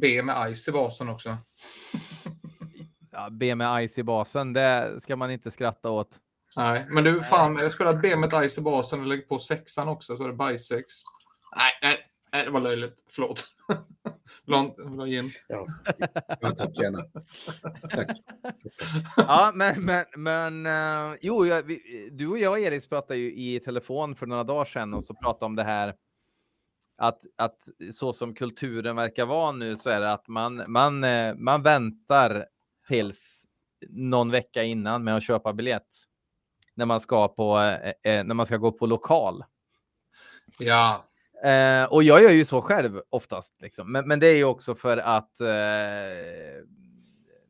B 0.00 0.22
med 0.22 0.56
Ice 0.56 0.68
i 0.68 0.72
basen 0.72 1.08
också. 1.08 1.36
Ja, 3.12 3.28
B 3.30 3.54
med 3.54 3.88
Ice 3.90 3.98
i 3.98 4.02
basen, 4.02 4.52
det 4.52 5.00
ska 5.00 5.16
man 5.16 5.30
inte 5.30 5.50
skratta 5.50 5.90
åt. 5.90 6.10
Nej, 6.56 6.86
men 6.88 7.04
du 7.04 7.22
fan, 7.22 7.56
jag 7.56 7.72
spelar 7.72 7.92
ett 7.92 8.02
B 8.02 8.16
med 8.16 8.50
Ice 8.50 8.58
i 8.58 8.60
basen 8.60 9.00
och 9.00 9.06
lägger 9.06 9.22
på 9.22 9.38
sexan 9.38 9.88
också 9.88 10.16
så 10.16 10.24
är 10.24 10.28
det 10.28 10.34
bajsex. 10.34 10.86
Nej, 11.56 11.72
nej, 11.82 11.98
nej, 12.32 12.44
det 12.44 12.50
var 12.50 12.60
löjligt. 12.60 13.04
Förlåt. 13.08 13.44
Vill 14.46 14.98
du 14.98 15.06
gin? 15.06 15.30
Ja, 15.48 15.66
ja 16.40 16.50
tack 16.50 16.78
gärna. 16.78 17.04
Tack. 17.90 18.18
Ja, 19.16 19.52
men, 19.54 19.84
men, 19.84 20.04
men 20.16 20.66
eh, 20.66 21.18
jo, 21.22 21.46
jag, 21.46 21.62
vi, 21.62 22.08
du 22.12 22.28
och 22.28 22.38
jag 22.38 22.60
Erik 22.60 22.88
pratade 22.88 23.18
ju 23.18 23.34
i 23.34 23.60
telefon 23.60 24.16
för 24.16 24.26
några 24.26 24.44
dagar 24.44 24.64
sedan 24.64 24.94
och 24.94 25.04
så 25.04 25.14
pratade 25.14 25.44
om 25.44 25.56
det 25.56 25.64
här 25.64 25.94
att, 26.98 27.22
att 27.36 27.56
så 27.92 28.12
som 28.12 28.34
kulturen 28.34 28.96
verkar 28.96 29.26
vara 29.26 29.52
nu 29.52 29.76
så 29.76 29.90
är 29.90 30.00
det 30.00 30.12
att 30.12 30.28
man, 30.28 30.64
man, 30.66 31.04
eh, 31.04 31.34
man 31.34 31.62
väntar 31.62 32.46
tills 32.88 33.44
någon 33.88 34.30
vecka 34.30 34.62
innan 34.62 35.04
med 35.04 35.16
att 35.16 35.22
köpa 35.22 35.52
biljett 35.52 35.88
när 36.74 36.86
man 36.86 37.00
ska 37.00 37.28
på 37.28 37.58
eh, 37.58 38.12
eh, 38.12 38.24
när 38.24 38.34
man 38.34 38.46
ska 38.46 38.56
gå 38.56 38.72
på 38.72 38.86
lokal. 38.86 39.44
Ja. 40.58 41.09
Eh, 41.44 41.84
och 41.84 42.02
jag 42.02 42.22
gör 42.22 42.30
ju 42.30 42.44
så 42.44 42.62
själv 42.62 43.00
oftast. 43.10 43.60
Liksom. 43.60 43.92
Men, 43.92 44.08
men 44.08 44.20
det 44.20 44.26
är 44.26 44.36
ju 44.36 44.44
också 44.44 44.74
för 44.74 44.96
att 44.96 45.40
eh, 45.40 45.46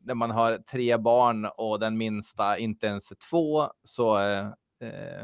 när 0.03 0.15
man 0.15 0.31
har 0.31 0.57
tre 0.57 0.97
barn 0.97 1.45
och 1.45 1.79
den 1.79 1.97
minsta 1.97 2.57
inte 2.57 2.87
ens 2.87 3.11
är 3.11 3.17
två 3.29 3.69
så 3.83 4.19
eh, 4.19 4.47
eh, 4.81 5.23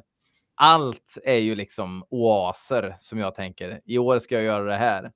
allt 0.56 1.18
är 1.24 1.38
ju 1.38 1.56
liksom 1.56 2.06
oaser 2.10 2.98
som 3.00 3.20
jag 3.20 3.36
tänker. 3.36 3.82
I 3.86 3.98
år 3.98 4.20
ska 4.20 4.36
jag 4.36 4.44
göra 4.44 4.64
det 4.64 4.78
här. 4.78 5.12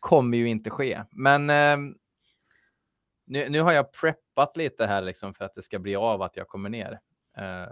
Kommer 0.00 0.38
ju 0.38 0.48
inte 0.48 0.70
ske. 0.70 1.02
Men 1.10 1.50
eh, 1.50 1.76
nu, 3.26 3.48
nu 3.48 3.60
har 3.60 3.72
jag 3.72 3.92
preppat 3.92 4.56
lite 4.56 4.86
här 4.86 5.02
liksom 5.02 5.34
för 5.34 5.44
att 5.44 5.54
det 5.54 5.62
ska 5.62 5.78
bli 5.78 5.96
av 5.96 6.22
att 6.22 6.36
jag 6.36 6.48
kommer 6.48 6.68
ner. 6.68 7.00
Eh, 7.36 7.66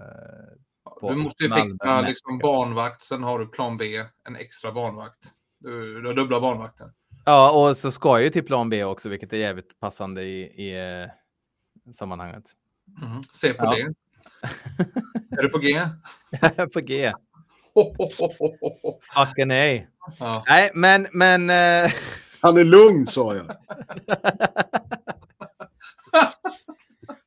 på 1.01 1.11
Du 1.11 1.17
måste 1.17 1.45
ju 1.45 1.51
fixa 1.51 2.01
liksom 2.01 2.39
barnvakt, 2.39 3.03
sen 3.03 3.23
har 3.23 3.39
du 3.39 3.47
plan 3.47 3.77
B, 3.77 3.85
en 4.29 4.37
extra 4.37 4.73
barnvakt. 4.73 5.19
Du, 5.59 6.01
du 6.03 6.07
har 6.09 6.15
dubbla 6.15 6.41
barnvakter. 6.41 6.93
Ja, 7.25 7.51
och 7.69 7.77
så 7.77 7.93
ska 7.93 8.09
jag 8.09 8.23
ju 8.23 8.31
till 8.31 8.45
plan 8.47 8.69
B 8.69 8.85
också, 8.85 9.09
vilket 9.09 9.33
är 9.33 9.37
jävligt 9.37 9.81
passande 9.81 10.23
i, 10.23 10.41
i 10.43 10.79
eh, 11.03 11.93
sammanhanget. 11.95 12.45
Mhm. 13.03 13.23
Se 13.33 13.55
på 13.55 13.65
Ja. 13.65 13.71
det. 13.71 13.83
är 15.39 15.43
du 15.43 15.49
på 15.49 15.59
G? 15.59 15.81
på 16.73 16.81
G. 16.81 17.13
Ho, 17.75 17.83
ho, 17.99 18.09
ho, 18.19 18.57
ho. 18.83 19.01
Fucking 19.27 19.49
nej. 19.49 19.89
Ja. 20.19 20.45
Nej, 20.47 20.71
men, 20.75 21.07
men. 21.13 21.51
eh, 21.51 21.93
Han 22.43 22.59
är 22.59 22.65
lugn 22.65 23.07
sa 23.07 23.35
jag. 23.37 23.57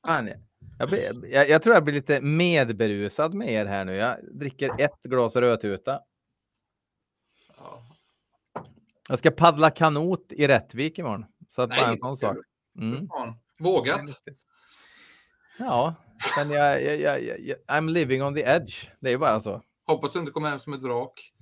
fan, 0.06 0.30
jag, 0.92 1.30
jag, 1.30 1.50
jag 1.50 1.62
tror 1.62 1.76
jag 1.76 1.84
blir 1.84 1.94
lite 1.94 2.22
medberusad 2.22 3.34
med 3.34 3.50
er 3.50 3.66
här 3.66 3.86
nu. 3.86 3.96
Jag 3.96 4.18
dricker 4.32 4.82
ett 4.82 5.04
glas 5.04 5.36
rödtuta. 5.36 6.00
Ja. 7.58 7.82
Jag 9.10 9.20
ska 9.20 9.32
paddla 9.32 9.70
kanot 9.70 10.26
i 10.30 10.48
Rättvik 10.48 11.00
imorgon. 11.00 11.26
Så 11.48 11.62
att 11.62 11.70
bara 11.70 11.80
en 11.80 11.90
Nej, 11.90 11.98
sån 11.98 12.18
sak. 12.18 12.38
Mm. 12.80 13.08
Vågat. 13.60 14.02
Ja, 15.60 15.96
men 16.38 16.52
jag, 16.52 16.84
jag, 16.84 17.00
jag, 17.00 17.40
jag, 17.40 17.58
I'm 17.68 17.90
living 17.90 18.24
on 18.24 18.36
the 18.36 18.42
edge. 18.42 18.90
Det 19.00 19.12
är 19.12 19.18
bara 19.18 19.42
så. 19.42 19.62
Hoppas 19.86 20.14
du 20.14 20.20
inte 20.20 20.32
kommer 20.32 20.50
hem 20.50 20.60
som 20.60 20.74
ett 20.74 20.82
vrak. 20.82 21.34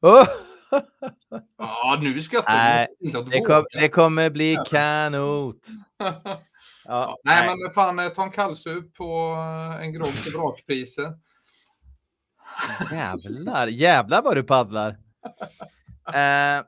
Oh! 0.00 0.26
Ja, 1.58 1.98
nu 2.02 2.22
skrattar 2.22 2.54
Nej, 2.54 2.88
du. 3.00 3.22
Det, 3.22 3.40
kom, 3.40 3.64
det 3.72 3.88
kommer 3.88 4.30
bli 4.30 4.56
kanot. 4.66 5.66
Ja, 6.84 7.18
Nej, 7.24 7.56
men 7.62 7.70
fan, 7.70 7.98
eh, 7.98 8.08
ta 8.08 8.24
en 8.24 8.30
kallsup 8.30 8.94
på 8.94 9.36
eh, 9.74 9.84
en 9.84 9.92
grogg 9.92 10.22
till 10.24 10.32
vrakpriser. 10.32 11.18
Jävlar, 12.90 13.66
jävlar 13.66 14.22
vad 14.22 14.36
du 14.36 14.42
paddlar. 14.42 14.98
Eh, 16.06 16.62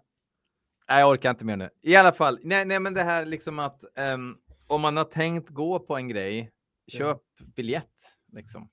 nej, 0.89 1.01
jag 1.01 1.11
orkar 1.11 1.31
inte 1.31 1.45
mer 1.45 1.57
nu. 1.57 1.71
I 1.83 1.97
alla 1.97 2.13
fall, 2.13 2.39
nej, 2.43 2.65
nej 2.65 2.81
men 2.81 2.95
det 2.95 3.03
här 3.03 3.25
liksom 3.25 3.59
att 3.59 3.99
ehm, 3.99 4.35
om 4.67 4.81
man 4.81 4.97
har 4.97 5.05
tänkt 5.05 5.49
gå 5.51 5.79
på 5.79 5.97
en 5.97 6.09
grej, 6.09 6.51
köp 6.93 7.23
biljett. 7.57 7.93
Liksom. 8.33 8.69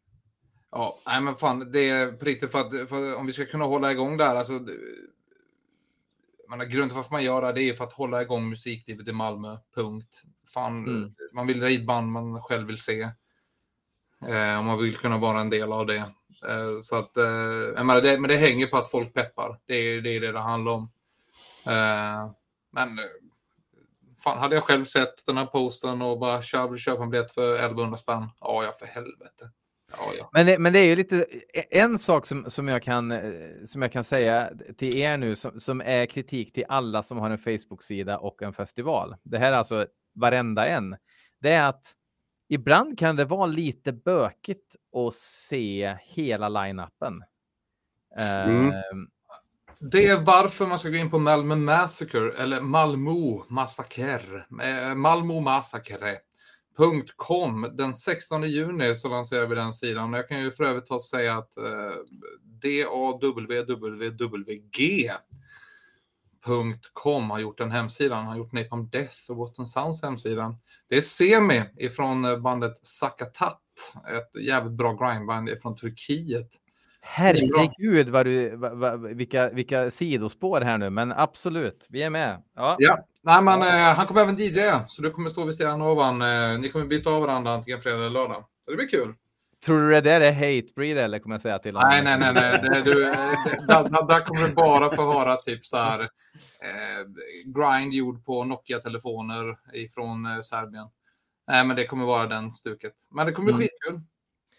Ja, 0.71 0.99
nej 1.05 1.21
men 1.21 1.35
fan, 1.35 1.71
det 1.71 1.89
är 1.89 2.11
på 2.11 2.25
riktigt 2.25 2.51
för 2.51 2.59
att, 2.59 2.89
för 2.89 3.19
om 3.19 3.27
vi 3.27 3.33
ska 3.33 3.45
kunna 3.45 3.65
hålla 3.65 3.91
igång 3.91 4.17
där, 4.17 4.35
alltså. 4.35 4.53
Har 6.59 6.67
grunden 6.67 6.89
för 6.89 6.95
varför 6.95 7.11
man 7.11 7.23
gör 7.23 7.41
det, 7.41 7.51
det 7.53 7.69
är 7.69 7.73
för 7.73 7.83
att 7.83 7.93
hålla 7.93 8.21
igång 8.21 8.49
musiklivet 8.49 9.07
i 9.07 9.11
Malmö, 9.11 9.57
punkt. 9.75 10.21
Fan, 10.53 10.87
Mm. 10.87 11.15
man 11.33 11.47
vill 11.47 11.59
dra 11.59 11.67
hit 11.67 11.85
band 11.85 12.11
man 12.11 12.41
själv 12.41 12.67
vill 12.67 12.77
se. 12.81 13.01
Eh, 14.27 14.57
och 14.57 14.63
man 14.65 14.77
vill 14.79 14.97
kunna 14.97 15.17
vara 15.17 15.41
en 15.41 15.49
del 15.49 15.71
av 15.71 15.85
det. 15.85 15.95
Eh, 16.47 16.79
så 16.81 16.95
att, 16.95 17.17
eh, 17.17 17.83
menar, 17.85 18.01
det, 18.01 18.19
men 18.19 18.29
det 18.29 18.35
hänger 18.35 18.67
på 18.67 18.77
att 18.77 18.91
folk 18.91 19.13
peppar. 19.13 19.59
Det 19.65 19.75
är 19.75 20.01
det 20.01 20.09
är 20.15 20.19
det, 20.21 20.31
det 20.31 20.39
handlar 20.39 20.71
om. 20.71 20.91
Eh, 21.65 22.31
men 22.71 22.99
eh, 22.99 23.05
fan, 24.23 24.37
hade 24.39 24.55
jag 24.55 24.63
själv 24.63 24.83
sett 24.85 25.25
den 25.25 25.37
här 25.37 25.45
posten 25.45 26.01
och 26.01 26.19
bara 26.19 26.41
köp, 26.43 26.79
köpa 26.79 27.03
en 27.03 27.09
biljett 27.09 27.33
för 27.33 27.55
1100 27.55 27.97
spänn? 27.97 28.29
Ja, 28.39 28.63
ja, 28.63 28.71
för 28.79 28.85
helvete. 28.85 29.49
Ja, 29.97 30.11
ja. 30.17 30.29
Men, 30.33 30.45
det, 30.45 30.59
men 30.59 30.73
det 30.73 30.79
är 30.79 30.85
ju 30.85 30.95
lite 30.95 31.25
en 31.69 31.99
sak 31.99 32.25
som, 32.25 32.49
som, 32.49 32.67
jag 32.67 32.83
kan, 32.83 33.11
eh, 33.11 33.21
som 33.65 33.81
jag 33.81 33.91
kan 33.91 34.03
säga 34.03 34.51
till 34.77 34.97
er 34.97 35.17
nu 35.17 35.35
som, 35.35 35.59
som 35.59 35.81
är 35.81 36.05
kritik 36.05 36.53
till 36.53 36.65
alla 36.67 37.03
som 37.03 37.17
har 37.17 37.29
en 37.29 37.37
Facebook-sida 37.37 38.17
och 38.17 38.41
en 38.41 38.53
festival. 38.53 39.15
Det 39.23 39.37
här 39.37 39.51
är 39.51 39.57
alltså 39.57 39.87
varenda 40.15 40.65
en. 40.65 40.95
Det 41.41 41.51
är 41.51 41.69
att 41.69 41.93
ibland 42.49 42.99
kan 42.99 43.15
det 43.15 43.25
vara 43.25 43.45
lite 43.45 43.93
bökigt 43.93 44.75
att 44.95 45.15
se 45.15 45.97
hela 46.03 46.49
line-upen. 46.49 47.23
Mm. 48.17 48.67
Ehm, 48.67 49.07
Det 49.79 50.07
är 50.07 50.21
varför 50.21 50.67
man 50.67 50.79
ska 50.79 50.89
gå 50.89 50.95
in 50.95 51.09
på 51.09 51.19
Malmö 51.19 51.55
Massacre 51.55 52.31
eller 52.37 52.61
Malmö 52.61 53.11
Massacre. 53.49 54.45
Eh, 54.63 54.95
Malmö 54.95 55.33
Massacre.com. 56.77 57.67
Den 57.77 57.93
16 57.93 58.43
juni 58.43 58.95
så 58.95 59.09
lanserar 59.09 59.47
vi 59.47 59.55
den 59.55 59.73
sidan. 59.73 60.13
Jag 60.13 60.27
kan 60.27 60.41
ju 60.41 60.51
för 60.51 60.63
övrigt 60.63 60.85
ta 60.85 60.95
och 60.95 61.03
säga 61.03 61.37
att 61.37 61.57
eh, 61.57 61.63
DAWWWG.com 62.43 63.29
har 67.29 67.39
gjort 67.39 67.57
den 67.57 67.71
hemsidan. 67.71 68.25
Har 68.25 68.37
gjort 68.37 68.51
Napalm 68.51 68.89
Death 68.89 69.31
och 69.31 69.53
and 69.57 69.69
Sounds 69.69 70.03
hemsidan. 70.03 70.55
Det 70.87 70.97
är 70.97 71.01
Semi 71.01 71.63
ifrån 71.77 72.25
eh, 72.25 72.37
bandet 72.37 72.87
Sakatat. 72.87 73.59
Ett 74.07 74.41
jävligt 74.41 74.73
bra 74.73 74.93
grindband 74.93 75.49
från 75.61 75.75
Turkiet. 75.75 76.49
herregud 77.01 78.09
vad 78.09 78.25
du, 78.25 78.55
va, 78.55 78.73
va, 78.73 78.95
vilka, 78.95 79.49
vilka 79.49 79.91
sidospår 79.91 80.61
här 80.61 80.77
nu, 80.77 80.89
men 80.89 81.11
absolut, 81.11 81.85
vi 81.89 82.03
är 82.03 82.09
med. 82.09 82.43
Ja. 82.55 82.75
Ja, 82.79 83.05
nej 83.23 83.41
men 83.43 83.61
eh, 83.61 83.95
han 83.95 84.07
kommer 84.07 84.21
även 84.21 84.35
DJ, 84.39 84.59
så 84.87 85.01
du 85.01 85.11
kommer 85.11 85.29
stå 85.29 85.45
vid 85.45 85.55
sidan 85.55 85.81
av 85.81 86.01
han. 86.01 86.21
Eh, 86.21 86.59
ni 86.59 86.69
kommer 86.69 86.85
byta 86.85 87.09
av 87.09 87.21
varandra 87.21 87.51
antingen 87.51 87.79
fredag 87.81 87.97
eller 87.97 88.09
lördag. 88.09 88.45
Så 88.65 88.71
det 88.71 88.77
blir 88.77 88.87
kul. 88.87 89.13
Tror 89.65 89.81
du 89.81 89.89
det 89.89 90.01
där 90.01 90.21
är 90.21 90.31
hatebreed 90.33 90.97
eller 90.97 91.19
kommer 91.19 91.35
jag 91.35 91.41
säga 91.41 91.59
till 91.59 91.75
honom? 91.75 91.89
Nej, 91.89 92.03
nej, 92.03 92.19
nej, 92.19 92.33
nej. 92.33 92.61
Det, 92.61 92.81
du, 92.91 93.03
eh, 93.05 93.11
det, 93.45 93.65
där, 93.67 93.83
där- 93.83 94.07
där 94.07 94.19
kommer 94.25 94.47
du 94.47 94.53
bara 94.53 94.89
få 94.89 95.13
höra 95.13 95.35
typ 95.35 95.65
så 95.65 95.77
här 95.77 95.99
eh, 96.01 96.07
grind 97.45 97.93
gjord 97.93 98.25
på 98.25 98.43
Nokia-telefoner 98.43 99.57
ifrån 99.73 100.25
eh, 100.25 100.39
Serbien. 100.41 100.87
Nej, 101.47 101.65
men 101.65 101.75
det 101.75 101.85
kommer 101.85 102.05
vara 102.05 102.25
den 102.27 102.51
stuket. 102.51 102.93
Men 103.11 103.25
det 103.25 103.31
kommer 103.31 103.45
bli 103.45 103.53
Mm. 103.53 103.61
skitkul. 103.61 104.01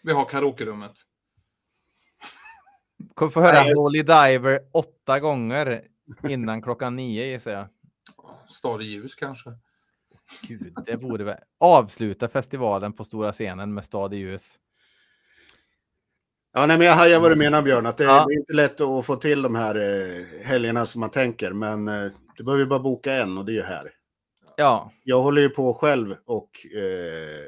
Vi 0.03 0.13
har 0.13 0.25
karaokerummet. 0.25 0.91
Kommer 3.13 3.31
få 3.31 3.41
höra. 3.41 3.73
Holy 3.75 4.01
Diver 4.03 4.59
åtta 4.71 5.19
gånger 5.19 5.81
innan 6.29 6.61
klockan 6.61 6.95
nio 6.95 7.25
gissar 7.25 7.51
jag. 7.51 7.67
Stad 8.47 8.81
i 8.81 8.85
ljus 8.85 9.15
kanske. 9.15 9.49
Gud, 10.41 10.73
det 10.85 10.97
borde 10.97 11.23
väl 11.23 11.37
avsluta 11.59 12.27
festivalen 12.27 12.93
på 12.93 13.03
stora 13.03 13.33
scenen 13.33 13.73
med 13.73 13.85
Stad 13.85 14.13
i 14.13 14.17
ljus. 14.17 14.59
Ja, 16.53 16.65
nej, 16.65 16.77
men 16.77 16.87
jag 16.87 16.93
hajar 16.93 17.19
vad 17.19 17.31
du 17.31 17.35
menar 17.35 17.61
Björn, 17.61 17.85
att 17.85 17.97
det, 17.97 18.03
Ja. 18.03 18.25
det 18.27 18.33
är 18.33 18.39
inte 18.39 18.53
lätt 18.53 18.81
att 18.81 19.05
få 19.05 19.15
till 19.15 19.41
de 19.41 19.55
här 19.55 19.75
eh, 19.75 20.25
helgerna 20.43 20.85
som 20.85 20.99
man 21.01 21.09
tänker, 21.09 21.53
men 21.53 21.87
eh, 21.87 22.11
du 22.35 22.43
behöver 22.43 22.63
ju 22.63 22.69
bara 22.69 22.79
boka 22.79 23.13
en 23.13 23.37
och 23.37 23.45
det 23.45 23.51
är 23.51 23.55
ju 23.55 23.61
här. 23.61 23.91
Ja, 24.57 24.91
Jag 25.03 25.21
håller 25.21 25.41
ju 25.41 25.49
på 25.49 25.73
själv 25.73 26.15
och 26.25 26.65
eh, 26.75 27.45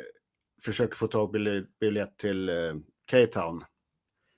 försöker 0.62 0.96
få 0.96 1.08
tag 1.08 1.32
bil- 1.32 1.66
biljett 1.80 2.18
till 2.18 2.50
eh, 2.50 2.74
K-Town, 3.12 3.64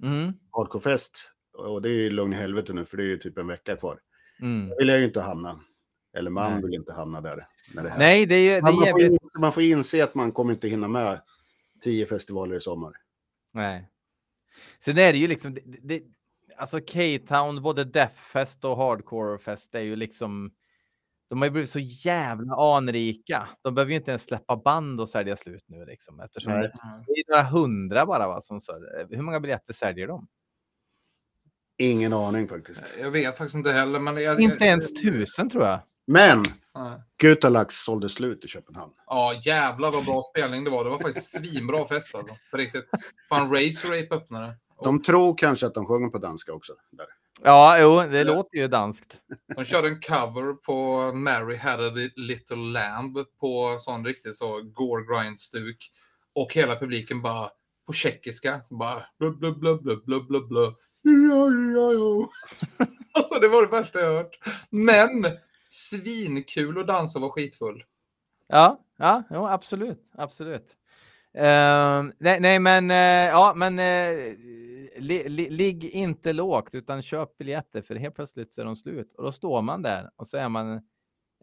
mm, 0.03 0.33
Hardcore 0.51 0.81
Fest. 0.81 1.31
Och 1.57 1.81
det 1.81 1.89
är 1.89 1.93
ju 1.93 2.09
lugn 2.09 2.33
i 2.33 2.35
helvete 2.35 2.73
nu, 2.73 2.85
för 2.85 2.97
det 2.97 3.03
är 3.03 3.07
ju 3.07 3.17
typ 3.17 3.37
en 3.37 3.47
vecka 3.47 3.75
kvar. 3.75 3.99
mm. 4.41 4.69
Där 4.69 4.77
vill 4.77 4.87
jag 4.89 4.99
ju 4.99 5.05
inte 5.05 5.21
hamna. 5.21 5.59
Eller 6.13 6.31
man 6.31 6.51
Nej. 6.51 6.61
vill 6.61 6.73
inte 6.73 6.93
hamna 6.93 7.21
där. 7.21 7.47
När 7.73 7.83
det 7.83 7.89
här. 7.89 7.97
Nej, 7.97 8.25
det 8.25 8.35
är 8.35 8.55
ju 8.55 8.55
det 8.55 8.61
Man, 8.61 8.83
är 8.83 8.91
får 8.91 9.01
inse, 9.01 9.39
man 9.39 9.53
får 9.53 9.63
inse 9.63 10.03
att 10.03 10.15
man 10.15 10.31
kommer 10.31 10.53
inte 10.53 10.67
hinna 10.67 10.87
med 10.87 11.21
tio 11.81 12.05
festivaler 12.05 12.55
i 12.55 12.59
sommar. 12.59 12.93
Nej. 13.53 13.89
Sen 14.79 14.97
är 14.97 15.13
det 15.13 15.19
ju 15.19 15.27
liksom, 15.27 15.53
det, 15.53 15.61
det, 15.81 16.03
alltså 16.57 16.79
K-Town, 16.79 17.61
både 17.61 17.83
Deathfest 17.83 18.65
och 18.65 18.77
Hardcore-fest 18.77 19.75
är 19.75 19.79
ju 19.79 19.95
liksom, 19.95 20.51
de 21.29 21.37
har 21.41 21.45
ju 21.45 21.51
blivit 21.51 21.69
så 21.69 21.79
jävla 21.79 22.55
anrika. 22.55 23.49
De 23.61 23.75
behöver 23.75 23.91
ju 23.91 23.97
inte 23.97 24.11
ens 24.11 24.23
släppa 24.23 24.57
band 24.57 25.01
och 25.01 25.09
sälja 25.09 25.37
slut 25.37 25.63
nu 25.67 25.85
liksom, 25.85 26.19
eftersom 26.19 26.51
det 26.51 26.57
är 26.57 27.31
några 27.31 27.43
hundra 27.43 28.05
bara 28.05 28.27
va, 28.27 28.41
som 28.41 28.61
så, 28.61 28.73
Hur 29.09 29.21
många 29.21 29.39
biljetter 29.39 29.73
säljer 29.73 30.07
de? 30.07 30.27
Ingen 31.77 32.13
aning 32.13 32.47
faktiskt. 32.47 32.95
Jag 33.01 33.11
vet 33.11 33.37
faktiskt 33.37 33.55
inte 33.55 33.71
heller. 33.71 33.99
Men 33.99 34.23
jag, 34.23 34.41
inte 34.41 34.65
ens 34.65 34.93
tusen 35.01 35.49
tror 35.49 35.65
jag. 35.65 35.79
Men 36.09 36.43
Gutalax 37.17 37.75
sålde 37.75 38.09
slut 38.09 38.45
i 38.45 38.47
Köpenhamn. 38.47 38.93
Ja, 39.07 39.41
jävlar 39.45 39.91
vad 39.91 40.05
bra 40.05 40.23
spelning 40.23 40.63
det 40.63 40.69
var. 40.69 40.83
Det 40.83 40.89
var 40.89 40.99
faktiskt 40.99 41.33
svinbra 41.33 41.85
fest 41.85 42.15
alltså. 42.15 42.35
På 42.51 42.57
riktigt. 42.57 42.89
Fan, 43.29 43.51
Razor 43.51 43.93
Ape 43.93 44.15
öppnade. 44.15 44.55
De 44.83 45.01
tror 45.01 45.37
kanske 45.37 45.67
att 45.67 45.73
de 45.73 45.85
sjunger 45.85 46.09
på 46.09 46.17
danska 46.17 46.53
också. 46.53 46.73
Där. 46.91 47.05
Ja, 47.43 47.79
jo, 47.79 48.11
det 48.11 48.17
ja. 48.17 48.23
låter 48.23 48.57
ju 48.57 48.67
danskt. 48.67 49.17
De 49.55 49.65
körde 49.65 49.87
en 49.87 50.01
cover 50.01 50.53
på 50.53 51.11
Mary 51.13 51.57
had 51.57 51.79
a 51.79 51.91
little 52.15 52.55
lamb 52.55 53.17
på 53.39 53.77
sån 53.79 54.05
riktig 54.05 54.35
så 54.35 54.61
gore 54.61 55.03
grind-stuk. 55.03 55.91
Och 56.35 56.53
hela 56.53 56.75
publiken 56.75 57.21
bara 57.21 57.49
på 57.87 57.93
tjeckiska. 57.93 58.61
Bara 58.69 59.05
blub, 59.19 59.39
blub, 59.39 59.59
blub, 59.59 59.83
blub, 59.83 60.05
blub, 60.05 60.27
blub, 60.27 60.47
blub. 60.47 60.73
Alltså 63.13 63.39
det 63.39 63.47
var 63.47 63.61
det 63.61 63.71
värsta 63.71 63.99
jag 63.99 64.13
hört. 64.13 64.39
Men 64.69 65.25
svinkul 65.69 66.79
att 66.79 66.87
dansa 66.87 67.17
och 67.17 67.21
vara 67.21 67.31
skitfull. 67.31 67.83
Ja, 68.47 68.83
ja, 68.97 69.23
jo, 69.29 69.47
absolut, 69.47 70.09
absolut. 70.11 70.75
Uh, 71.35 72.11
nej, 72.17 72.39
nej, 72.39 72.59
men 72.59 72.91
uh, 72.91 73.31
ja, 73.31 73.53
men 73.55 73.79
uh, 73.79 74.35
li, 75.01 75.29
li, 75.29 75.49
ligg 75.49 75.85
inte 75.85 76.33
lågt 76.33 76.75
utan 76.75 77.01
köp 77.01 77.37
biljetter 77.37 77.81
för 77.81 77.95
helt 77.95 78.15
plötsligt 78.15 78.53
så 78.53 78.61
är 78.61 78.65
de 78.65 78.75
slut 78.75 79.13
och 79.13 79.23
då 79.23 79.31
står 79.31 79.61
man 79.61 79.81
där 79.81 80.09
och 80.15 80.27
så 80.27 80.37
är 80.37 80.49
man 80.49 80.81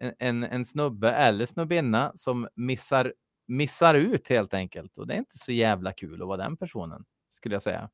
en, 0.01 0.15
en, 0.19 0.45
en 0.45 0.65
snubbe 0.65 1.11
eller 1.11 1.47
snubbinna 1.47 2.13
som 2.15 2.49
missar, 2.55 3.15
missar 3.47 3.95
ut 3.95 4.29
helt 4.29 4.55
enkelt 4.55 4.99
och 4.99 5.07
det 5.07 5.15
är 5.15 5.19
inte 5.19 5.39
så 5.39 5.53
jävla 5.53 5.93
kul 5.93 6.23
att 6.23 6.29
vara 6.29 6.37
den 6.37 6.57
personen 6.57 7.05
skulle 7.29 7.55
jag 7.55 7.63
säga. 7.63 7.91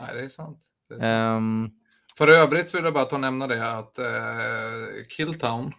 Nej, 0.00 0.08
det 0.14 0.20
är 0.20 0.28
sant. 0.28 0.58
Det 0.88 0.94
är 0.94 0.98
sant. 0.98 1.36
Um, 1.36 1.81
för 2.18 2.28
övrigt 2.28 2.68
så 2.68 2.76
vill 2.76 2.84
jag 2.84 2.94
bara 2.94 3.04
ta 3.04 3.16
och 3.16 3.20
nämna 3.20 3.46
det 3.46 3.72
att 3.72 3.98
Killtown 5.08 5.72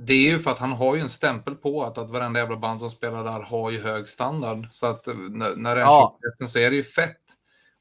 det 0.00 0.12
är 0.12 0.30
ju 0.32 0.38
för 0.38 0.50
att 0.50 0.58
han 0.58 0.72
har 0.72 0.94
ju 0.96 1.00
en 1.00 1.08
stämpel 1.08 1.54
på 1.54 1.82
att, 1.82 1.98
att 1.98 2.10
varenda 2.10 2.40
jävla 2.40 2.56
band 2.56 2.80
som 2.80 2.90
spelar 2.90 3.24
där 3.24 3.40
har 3.40 3.70
ju 3.70 3.80
hög 3.80 4.08
standard. 4.08 4.68
Så 4.70 4.86
att 4.86 5.06
när, 5.30 5.56
när 5.56 5.76
det 5.76 5.80
är 5.80 5.84
ja. 5.84 6.18
så 6.46 6.58
är 6.58 6.70
det 6.70 6.76
ju 6.76 6.84
fett. 6.84 7.20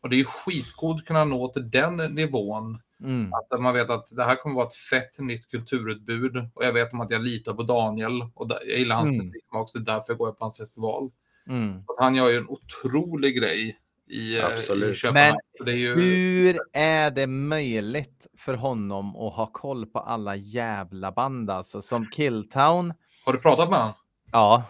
Och 0.01 0.09
det 0.09 0.15
är 0.15 0.17
ju 0.17 0.25
skitcoolt 0.25 1.01
att 1.01 1.07
kunna 1.07 1.25
nå 1.25 1.47
till 1.47 1.69
den 1.69 1.97
nivån. 1.97 2.81
Mm. 3.03 3.33
Att 3.33 3.61
man 3.61 3.73
vet 3.73 3.89
att 3.89 4.07
det 4.09 4.23
här 4.23 4.35
kommer 4.35 4.55
vara 4.55 4.67
ett 4.67 4.75
fett 4.75 5.19
nytt 5.19 5.51
kulturutbud. 5.51 6.37
Och 6.53 6.65
jag 6.65 6.73
vet 6.73 6.93
om 6.93 7.01
att 7.01 7.11
jag 7.11 7.21
litar 7.21 7.53
på 7.53 7.63
Daniel. 7.63 8.21
Och 8.33 8.51
jag 8.67 8.79
gillar 8.79 8.95
hans 8.95 9.07
mm. 9.07 9.17
musiksmak, 9.17 9.69
så 9.69 9.79
därför 9.79 10.13
går 10.13 10.27
jag 10.27 10.37
på 10.37 10.45
hans 10.45 10.57
festival. 10.57 11.11
Mm. 11.49 11.83
han 11.97 12.15
gör 12.15 12.29
ju 12.29 12.37
en 12.37 12.49
otrolig 12.49 13.37
grej 13.37 13.77
i, 14.09 14.39
eh, 14.39 14.45
Absolut. 14.45 14.91
i 14.91 14.95
Köpenhamn. 14.95 15.37
Men 15.59 15.67
är 15.67 15.77
ju... 15.77 15.95
hur 15.95 16.59
är 16.73 17.11
det 17.11 17.27
möjligt 17.27 18.27
för 18.37 18.53
honom 18.53 19.15
att 19.15 19.33
ha 19.33 19.47
koll 19.47 19.85
på 19.85 19.99
alla 19.99 20.35
jävla 20.35 21.11
band 21.11 21.49
alltså 21.49 21.81
som 21.81 22.05
Killtown? 22.05 22.93
Har 23.25 23.33
du 23.33 23.39
pratat 23.39 23.69
med 23.69 23.79
honom? 23.79 23.93
Ja. 24.31 24.63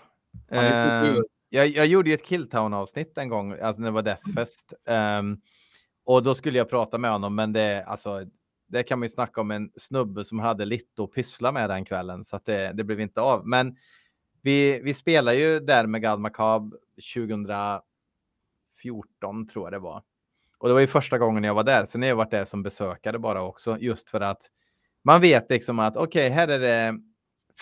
Uh, 0.53 1.19
jag, 1.49 1.67
jag 1.67 1.87
gjorde 1.87 2.09
ju 2.09 2.13
ett 2.13 2.25
Killtown 2.25 2.73
avsnitt 2.73 3.17
en 3.17 3.29
gång, 3.29 3.59
alltså 3.61 3.81
när 3.81 3.87
det 3.87 3.93
var 3.93 4.01
Deathfest. 4.01 4.73
Um, 5.19 5.41
och 6.05 6.23
då 6.23 6.35
skulle 6.35 6.57
jag 6.57 6.69
prata 6.69 6.97
med 6.97 7.11
honom, 7.11 7.35
men 7.35 7.53
det, 7.53 7.83
alltså, 7.85 8.25
det 8.67 8.83
kan 8.83 8.99
man 8.99 9.05
ju 9.05 9.09
snacka 9.09 9.41
om 9.41 9.51
en 9.51 9.71
snubbe 9.75 10.25
som 10.25 10.39
hade 10.39 10.65
lite 10.65 11.03
att 11.03 11.11
pyssla 11.11 11.51
med 11.51 11.69
den 11.69 11.85
kvällen, 11.85 12.23
så 12.23 12.35
att 12.35 12.45
det, 12.45 12.71
det 12.73 12.83
blev 12.83 12.99
inte 12.99 13.21
av. 13.21 13.47
Men 13.47 13.75
vi, 14.41 14.79
vi 14.83 14.93
spelar 14.93 15.33
ju 15.33 15.59
där 15.59 15.87
med 15.87 16.01
God 16.01 16.19
Macabre 16.19 16.77
2000 17.13 17.47
14 18.81 19.47
tror 19.47 19.65
jag 19.65 19.73
det 19.73 19.79
var. 19.79 20.03
Och 20.59 20.67
det 20.67 20.73
var 20.73 20.81
ju 20.81 20.87
första 20.87 21.17
gången 21.17 21.43
jag 21.43 21.53
var 21.53 21.63
där. 21.63 21.85
Sen 21.85 22.01
har 22.01 22.09
jag 22.09 22.15
varit 22.15 22.31
där 22.31 22.45
som 22.45 22.63
besökare 22.63 23.19
bara 23.19 23.41
också, 23.41 23.77
just 23.79 24.09
för 24.09 24.21
att 24.21 24.41
man 25.03 25.21
vet 25.21 25.49
liksom 25.49 25.79
att 25.79 25.97
okej, 25.97 26.27
okay, 26.27 26.29
här 26.29 26.47
är 26.47 26.59
det 26.59 26.99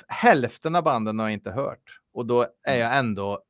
hälften 0.07 0.75
av 0.75 0.83
banden 0.83 1.19
har 1.19 1.25
jag 1.25 1.33
inte 1.33 1.51
hört 1.51 1.99
och 2.13 2.25
då 2.25 2.47
är 2.63 2.79
jag 2.79 2.97
ändå 2.97 3.43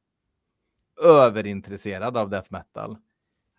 överintresserad 1.03 2.17
av 2.17 2.29
death 2.29 2.47
metal. 2.51 2.97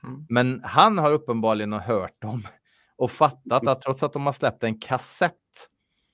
Mm. 0.02 0.26
Men 0.28 0.60
han 0.64 0.98
har 0.98 1.12
uppenbarligen 1.12 1.72
hört 1.72 2.22
dem 2.22 2.48
och 2.96 3.10
fattat 3.10 3.66
att 3.66 3.80
trots 3.80 4.02
att 4.02 4.12
de 4.12 4.26
har 4.26 4.32
släppt 4.32 4.64
en 4.64 4.78
kassett 4.80 5.32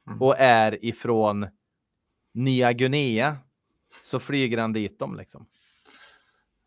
mm. 0.07 0.23
och 0.23 0.35
är 0.39 0.85
ifrån 0.85 1.47
Nya 2.35 2.73
Guinea 2.73 3.37
så 4.03 4.21
flyger 4.21 4.59
han 4.59 4.73
dit 4.73 4.99
dem 4.99 5.17
liksom. 5.17 5.47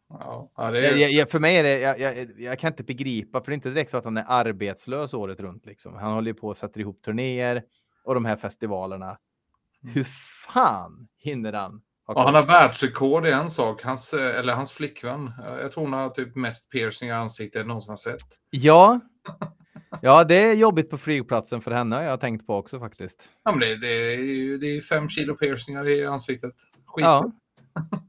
Ja, 0.10 0.52
det 0.72 0.88
är... 0.88 0.96
jag, 0.98 1.12
jag, 1.12 1.30
för 1.32 1.40
mig 1.40 1.58
är 1.58 1.64
det, 1.64 1.80
jag, 1.80 2.28
jag, 2.38 2.60
kan 2.60 2.68
inte 2.68 2.84
begripa, 2.84 3.42
för 3.42 3.46
det 3.46 3.54
är 3.54 3.56
inte 3.56 3.70
direkt 3.70 3.92
så 3.92 3.98
att 3.98 4.04
han 4.04 4.18
är 4.18 4.26
arbetslös 4.28 5.14
året 5.14 5.40
runt. 5.40 5.66
Liksom. 5.66 5.96
Han 5.96 6.14
håller 6.14 6.34
på 6.34 6.48
och 6.48 6.58
sätter 6.58 6.80
ihop 6.80 7.02
turnéer 7.02 7.64
och 8.04 8.14
de 8.14 8.26
här 8.26 8.36
festivalerna. 8.36 9.18
Mm. 9.84 9.96
Hur 9.96 10.04
fan 10.54 11.08
hinner 11.18 11.54
han? 11.54 11.82
Ja, 12.08 12.24
han 12.24 12.36
har 12.36 12.46
världsrekord 12.46 13.28
i 13.28 13.32
en 13.32 13.50
sak, 13.50 13.84
hans, 13.84 14.14
eller 14.14 14.54
hans 14.54 14.72
flickvän. 14.72 15.32
Jag 15.62 15.72
tror 15.72 15.84
hon 15.84 15.94
har 15.94 16.10
typ 16.10 16.36
mest 16.36 16.72
piercing 16.72 17.10
i 17.10 17.12
ansiktet 17.12 17.68
någonsin 17.68 17.92
har 17.92 17.98
sett. 17.98 18.22
Ja, 18.50 19.00
ja 20.02 20.24
det 20.24 20.36
är 20.36 20.54
jobbigt 20.54 20.90
på 20.90 20.98
flygplatsen 20.98 21.62
för 21.62 21.72
henne 21.72 21.96
har 21.96 22.04
jag 22.04 22.22
tänkt 22.22 22.48
på 22.48 22.56
också 22.56 22.80
faktiskt. 22.80 23.30
Ja, 23.44 23.52
men 23.52 23.60
det, 23.60 23.76
det, 23.76 23.88
är, 23.88 24.58
det 24.58 24.68
är 24.68 24.82
fem 24.82 25.10
kilo 25.10 25.36
piercingar 25.36 25.90
i 25.90 26.06
ansiktet. 26.06 26.54
Skit. 26.86 27.06
Ja. 27.06 27.32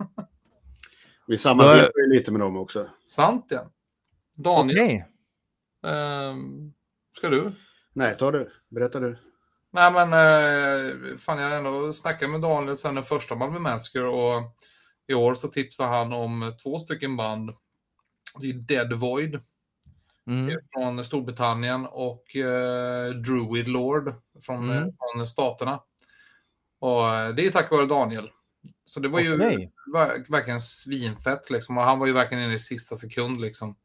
Vi 1.26 1.38
samarbetar 1.38 2.00
ju 2.00 2.14
lite 2.14 2.32
med 2.32 2.40
dem 2.40 2.56
också. 2.56 2.90
Sant 3.06 3.46
ja. 3.48 3.70
Daniel. 4.34 4.78
Okay. 4.78 5.02
Um, 5.92 6.72
ska 7.16 7.28
du? 7.28 7.52
Nej, 7.92 8.16
ta 8.16 8.30
du. 8.30 8.50
Berätta 8.68 9.00
du. 9.00 9.18
Nej 9.70 9.92
men, 9.92 10.08
uh, 10.08 11.18
fan 11.18 11.38
jag 11.38 11.56
ändå 11.56 11.92
snackat 11.92 12.30
med 12.30 12.40
Daniel 12.40 12.76
sen 12.76 12.94
den 12.94 13.04
första 13.04 13.34
Malmö 13.34 13.58
Masker 13.58 14.06
och 14.06 14.42
i 15.06 15.14
år 15.14 15.34
så 15.34 15.48
tipsar 15.48 15.88
han 15.88 16.12
om 16.12 16.52
två 16.62 16.78
stycken 16.78 17.16
band. 17.16 17.50
Det 18.40 18.50
är 18.50 18.52
Dead 18.52 18.92
Void 18.92 19.40
mm. 20.26 20.60
från 20.72 21.04
Storbritannien 21.04 21.86
och 21.86 22.24
uh, 22.36 23.14
Druid 23.14 23.68
Lord 23.68 24.14
från, 24.42 24.70
mm. 24.70 24.92
från 24.98 25.28
staterna. 25.28 25.80
Och 26.78 27.02
uh, 27.02 27.34
det 27.36 27.46
är 27.46 27.50
tack 27.50 27.70
vare 27.70 27.86
Daniel. 27.86 28.30
Så 28.86 29.00
det 29.00 29.08
var 29.08 29.20
ju 29.20 29.34
okay. 29.34 29.68
verkligen 30.28 30.60
svinfett 30.60 31.50
liksom. 31.50 31.78
Och 31.78 31.84
han 31.84 31.98
var 31.98 32.06
ju 32.06 32.12
verkligen 32.12 32.44
inne 32.44 32.54
i 32.54 32.58
sista 32.58 32.96
sekund 32.96 33.40
liksom. 33.40 33.76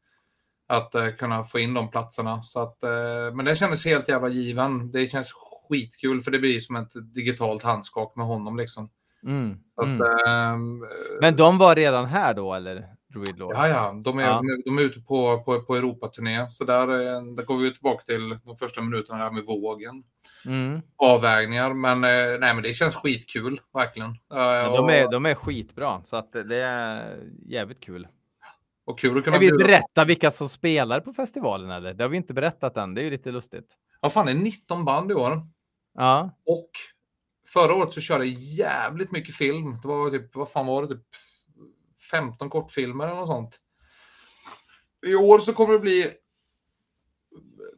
Att 0.66 0.94
uh, 0.94 1.10
kunna 1.18 1.44
få 1.44 1.58
in 1.58 1.74
de 1.74 1.90
platserna. 1.90 2.42
Så 2.42 2.60
att, 2.60 2.78
uh, 2.84 3.36
men 3.36 3.44
det 3.44 3.56
kändes 3.56 3.84
helt 3.84 4.08
jävla 4.08 4.28
given. 4.28 4.90
Det 4.92 5.06
känns 5.06 5.32
skitkul 5.68 6.20
för 6.20 6.30
det 6.30 6.38
blir 6.38 6.60
som 6.60 6.76
ett 6.76 7.14
digitalt 7.14 7.62
handskak 7.62 8.16
med 8.16 8.26
honom 8.26 8.56
liksom. 8.56 8.90
Mm, 9.26 9.58
att, 9.76 9.84
mm. 9.84 10.82
Uh, 10.82 10.88
men 11.20 11.36
de 11.36 11.58
var 11.58 11.76
redan 11.76 12.06
här 12.06 12.34
då 12.34 12.54
eller? 12.54 12.91
Druid 13.12 13.38
Lord. 13.38 13.54
Ja, 13.54 13.68
ja. 13.68 14.00
De 14.04 14.18
är, 14.18 14.22
ja. 14.22 14.42
De 14.64 14.78
är 14.78 14.82
ute 14.82 15.00
på, 15.00 15.42
på, 15.42 15.60
på 15.60 15.76
Europaturné. 15.76 16.50
Så 16.50 16.64
där, 16.64 16.82
eh, 16.82 17.22
där 17.36 17.44
går 17.44 17.56
vi 17.56 17.72
tillbaka 17.72 18.04
till 18.04 18.38
de 18.44 18.56
första 18.56 18.82
minuterna 18.82 19.18
här 19.18 19.30
med 19.30 19.44
vågen. 19.44 20.04
Mm. 20.46 20.80
Avvägningar. 20.96 21.74
Men, 21.74 22.04
eh, 22.04 22.40
nej, 22.40 22.54
men 22.54 22.62
det 22.62 22.74
känns 22.74 22.96
skitkul, 22.96 23.60
verkligen. 23.74 24.16
Ja, 24.28 24.76
de, 24.76 24.88
är, 24.88 25.10
de 25.10 25.26
är 25.26 25.34
skitbra, 25.34 26.02
så 26.04 26.16
att 26.16 26.32
det 26.32 26.62
är 26.62 27.18
jävligt 27.46 27.80
kul. 27.80 28.06
Och 28.84 28.98
kul 28.98 29.18
att 29.18 29.24
kunna... 29.24 29.36
Kan 29.36 29.46
vi 29.46 29.52
berätta 29.52 30.04
vilka 30.04 30.30
som 30.30 30.48
spelar 30.48 31.00
på 31.00 31.12
festivalen? 31.12 31.70
Eller? 31.70 31.94
Det 31.94 32.04
har 32.04 32.08
vi 32.08 32.16
inte 32.16 32.34
berättat 32.34 32.76
än. 32.76 32.94
Det 32.94 33.00
är 33.00 33.04
ju 33.04 33.10
lite 33.10 33.30
lustigt. 33.30 33.66
Ja, 34.00 34.10
fan, 34.10 34.26
det 34.26 34.32
är 34.32 34.36
19 34.36 34.84
band 34.84 35.10
i 35.10 35.14
år. 35.14 35.42
Ja. 35.94 36.30
Och 36.46 36.70
förra 37.52 37.74
året 37.74 37.94
så 37.94 38.00
körde 38.00 38.24
jag 38.24 38.34
jävligt 38.38 39.12
mycket 39.12 39.34
film. 39.34 39.78
Det 39.82 39.88
var 39.88 40.10
typ, 40.10 40.36
vad 40.36 40.50
fan 40.50 40.66
var 40.66 40.82
det? 40.82 40.88
Typ 40.88 41.06
15 42.12 42.50
kortfilmer 42.50 43.04
eller 43.04 43.16
något 43.16 43.28
sånt. 43.28 43.60
I 45.06 45.14
år 45.14 45.38
så 45.38 45.52
kommer 45.52 45.72
det 45.72 45.78
bli 45.78 46.10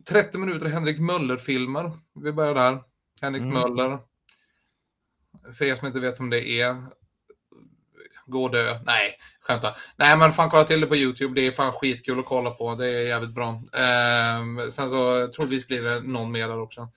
30 0.08 0.38
minuter 0.38 0.68
Henrik 0.68 0.98
Möller-filmer. 0.98 1.90
Vi 2.14 2.32
börjar 2.32 2.54
där. 2.54 2.82
Henrik 3.20 3.42
mm. 3.42 3.54
Möller. 3.54 3.98
För 5.54 5.64
er 5.64 5.76
som 5.76 5.86
inte 5.86 6.00
vet 6.00 6.20
vem 6.20 6.30
det 6.30 6.48
är. 6.48 6.82
Gå 8.26 8.48
dö. 8.48 8.78
Nej, 8.86 9.18
skämta. 9.40 9.74
Nej, 9.96 10.16
men 10.16 10.32
fan 10.32 10.50
kolla 10.50 10.64
till 10.64 10.80
det 10.80 10.86
på 10.86 10.96
YouTube. 10.96 11.40
Det 11.40 11.46
är 11.46 11.52
fan 11.52 11.72
skitkul 11.72 12.18
att 12.18 12.24
kolla 12.24 12.50
på. 12.50 12.74
Det 12.74 12.86
är 12.86 13.06
jävligt 13.06 13.34
bra. 13.34 13.48
Eh, 13.72 14.68
sen 14.70 14.90
så 14.90 15.28
troligtvis 15.28 15.66
blir 15.66 15.82
det 15.82 16.00
någon 16.00 16.32
mer 16.32 16.48
där 16.48 16.60
också. 16.60 16.88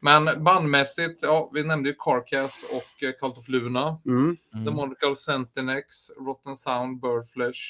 Men 0.00 0.44
bandmässigt, 0.44 1.22
ja, 1.22 1.50
vi 1.54 1.64
nämnde 1.64 1.88
ju 1.88 1.94
Carcass 1.98 2.64
och 2.72 3.02
eh, 3.02 3.12
Cult 3.12 3.38
of 3.38 3.48
Luna. 3.48 4.00
Mm. 4.06 4.36
Mm. 4.54 4.64
Demonical 4.64 5.16
Centinex, 5.16 6.10
Rotten 6.10 6.56
Sound, 6.56 7.00
Birdflesh, 7.00 7.60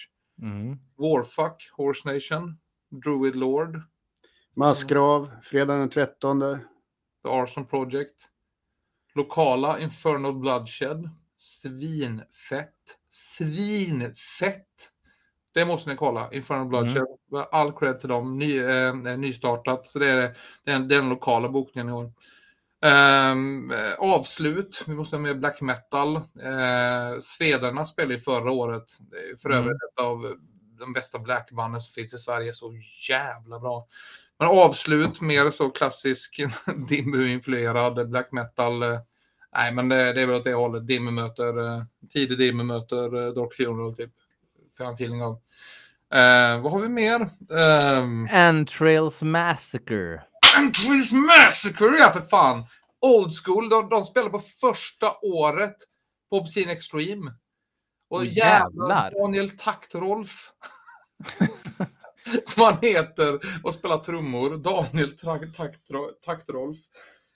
Mm. 0.42 0.78
Warfuck, 0.96 1.70
Horse 1.76 2.12
Nation, 2.14 2.58
Druid 3.04 3.36
Lord, 3.36 3.82
Massgrav, 4.54 5.30
fredag 5.42 5.76
den 5.78 5.90
13. 5.90 6.40
The 7.22 7.28
Arson 7.28 7.66
Project. 7.66 8.14
Lokala 9.14 9.78
Infernal 9.80 10.32
Bloodshed. 10.34 11.10
Svinfett. 11.38 12.74
Svinfett! 13.10 14.66
Det 15.52 15.64
måste 15.64 15.90
ni 15.90 15.96
kolla. 15.96 16.32
Infernal 16.32 16.66
Bloodshed. 16.66 17.04
All 17.50 17.72
cred 17.72 18.00
till 18.00 18.08
dem. 18.08 18.38
Ny, 18.38 18.58
eh, 18.60 18.94
nystartat. 18.94 19.86
Så 19.90 19.98
det 19.98 20.10
är 20.10 20.36
den, 20.64 20.88
den 20.88 21.08
lokala 21.08 21.48
bokningen 21.48 21.88
i 21.88 21.92
år. 21.92 22.12
Eh, 22.84 23.34
avslut. 23.98 24.84
Vi 24.86 24.94
måste 24.94 25.16
ha 25.16 25.20
med 25.22 25.40
black 25.40 25.60
metal. 25.60 26.16
Eh, 26.16 27.20
Svederna 27.20 27.84
spelade 27.84 28.14
ju 28.14 28.20
förra 28.20 28.50
året. 28.50 28.84
För 29.42 29.50
Mm. 29.50 29.62
övrigt 29.64 29.82
ett 29.92 30.00
av 30.00 30.36
de 30.78 30.92
bästa 30.92 31.18
blackbanden 31.18 31.80
som 31.80 31.92
finns 31.92 32.14
i 32.14 32.18
Sverige. 32.18 32.54
Så 32.54 32.72
jävla 33.08 33.58
bra. 33.60 33.86
Men 34.38 34.48
avslut, 34.48 35.20
mer 35.20 35.50
så 35.50 35.70
klassisk 35.70 36.40
Dimmu-influerad 36.88 38.08
black 38.08 38.32
metal. 38.32 38.82
eh, 38.82 38.98
Nej, 39.52 39.72
men 39.72 39.88
det, 39.88 40.12
det 40.12 40.20
är 40.22 40.26
väl 40.26 40.36
åt 40.36 40.44
det 40.44 40.54
hållet. 40.54 40.86
Dimmu 40.86 41.10
möter, 41.10 41.58
eh, 41.76 41.82
tidig 42.12 42.38
Dimmu 42.38 42.62
möter 42.64 43.26
eh, 43.26 43.32
Dark 43.34 43.54
Funeral, 43.54 43.94
typ. 43.96 44.10
Jag 44.84 44.88
en 44.88 44.94
feeling 44.94 45.22
av. 45.22 45.32
Eh, 46.14 46.60
vad 46.60 46.72
har 46.72 46.80
vi 46.80 46.88
mer? 46.88 47.30
Um, 47.48 48.28
Entrails 48.32 49.22
Massacre. 49.22 50.22
Entries 50.56 51.12
Massacre, 51.12 51.98
ja 51.98 52.10
för 52.10 52.20
fan! 52.20 52.66
Old 53.00 53.34
School, 53.44 53.68
de, 53.68 53.88
de 53.88 54.04
spelar 54.04 54.30
på 54.30 54.38
första 54.38 55.12
året 55.22 55.76
på 56.30 56.36
Obscene 56.36 56.72
Extreme. 56.72 57.32
Och 58.10 58.24
jävlar. 58.24 59.10
Daniel 59.10 59.50
Taktrolf. 59.50 60.52
som 62.44 62.62
han 62.62 62.76
heter 62.82 63.38
och 63.62 63.74
spelar 63.74 63.98
trummor. 63.98 64.56
Daniel 64.56 65.16
Taktrolf. 66.24 66.78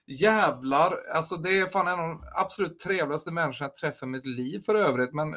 Jävlar, 0.07 0.97
alltså 1.15 1.37
det 1.37 1.59
är 1.59 1.67
fan 1.67 1.89
en 1.89 2.01
av 2.01 2.09
de 2.09 2.25
absolut 2.35 2.79
trevligaste 2.79 3.31
människorna 3.31 3.71
jag 3.71 3.77
träffat 3.77 4.03
i 4.03 4.07
mitt 4.07 4.27
liv 4.27 4.63
för 4.67 4.75
övrigt. 4.75 5.13
Men 5.13 5.35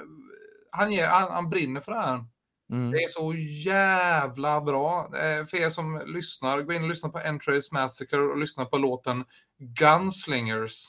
han, 0.77 0.91
ger, 0.91 1.07
han, 1.07 1.31
han 1.31 1.49
brinner 1.49 1.81
för 1.81 1.91
det 1.91 1.97
här. 2.01 2.23
Mm. 2.71 2.91
Det 2.91 2.97
är 2.97 3.07
så 3.07 3.33
jävla 3.69 4.61
bra. 4.61 4.99
Eh, 5.15 5.45
För 5.45 5.57
er 5.57 5.69
som 5.69 6.01
lyssnar, 6.05 6.61
gå 6.61 6.73
in 6.73 6.83
och 6.83 6.89
lyssna 6.89 7.09
på 7.09 7.19
Entrails 7.19 7.71
Massacre 7.71 8.17
och 8.19 8.37
lyssna 8.37 8.65
på 8.65 8.77
låten 8.77 9.25
Gunslingers. 9.59 10.83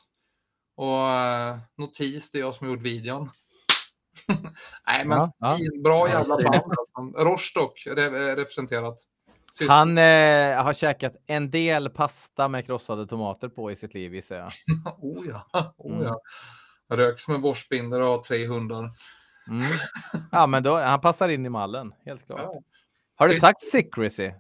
Och 0.76 1.11
eh, 1.11 1.59
notis, 1.78 2.30
det 2.30 2.39
är 2.39 2.41
jag 2.41 2.55
som 2.55 2.66
har 2.66 2.74
gjort 2.74 2.84
videon. 2.84 3.30
Nej, 4.86 5.05
men 5.07 5.18
Ja, 5.39 5.59
bra 5.84 6.09
jävla 6.09 6.36
band. 6.36 6.55
Alltså. 6.55 7.24
Rostock 7.24 7.82
re- 7.86 8.36
representerat. 8.36 8.97
Tyst. 9.59 9.70
Han 9.70 9.99
eh, 9.99 10.62
har 10.64 10.74
käkat 10.74 11.12
en 11.26 11.51
del 11.51 11.91
pasta 11.91 12.49
med 12.49 12.66
krossade 12.66 13.07
tomater 13.07 13.49
på 13.49 13.70
i 13.70 13.76
sitt 13.76 13.95
liv 13.95 14.14
gissar 14.14 14.36
jag. 14.36 14.51
Oh 14.99 15.26
ja, 15.28 15.74
oh 15.78 15.93
Mm. 15.93 16.05
ja. 16.07 16.20
Rök 16.97 17.20
som 17.20 17.34
en 17.34 17.41
borstbindare 17.41 18.05
och 18.05 18.11
har 18.11 18.18
tre 18.18 18.47
hundar. 18.47 18.91
Mm. 19.49 19.66
Ja, 20.32 20.46
men 20.46 20.62
då, 20.62 20.76
han 20.76 21.01
passar 21.01 21.28
in 21.28 21.46
i 21.46 21.49
mallen, 21.49 21.92
helt 22.05 22.26
klart. 22.26 22.40
Ja. 22.42 22.61
Har 23.16 23.28
du 23.28 23.34
Det- 23.34 23.40
sagt 23.40 23.59
secrecy? 23.61 24.30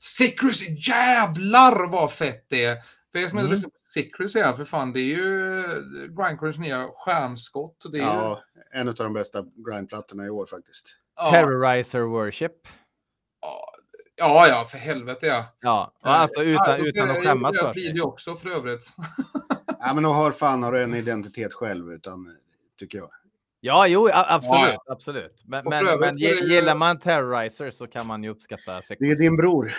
Secrecy, 0.00 0.66
jävlar 0.88 1.88
vad 1.92 2.12
fett 2.12 2.46
det 2.48 2.64
är! 2.64 2.76
För 3.12 3.18
er 3.18 3.28
som 3.28 3.38
inte 3.38 3.46
Mm. 3.46 3.50
lyssnar 3.52 3.70
på 3.70 3.76
Secrecy 3.94 4.40
här, 4.40 4.52
för 4.52 4.64
fan, 4.64 4.92
det 4.92 5.00
är 5.00 5.04
ju 5.04 5.62
Grindcores 6.16 6.58
nya 6.58 6.88
stjärnskott. 6.94 7.86
Det 7.92 7.98
är 7.98 8.02
ju, 8.02 8.06
Ja, 8.06 8.40
en 8.72 8.88
av 8.88 8.94
de 8.94 9.12
bästa 9.12 9.44
grindplattorna 9.68 10.26
i 10.26 10.30
år 10.30 10.46
faktiskt. 10.46 10.94
ja, 11.16 11.30
Terrorizer 11.30 12.00
Worship. 12.00 12.52
ja, 14.16 14.46
ja, 14.48 14.64
för 14.64 14.78
helvete 14.78 15.26
ja. 15.26 15.46
Ja, 15.60 15.92
och 16.00 16.10
alltså 16.10 16.42
utan, 16.42 16.64
Ja, 16.66 16.76
utan 16.86 17.10
att 17.10 17.16
skämmas 17.24 17.56
för 17.58 17.64
sig. 17.74 17.82
video 17.82 18.04
också 18.04 18.36
för 18.36 18.50
övrigt. 18.50 18.94
Ja, 19.82 19.94
men 19.94 20.02
de 20.02 20.14
har 20.14 20.30
fan 20.32 20.62
har 20.62 20.72
du 20.72 20.82
en 20.82 20.94
identitet 20.94 21.54
själv, 21.54 21.92
utan, 21.92 22.36
tycker 22.78 22.98
jag. 22.98 23.08
Ja, 23.60 23.86
jo, 23.86 24.08
absolut. 24.12 24.74
Ja, 24.74 24.92
absolut. 24.92 25.42
Men, 25.44 25.64
men, 25.68 25.84
men 26.00 26.16
det 26.16 26.40
gillar 26.54 26.74
man 26.74 26.98
Terrorizer 26.98 27.70
så 27.70 27.86
kan 27.86 28.06
man 28.06 28.24
ju 28.24 28.30
uppskatta 28.30 28.76
Det 28.76 28.82
secrecy. 28.82 29.12
är 29.12 29.16
din 29.16 29.36
bror. 29.36 29.74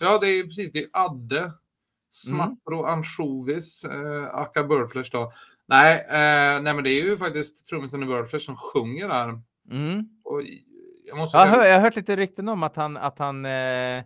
Ja, 0.00 0.18
det 0.20 0.26
är 0.26 0.42
precis 0.42 0.72
det. 0.72 0.78
är 0.78 0.88
Adde, 0.92 1.52
Mm. 2.28 2.36
Smappro, 2.36 2.84
ansjovis, 2.84 3.84
eh, 3.84 4.34
Akka 4.34 4.64
Birdflesh 4.64 5.10
då. 5.12 5.32
Nej, 5.68 5.94
eh, 6.08 6.62
nej, 6.62 6.74
men 6.74 6.84
det 6.84 6.90
är 6.90 7.02
ju 7.04 7.16
faktiskt 7.16 7.68
trummisen 7.68 8.02
i 8.02 8.06
Birdflesh 8.06 8.46
som 8.46 8.56
sjunger 8.56 9.08
där. 9.08 9.40
Mm. 9.70 10.08
Och 10.24 10.42
jag 11.06 11.18
måste 11.18 11.38
Jag, 11.38 11.46
hör, 11.46 11.64
jag 11.66 11.74
har 11.74 11.80
hört 11.80 11.96
lite 11.96 12.16
rykten 12.16 12.48
om 12.48 12.62
att 12.62 12.76
han, 12.76 12.96
att 12.96 13.18
han 13.18 13.44
eh, 13.46 14.04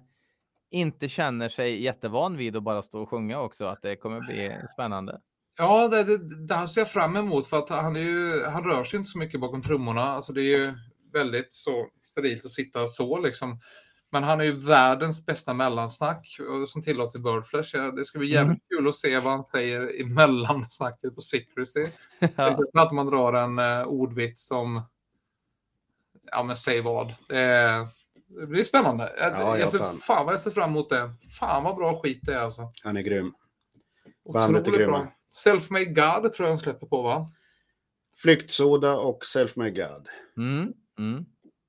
inte 0.71 1.09
känner 1.09 1.49
sig 1.49 1.83
jättevan 1.83 2.37
vid 2.37 2.57
att 2.57 2.63
bara 2.63 2.83
stå 2.83 3.03
och 3.03 3.09
sjunga 3.09 3.41
också. 3.41 3.65
Att 3.65 3.83
det 3.83 3.97
kommer 3.97 4.21
bli 4.21 4.57
spännande. 4.73 5.21
Ja, 5.57 5.89
det, 5.89 6.05
det, 6.05 6.47
det 6.47 6.55
här 6.55 6.67
ser 6.67 6.81
jag 6.81 6.91
fram 6.91 7.17
emot 7.17 7.49
för 7.49 7.57
att 7.59 7.69
han, 7.69 7.97
är 7.97 8.01
ju, 8.01 8.45
han 8.45 8.65
rör 8.65 8.85
sig 8.85 8.99
inte 8.99 9.11
så 9.11 9.19
mycket 9.19 9.41
bakom 9.41 9.63
trummorna. 9.63 10.03
Alltså 10.03 10.33
det 10.33 10.43
är 10.43 10.59
ju 10.59 10.75
väldigt 11.13 11.49
så 11.55 11.87
sterilt 12.11 12.45
att 12.45 12.53
sitta 12.53 12.87
så 12.87 13.19
liksom. 13.21 13.61
Men 14.13 14.23
han 14.23 14.41
är 14.41 14.45
ju 14.45 14.53
världens 14.53 15.27
bästa 15.27 15.55
mellansnack 15.55 16.41
och 16.63 16.71
som 16.71 16.83
tillåts 16.83 17.15
i 17.15 17.19
Birdflesh. 17.19 17.77
Det 17.97 18.05
ska 18.05 18.19
bli 18.19 18.29
jävligt 18.33 18.59
kul 18.69 18.89
att 18.89 18.95
se 18.95 19.21
vad 19.21 19.33
han 19.33 19.45
säger 19.45 20.01
i 20.01 20.05
mellansnacket 20.15 21.15
på 21.15 21.21
Secrecy. 21.21 21.87
Ja. 22.37 22.59
Att 22.79 22.93
man 22.93 23.07
drar 23.07 23.33
en 23.33 23.59
uh, 23.59 23.87
ordvits 23.87 24.47
som, 24.47 24.83
ja 26.33 26.43
men 26.43 26.57
säg 26.57 26.81
vad. 26.81 27.15
Det, 27.29 27.39
är- 27.39 27.87
det 28.41 28.47
blir 28.47 28.65
spännande. 28.65 29.13
Ja, 29.21 29.31
ja, 29.41 29.59
jag 29.59 29.71
ser, 29.71 29.79
fan. 29.79 29.97
fan 29.97 30.27
vad 30.27 30.35
jag 30.35 30.41
ser 30.41 30.51
fram 30.51 30.71
emot 30.71 30.91
det. 30.91 31.11
Fan 31.39 31.65
vad 31.65 31.77
bra 31.77 32.01
skit 32.03 32.21
det 32.23 32.33
är 32.35 32.39
alltså. 32.39 32.73
Han 32.83 32.97
är 32.97 33.03
grym. 33.03 33.33
Otroligt 34.25 34.65
bra. 34.89 35.13
Self-Made 35.35 35.85
God 35.85 36.33
tror 36.33 36.49
jag 36.49 36.59
de 36.59 36.63
släpper 36.63 36.87
på 36.87 37.03
va? 37.03 37.31
Flyktsoda 38.17 38.97
och 38.97 39.23
Self-Made 39.23 39.71
God. 39.71 40.09
Mm. 40.37 40.73
Mm. 40.99 41.25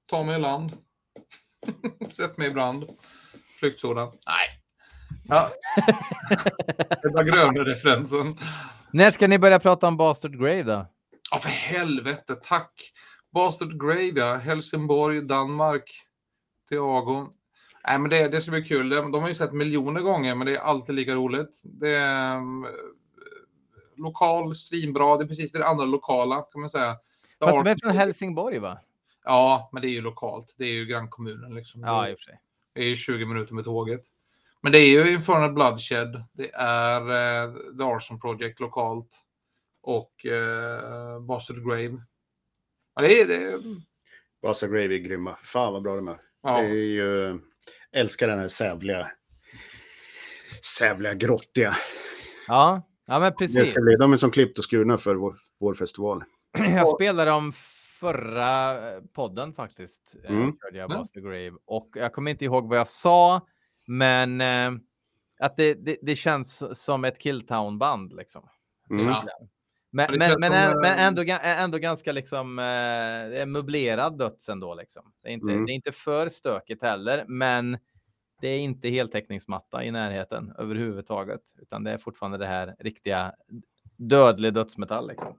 Ta 0.10 0.24
mig 0.24 0.36
i 0.36 0.40
land. 0.40 0.72
Sätt 2.12 2.38
mig 2.38 2.48
i 2.48 2.52
brand. 2.52 2.90
Flyktsoda. 3.60 4.06
Nej. 4.06 4.50
Ja. 5.28 5.50
det 7.02 7.14
var 7.14 7.24
grön-referensen. 7.24 8.38
När 8.94 9.12
ska 9.12 9.28
ni 9.28 9.40
börja 9.40 9.60
prata 9.60 9.88
om 9.88 9.98
Bastard 9.98 10.40
Grave 10.40 10.64
då? 10.64 10.86
Ja, 11.32 11.40
för 11.40 11.50
helvete. 11.50 12.36
Tack. 12.36 12.92
Bastard 13.34 13.82
Grave, 13.82 14.12
ja. 14.16 14.36
Helsingborg, 14.36 15.22
Danmark. 15.22 16.08
Thiago. 16.70 17.28
Nej, 17.88 18.00
men 18.00 18.10
det, 18.10 18.28
det 18.28 18.42
ska 18.42 18.52
bli 18.52 18.64
kul. 18.64 18.90
De, 18.90 19.12
de 19.12 19.22
har 19.22 19.30
ju 19.30 19.36
sett 19.36 19.54
miljoner 19.54 20.02
gånger, 20.02 20.36
men 20.36 20.48
det 20.48 20.56
är 20.56 20.62
alltid 20.62 20.96
lika 20.96 21.16
roligt. 21.16 21.62
Det 21.64 21.96
är 21.96 22.42
lokal, 24.02 24.56
svinbra. 24.56 25.18
Det 25.18 25.24
är 25.24 25.28
precis 25.28 25.52
det 25.52 25.68
andra 25.68 25.86
lokala, 25.86 26.42
kan 26.52 26.62
man 26.62 26.70
säga. 26.70 26.94
The 26.94 27.46
Fast 27.46 27.64
de 27.64 27.70
är 27.70 27.78
från 27.82 27.92
Helsingborg 27.92 28.60
va? 28.60 28.80
Ja, 29.24 29.70
men 29.74 29.82
det 29.82 29.88
är 29.88 29.92
ju 29.92 30.02
lokalt. 30.02 30.56
Det 30.58 30.66
är 30.66 30.74
ju 30.74 30.86
grannkommunen. 30.86 31.56
Liksom. 31.56 31.82
Ja, 31.82 32.10
i 32.10 32.14
och 32.14 32.20
för 32.20 32.24
sig. 32.24 32.40
Det 32.74 32.82
är 32.82 32.86
ju 32.86 32.96
20 32.96 33.26
minuter 33.26 33.54
med 33.54 33.64
tåget. 33.66 34.04
Men 34.62 34.72
det 34.72 34.80
är 34.80 34.88
ju 34.88 35.14
Infernal 35.14 35.54
Bloodshed. 35.54 36.24
Det 36.34 36.52
är 36.54 37.02
eh, 37.02 37.54
The 37.78 37.84
Arson 37.84 38.20
Project 38.20 38.60
lokalt. 38.60 39.22
Och 39.82 40.26
eh, 40.26 41.20
Bastard 41.20 41.68
Grave. 41.68 42.02
Ja, 42.96 43.02
det 43.02 43.22
är... 43.22 43.28
Det 43.28 43.60
Basa 44.42 44.68
Grave 44.68 44.96
är 44.96 44.98
grymma. 44.98 45.38
Fan 45.44 45.74
vad 45.74 45.84
bra 45.84 45.96
de 45.96 46.08
är. 46.08 46.18
ja. 46.44 46.62
Det 46.62 46.68
är 46.68 46.86
ju... 46.86 47.40
Älskar 47.92 48.28
den 48.28 48.40
här 48.40 48.48
sävliga... 48.48 49.12
Sävliga, 50.78 51.14
grottiga. 51.14 51.76
Ja, 52.48 52.82
ja 53.12 53.20
men 53.20 53.32
Det 53.32 53.36
precis. 53.38 53.76
de 54.00 54.14
är 54.14 54.18
som 54.18 54.32
klippt 54.32 54.60
och 54.60 54.66
skurna 54.66 54.98
för 54.98 55.16
vår, 55.16 55.36
vår 55.60 55.74
festival. 55.74 56.24
Jag 56.58 56.88
spelade 56.88 57.32
om 57.32 57.54
förra 58.00 58.72
eh, 58.96 59.02
podden 59.14 59.54
faktiskt. 59.54 60.16
eh, 60.24 60.32
Mm. 60.32 60.58
Körde 60.62 60.78
jag 60.78 60.92
Ja. 60.92 60.98
Bastard 60.98 61.24
Grave. 61.24 61.52
Och 61.66 61.90
jag 61.96 62.14
kommer 62.14 62.32
inte 62.32 62.46
ihåg 62.46 62.70
vad 62.70 62.78
jag 62.80 62.88
sa, 62.88 63.42
men 63.88 64.42
eh, 64.42 64.72
att 65.40 65.56
det, 65.58 65.74
det, 65.74 65.98
det 66.02 66.16
känns 66.16 66.82
som 66.84 67.06
ett 67.06 67.20
Killtown-band 67.20 68.14
liksom. 68.14 68.48
Mm. 68.90 69.06
Ja. 69.08 69.24
Men, 69.94 70.18
men, 70.18 70.34
men, 70.40 70.54
eh, 70.54 70.80
men 70.82 71.00
ändå, 71.00 71.24
ändå 71.44 71.78
ganska 71.78 72.12
liksom, 72.12 72.60
eh, 72.60 72.64
det 73.32 73.42
är 73.42 73.46
möblerad 73.46 74.18
döds 74.18 74.50
ändå 74.50 74.76
liksom. 74.76 75.14
Det 75.24 75.30
är, 75.30 75.34
inte, 75.34 75.54
Mm. 75.54 75.66
det 75.66 75.72
är 75.72 75.76
inte 75.76 75.92
för 75.92 76.30
stökigt 76.30 76.84
heller, 76.84 77.26
men 77.28 77.78
det 78.42 78.48
är 78.48 78.60
inte 78.60 78.90
heltäckningsmatta 78.90 79.84
i 79.84 79.92
närheten 79.92 80.54
överhuvudtaget, 80.58 81.42
utan 81.62 81.84
det 81.84 81.92
är 81.92 81.98
fortfarande 81.98 82.38
det 82.38 82.48
här 82.48 82.76
riktiga 82.80 83.34
dödlig 83.98 84.54
dödsmetall 84.54 85.08
liksom. 85.08 85.38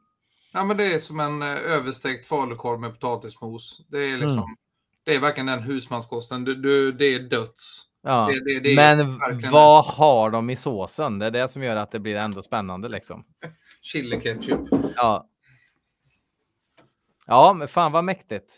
ja, 0.53 0.65
men 0.65 0.77
det 0.77 0.95
är 0.95 0.99
som 0.99 1.21
en 1.21 1.43
eh, 1.43 1.49
överstekt 1.49 2.27
falukorv 2.27 2.81
med 2.81 3.01
potatismos. 3.01 3.87
Det 3.89 3.99
är 3.99 4.17
liksom... 4.17 4.39
Mm. 4.39 4.57
Det 5.05 5.15
är 5.15 5.21
verkligen 5.21 5.47
den 5.47 5.63
husmanskosten. 5.63 6.45
Du, 6.45 6.55
du, 6.55 6.93
det 6.93 7.15
är 7.15 7.21
döds. 7.21 7.85
Ja, 8.03 8.31
det, 8.33 8.55
det, 8.55 8.61
det 8.61 8.77
men 8.77 9.19
vad 9.53 9.85
har 9.85 10.31
de 10.31 10.51
i 10.51 10.57
såsen? 10.57 11.19
Det 11.19 11.27
är 11.27 11.31
det 11.31 11.49
som 11.49 11.63
gör 11.63 11.77
att 11.77 11.91
det 11.91 12.01
blir 12.01 12.17
ändå 12.17 12.43
spännande 12.43 12.89
liksom. 12.89 13.25
Chili 13.83 14.21
ketchup. 14.21 14.61
Ja. 14.97 15.29
Ja, 17.27 17.53
men 17.53 17.69
fan 17.69 17.93
vad 17.93 18.05
mäktigt. 18.05 18.53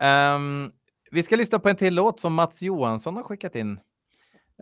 Um, 0.00 0.72
vi 1.10 1.22
ska 1.22 1.36
lyssna 1.36 1.58
på 1.58 1.68
en 1.68 1.76
till 1.76 1.94
låt 1.94 2.20
som 2.20 2.34
Mats 2.34 2.62
Johansson 2.62 3.16
har 3.16 3.22
skickat 3.22 3.54
in. 3.54 3.80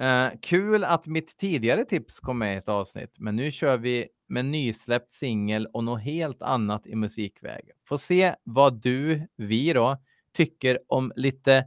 Uh, 0.02 0.28
kul 0.42 0.84
att 0.84 1.06
mitt 1.06 1.38
tidigare 1.38 1.84
tips 1.84 2.20
kom 2.20 2.38
med 2.38 2.54
i 2.54 2.56
ett 2.56 2.68
avsnitt, 2.68 3.14
men 3.18 3.36
nu 3.36 3.50
kör 3.50 3.76
vi 3.76 4.08
med 4.28 4.44
nysläppt 4.44 5.10
singel 5.10 5.66
och 5.66 5.84
något 5.84 6.02
helt 6.02 6.42
annat 6.42 6.86
i 6.86 6.94
musikväg. 6.94 7.70
Få 7.88 7.98
se 7.98 8.34
vad 8.44 8.82
du, 8.82 9.28
vi 9.36 9.72
då, 9.72 10.02
tycker 10.32 10.78
om 10.86 11.12
lite 11.16 11.66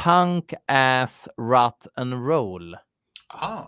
punk 0.00 0.54
ass 0.66 1.28
rut 1.36 1.86
and 1.94 2.28
roll. 2.28 2.76
Ah. 3.28 3.64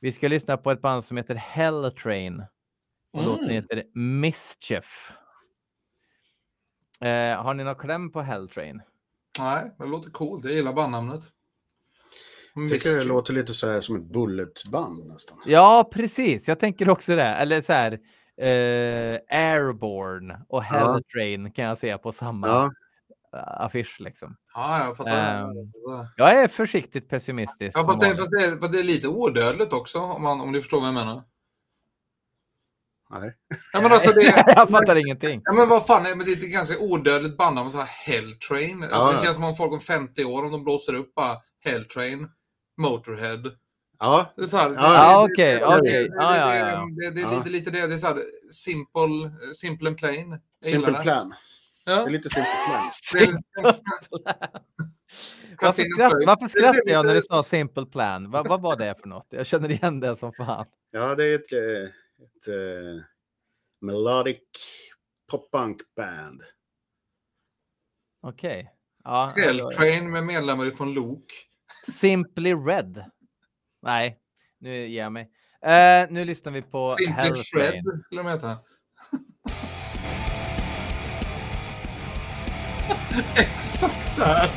Vi 0.00 0.12
ska 0.12 0.28
lyssna 0.28 0.56
på 0.56 0.70
ett 0.70 0.82
band 0.82 1.04
som 1.04 1.16
heter 1.16 1.34
Hell 1.34 1.92
Train. 1.92 2.44
Och 3.12 3.22
mm. 3.22 3.32
låten 3.32 3.48
heter 3.48 3.84
Mischief. 3.94 5.12
Eh, 7.00 7.42
har 7.42 7.54
ni 7.54 7.64
någon 7.64 7.74
kläm 7.74 8.12
på 8.12 8.20
Hell 8.20 8.48
Train? 8.48 8.82
Nej, 9.38 9.74
det 9.78 9.86
låter 9.86 10.10
coolt. 10.10 10.44
Jag 10.44 10.52
gillar 10.52 10.72
bandnamnet. 10.72 11.20
Jag 12.54 12.70
tycker 12.70 12.96
det 12.98 13.04
låter 13.04 13.32
lite 13.32 13.54
så 13.54 13.70
här 13.70 13.80
som 13.80 13.96
ett 13.96 14.12
bulletband 14.12 15.06
nästan. 15.06 15.38
Ja, 15.46 15.90
precis. 15.92 16.48
Jag 16.48 16.58
tänker 16.58 16.88
också 16.88 17.16
det. 17.16 17.22
Eller 17.26 17.60
så 17.60 17.72
här, 17.72 17.92
eh, 18.40 19.18
Airborne 19.28 20.40
och 20.48 20.62
Hell 20.62 20.80
ja. 20.80 21.00
Train 21.14 21.50
kan 21.52 21.64
jag 21.64 21.78
se 21.78 21.98
på 21.98 22.12
samma 22.12 22.48
ja. 22.48 22.70
affisch 23.32 24.00
liksom. 24.00 24.36
Ja, 24.54 24.84
jag 24.84 24.96
fattar. 24.96 25.42
Um, 25.42 25.72
jag 26.16 26.42
är 26.42 26.48
försiktigt 26.48 27.08
pessimistisk. 27.08 27.78
Ja, 27.78 27.84
fast 27.84 28.00
det, 28.00 28.16
fast, 28.16 28.30
det 28.30 28.44
är, 28.44 28.56
fast 28.56 28.72
det 28.72 28.78
är 28.78 28.84
lite 28.84 29.08
odödligt 29.08 29.72
också 29.72 29.98
om, 29.98 30.22
man, 30.22 30.40
om 30.40 30.52
du 30.52 30.60
förstår 30.60 30.78
vad 30.78 30.86
jag 30.86 30.94
menar. 30.94 31.22
Nej. 33.10 33.34
Ja, 33.72 33.80
men 33.80 33.92
alltså 33.92 34.10
det, 34.10 34.44
jag 34.56 34.70
fattar 34.70 34.96
ingenting. 34.96 35.40
Ja, 35.44 35.52
men 35.52 35.68
vad 35.68 35.86
fan, 35.86 36.02
men 36.02 36.18
det 36.18 36.32
är 36.32 36.36
ett 36.36 36.52
ganska 36.52 36.78
odödligt 36.78 37.36
bandnamn, 37.36 37.70
så 37.70 37.78
här 37.78 37.86
Helltrain. 37.86 38.82
Alltså, 38.82 38.96
ja, 38.96 39.12
det 39.12 39.24
känns 39.24 39.36
som 39.36 39.44
om 39.44 39.56
folk 39.56 39.72
om 39.72 39.80
50 39.80 40.24
år, 40.24 40.44
om 40.44 40.52
de 40.52 40.64
blåser 40.64 40.94
upp 40.94 41.14
bara 41.14 41.36
Helltrain. 41.64 42.28
Motorhead. 42.76 43.50
Ja. 43.98 44.32
Det 44.36 44.42
är 44.42 44.46
så 44.46 44.56
här, 44.56 44.74
ja, 44.74 45.24
okej. 45.24 45.54
Det, 45.54 47.10
det, 47.10 47.20
är 47.22 47.50
lite 47.50 47.70
det. 47.70 47.86
Det 47.86 47.94
är 47.94 47.98
så 47.98 48.06
här 48.06 48.22
simple, 48.50 49.30
simple 49.54 49.88
and 49.88 49.98
plain. 49.98 50.38
simple 50.64 50.92
plan. 51.02 51.34
Ja. 51.84 51.94
Det 51.94 52.02
är 52.02 52.10
lite 52.10 52.28
simple 52.28 52.52
plan. 52.66 52.90
Simple 53.02 53.74
varför, 55.60 55.82
skratt, 55.82 56.12
varför 56.26 56.46
skrattade 56.46 56.92
jag 56.92 57.06
när 57.06 57.14
du 57.14 57.22
sa 57.22 57.42
simple 57.42 57.86
plan? 57.86 58.30
Vad, 58.30 58.48
vad 58.48 58.62
var 58.62 58.76
det 58.76 58.94
för 59.00 59.08
något? 59.08 59.26
Jag 59.30 59.46
känner 59.46 59.70
igen 59.70 60.00
det 60.00 60.16
som 60.16 60.32
fan. 60.32 60.66
Ja, 60.90 61.14
det 61.14 61.24
är 61.24 61.34
ett, 61.34 61.52
eh, 61.52 61.90
ett 62.22 62.48
uh, 62.48 63.02
melodic 63.80 64.40
pop-punk 65.30 65.80
band. 65.96 66.42
Okej. 68.22 68.60
Okay. 68.60 68.66
Ja, 69.04 69.32
Helltrain 69.36 70.10
med 70.10 70.24
medlemmar 70.24 70.70
från 70.70 70.94
Luke. 70.94 71.34
Simply 71.92 72.54
Red. 72.54 73.04
Nej, 73.82 74.18
nu 74.58 74.86
ger 74.86 75.02
jag 75.02 75.12
mig. 75.12 75.22
Uh, 75.22 76.12
nu 76.12 76.24
lyssnar 76.24 76.52
vi 76.52 76.62
på 76.62 76.88
Simply 76.88 77.34
Shred, 77.34 77.82
skulle 78.04 78.22
de 78.22 78.30
heta. 78.30 78.58
Exakt 83.36 84.14
så 84.14 84.22
här. 84.22 84.50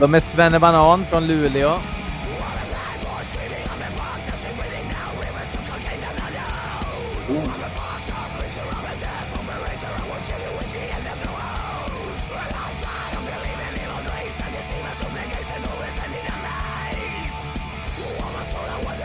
De 0.00 0.14
är 0.14 0.20
Svenne 0.20 0.58
Banan 0.60 1.06
från 1.06 1.26
Luleå. 1.26 1.78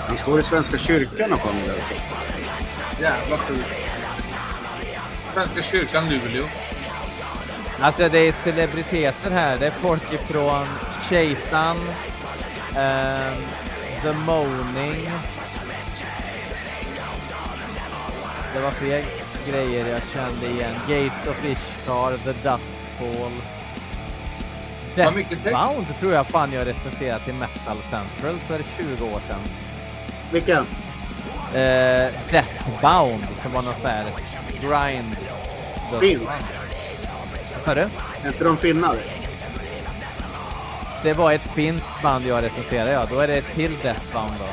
Han 0.08 0.18
står 0.18 0.40
i 0.40 0.44
Svenska 0.44 0.78
kyrkan 0.78 1.34
och 1.34 1.42
sjunger. 1.42 1.76
Jävla 3.02 3.38
sjukt. 3.38 3.68
Svenska 5.34 5.64
kyrkan 5.64 6.10
Luleå. 6.10 6.46
Alltså 7.80 8.10
det 8.10 8.20
är 8.20 8.32
celebriteter 8.32 9.32
här. 9.32 9.58
Det 9.58 9.68
är 9.68 9.72
folk 9.72 10.14
ifrån 10.14 10.68
Shaitan, 11.10 11.78
um, 11.78 13.44
The 14.02 14.14
Moaning. 14.26 15.12
Det 18.54 18.62
var 18.62 18.72
fler 18.72 19.04
grejer 19.52 19.88
jag 19.88 20.02
kände 20.14 20.48
igen. 20.48 20.74
Gates 20.88 21.28
of 21.28 21.46
Ishtar, 21.46 22.18
The 22.18 22.50
Dust 22.50 22.80
Fall. 22.98 23.32
Deathbound 24.96 25.86
tror 26.00 26.14
jag 26.14 26.28
fan 26.28 26.54
jag 26.54 26.68
recenserade 26.68 27.26
till 27.26 27.34
Metal 27.34 27.78
Central 27.78 28.40
för 28.48 28.64
20 28.78 29.06
år 29.06 29.22
sedan. 29.28 29.40
Vilken? 30.32 30.58
Uh, 30.58 32.12
Deathbound 32.32 33.28
som 33.42 33.54
var 33.54 33.62
någon 33.62 33.74
sån 33.82 33.90
här 33.90 34.06
grind. 34.62 35.18
Finsk? 36.00 36.32
Är 37.68 37.90
inte 38.28 38.44
de 38.44 38.58
finnar? 38.58 38.96
Det 41.04 41.14
var 41.14 41.32
ett 41.32 41.48
finskt 41.56 42.02
band 42.02 42.26
jag 42.26 42.44
recenserade, 42.44 42.92
ja. 42.92 43.06
Då 43.10 43.20
är 43.20 43.28
det 43.28 43.34
ett 43.34 43.56
till 43.56 43.78
Deathbound 43.84 44.32
då. 44.40 44.46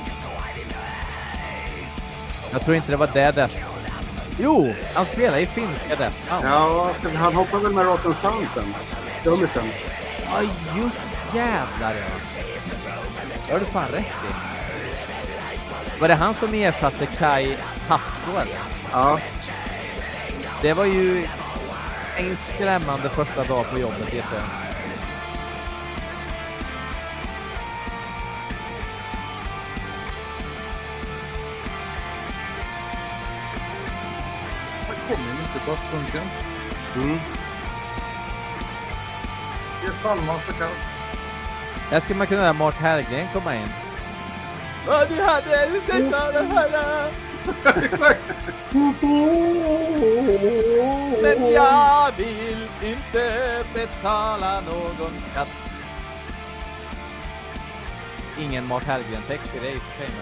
Jag 2.52 2.64
tror 2.64 2.76
inte 2.76 2.90
det 2.90 2.96
var 2.96 3.10
det 3.12 3.30
Death... 3.34 3.56
Jo! 4.38 4.74
Han 4.94 5.06
spelar 5.06 5.38
i 5.38 5.46
finska 5.46 5.96
Deathbound. 5.98 6.44
Ja, 6.44 6.90
han 7.14 7.34
hoppar 7.36 7.58
väl 7.58 7.72
med 7.72 7.84
Rock 7.84 8.06
and 8.06 8.16
Fountain? 8.16 8.74
Dummisen. 9.24 9.64
Ja, 10.26 10.42
just 10.76 11.34
jävlar 11.34 11.94
ja. 11.94 12.04
Det 13.46 13.52
har 13.52 13.60
du 13.60 13.66
fan 13.66 13.88
rätt 13.88 14.00
i. 14.00 14.32
Var 16.00 16.08
det 16.08 16.14
han 16.14 16.34
som 16.34 16.54
ersatte 16.54 17.06
Kai 17.06 17.56
Hatto 17.88 18.30
eller? 18.40 18.58
Ja. 18.92 19.18
Det 20.62 20.72
var 20.72 20.84
ju 20.84 21.28
en 22.16 22.36
skrämmande 22.36 23.08
första 23.08 23.44
dag 23.44 23.70
på 23.70 23.78
jobbet 23.80 24.12
gissar 24.12 24.34
jag. 24.34 24.42
Här 34.86 34.94
kommer 35.08 35.32
lite 35.32 35.66
basspunken. 35.66 36.28
Mm. 36.94 37.18
Det 39.80 39.86
är 39.86 39.92
Salman 40.02 40.38
för 40.38 40.52
kast. 40.52 40.76
Här 41.90 42.00
skulle 42.00 42.18
man 42.18 42.26
kunna 42.26 42.40
höra 42.40 42.52
Mart 42.52 42.74
Herrgren 42.74 43.28
komma 43.32 43.56
in. 43.56 43.68
Ja, 44.86 45.04
du 45.08 45.22
hade 45.22 45.66
detta 45.86 46.68
det 46.68 46.78
här. 46.78 47.31
Exakt. 47.64 48.20
Men 51.22 51.52
jag 51.52 52.12
vill 52.16 52.68
inte 52.82 53.64
betala 53.74 54.60
någon 54.60 55.12
skatt. 55.32 55.70
Ingen 58.38 58.66
Mart 58.66 58.84
Hellgren-text 58.84 59.50
i 59.56 59.58
det 59.58 59.70
i 59.70 59.76
och 59.76 59.80
för 59.80 60.06
sig. 60.06 60.14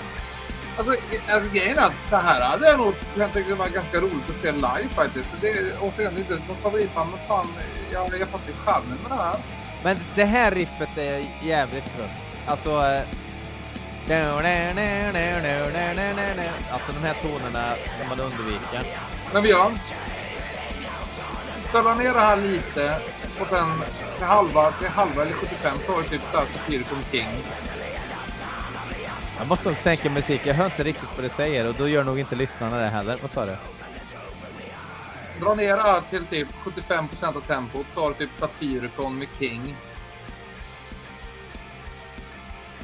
Alltså, 0.78 0.92
alltså 1.28 1.50
grejen 1.50 1.78
är 1.78 1.82
att 1.82 2.10
det 2.10 2.16
här 2.16 2.40
hade 2.40 2.66
jag 2.66 2.78
nog 2.78 2.94
jag 3.18 3.32
tyckte 3.32 3.50
det 3.50 3.56
var 3.56 3.68
ganska 3.68 4.00
roligt 4.00 4.30
att 4.30 4.36
se 4.36 4.52
live 4.52 4.88
faktiskt. 4.94 5.40
Det 5.40 5.48
är 5.48 5.72
återigen 5.80 6.18
inte 6.18 6.32
något 6.32 6.62
favoritband, 6.62 7.10
men 7.10 7.20
fan, 7.28 7.46
jag, 7.92 8.20
jag 8.20 8.28
fattar 8.28 8.52
charmen 8.52 8.98
med 9.02 9.10
det 9.10 9.22
här. 9.22 9.36
Men 9.82 9.96
det 10.14 10.24
här 10.24 10.50
riffet 10.50 10.98
är 10.98 11.26
jävligt 11.42 11.96
trött. 11.96 12.10
Alltså, 12.46 12.70
eh, 12.70 13.02
Alltså 16.72 16.92
de 16.92 17.06
här 17.06 17.14
tonerna 17.22 17.74
ska 17.74 18.08
man 18.08 18.20
undvika. 18.20 18.82
Men 19.32 19.42
Björn. 19.42 19.72
Ställa 21.68 21.94
ner 21.94 22.14
det 22.14 22.20
här 22.20 22.36
lite 22.36 23.00
och 23.40 23.46
sen 23.46 23.66
till 24.16 24.26
halva, 24.26 24.72
till 24.72 24.88
halva 24.88 25.22
eller 25.22 25.32
75 25.32 25.76
så 25.86 25.92
har 25.92 26.02
du 26.02 26.08
typ 26.08 26.22
Satirikum 26.32 26.98
King. 27.10 27.28
Jag 29.38 29.48
måste 29.48 29.68
nog 29.68 29.78
sänka 29.78 30.10
musik. 30.10 30.40
Jag 30.44 30.54
hör 30.54 30.64
inte 30.64 30.82
riktigt 30.82 31.08
vad 31.16 31.24
du 31.24 31.28
säger 31.28 31.68
och 31.68 31.74
då 31.74 31.88
gör 31.88 32.04
nog 32.04 32.18
inte 32.18 32.34
lyssnarna 32.34 32.78
det 32.78 32.88
heller. 32.88 33.18
Vad 33.22 33.30
sa 33.30 33.46
du? 33.46 33.56
Dra 35.40 35.54
ner 35.54 35.76
det 35.76 35.82
här 35.82 36.00
till 36.10 36.26
typ 36.26 36.48
75% 36.64 37.36
av 37.36 37.40
tempot 37.40 37.86
du 37.94 38.26
typ 38.26 38.30
Satyricon 38.38 39.18
med 39.18 39.28
King. 39.38 39.76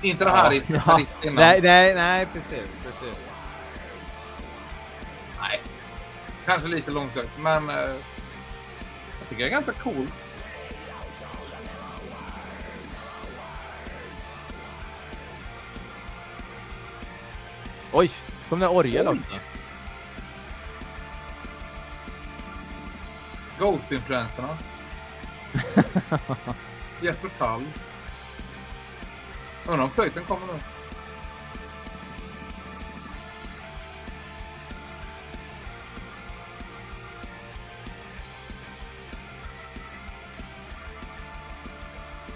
Inte 0.03 0.25
det 0.25 0.31
här 0.31 0.53
ja, 0.53 1.01
ja. 1.23 1.31
Nej, 1.31 1.61
nej, 1.63 1.95
nej, 1.95 2.27
precis, 2.33 2.69
precis. 2.85 3.27
kanske 6.47 6.69
lite 6.69 6.91
långsökt, 6.91 7.31
men 7.39 7.71
eh, 7.71 7.77
jag 7.77 9.29
tycker 9.29 9.43
det 9.43 9.49
är 9.49 9.51
ganska 9.51 9.73
coolt. 9.73 10.13
Oj, 17.93 18.11
kom 18.49 18.61
det 18.61 18.69
orgel 18.69 19.09
också. 19.09 19.39
Ghost-influenserna. 23.59 24.57
Jesper 27.03 27.31
Tall. 27.39 27.65
Undrar 29.69 29.85
om 29.85 29.91
flöjten 29.91 30.25
kommer 30.25 30.47
nu. 30.47 30.59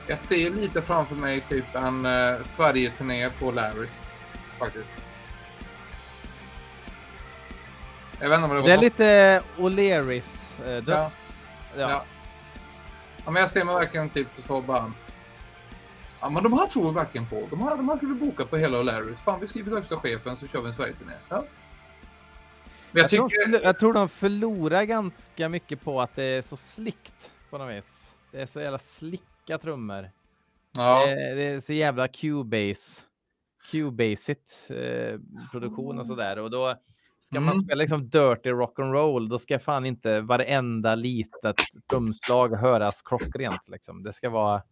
Jag 0.06 0.18
ser 0.18 0.50
lite 0.50 0.82
framför 0.82 1.14
mig 1.14 1.40
typ 1.40 1.74
en 1.74 2.06
uh, 2.06 2.44
Sverige-turné 2.44 3.30
på 3.30 3.50
Larrys. 3.50 4.06
Faktiskt. 4.58 4.86
Jag 8.20 8.28
vet 8.28 8.38
inte 8.38 8.48
vad 8.48 8.56
det 8.56 8.60
var. 8.60 8.68
Det 8.68 8.74
är 8.74 8.78
lite 8.78 9.42
O'Learys 9.56 10.60
eh, 10.66 10.84
döds. 10.84 10.86
Ja. 10.86 11.10
Ja. 11.76 12.04
ja. 13.24 13.30
men 13.30 13.42
jag 13.42 13.50
ser 13.50 13.64
mig 13.64 13.74
verkligen 13.74 14.08
typ 14.08 14.28
så 14.46 14.60
bara. 14.60 14.92
Ja, 16.20 16.30
men 16.30 16.42
de 16.42 16.52
här 16.52 16.66
tror 16.66 16.88
vi 16.88 16.94
verkligen 16.94 17.26
på. 17.26 17.46
De 17.50 17.62
här, 17.62 17.76
de 17.76 17.88
här 17.88 17.96
skulle 17.96 18.14
boka 18.14 18.44
på 18.44 18.56
hela 18.56 18.82
O'Larrys. 18.82 19.14
Fan, 19.14 19.40
vi 19.40 19.48
skriver 19.48 19.72
högsta 19.72 19.96
chefen 19.96 20.36
så 20.36 20.46
kör 20.46 20.60
vi 20.60 20.66
en 20.66 20.74
Sverigeturné. 20.74 21.12
Ja. 21.28 21.44
Men 22.92 23.02
jag, 23.02 23.02
jag, 23.02 23.10
tycker... 23.10 23.50
tror, 23.50 23.62
jag 23.62 23.78
tror 23.78 23.92
de 23.92 24.08
förlorar 24.08 24.84
ganska 24.84 25.48
mycket 25.48 25.80
på 25.80 26.00
att 26.00 26.16
det 26.16 26.24
är 26.24 26.42
så 26.42 26.56
slickt 26.56 27.30
på 27.50 27.58
något 27.58 27.76
vis. 27.76 28.10
Det 28.30 28.42
är 28.42 28.46
så 28.46 28.60
jävla 28.60 28.78
slicka 28.78 29.58
trummor. 29.58 30.10
Ja. 30.72 31.06
Det, 31.06 31.12
är, 31.12 31.36
det 31.36 31.42
är 31.42 31.60
så 31.60 31.72
jävla 31.72 32.08
Cubase. 32.08 33.02
Cubasigt 33.70 34.70
eh, 34.70 35.20
produktion 35.50 35.98
och 35.98 36.06
sådär. 36.06 36.38
Och 36.38 36.50
då 36.50 36.76
Ska 37.20 37.36
mm. 37.36 37.46
man 37.46 37.60
spela 37.60 37.78
liksom 37.78 38.08
dirty 38.08 38.50
rock'n'roll, 38.50 39.28
då 39.28 39.38
ska 39.38 39.58
fan 39.58 39.86
inte 39.86 40.20
varenda 40.20 40.94
litet 40.94 41.56
trumslag 41.90 42.56
höras 42.56 43.02
klockrent. 43.02 43.68
Liksom. 43.68 44.02
Det 44.02 44.12
ska 44.12 44.30
vara... 44.30 44.62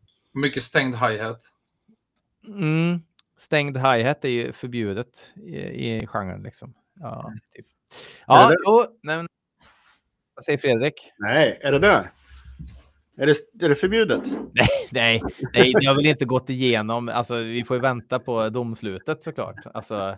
Mycket 0.43 0.63
stängd 0.63 0.95
hi-hat. 0.95 1.43
Mm. 2.47 3.03
Stängd 3.37 3.77
hi-hat 3.77 4.25
är 4.25 4.29
ju 4.29 4.53
förbjudet 4.53 5.33
i, 5.37 5.57
i 5.57 6.07
genren. 6.07 6.43
Liksom. 6.43 6.75
Ja, 7.01 7.27
mm. 7.27 7.39
typ. 7.55 7.67
ja 8.27 8.55
jo, 8.67 8.99
nej, 9.03 9.27
vad 10.35 10.45
säger 10.45 10.59
Fredrik? 10.59 11.13
Nej, 11.19 11.59
är 11.63 11.73
det 11.73 11.79
det? 11.79 12.11
Är 13.17 13.27
det, 13.27 13.65
är 13.65 13.69
det 13.69 13.75
förbjudet? 13.75 14.23
Nej, 14.53 14.69
nej, 14.91 15.23
nej, 15.53 15.75
det 15.81 15.87
har 15.87 15.95
väl 15.95 16.07
inte 16.07 16.25
gått 16.25 16.51
igenom. 16.51 17.09
Alltså, 17.09 17.37
vi 17.37 17.65
får 17.65 17.77
ju 17.77 17.81
vänta 17.81 18.19
på 18.19 18.49
domslutet 18.49 19.25
såklart. 19.25 19.67
Alltså... 19.75 20.17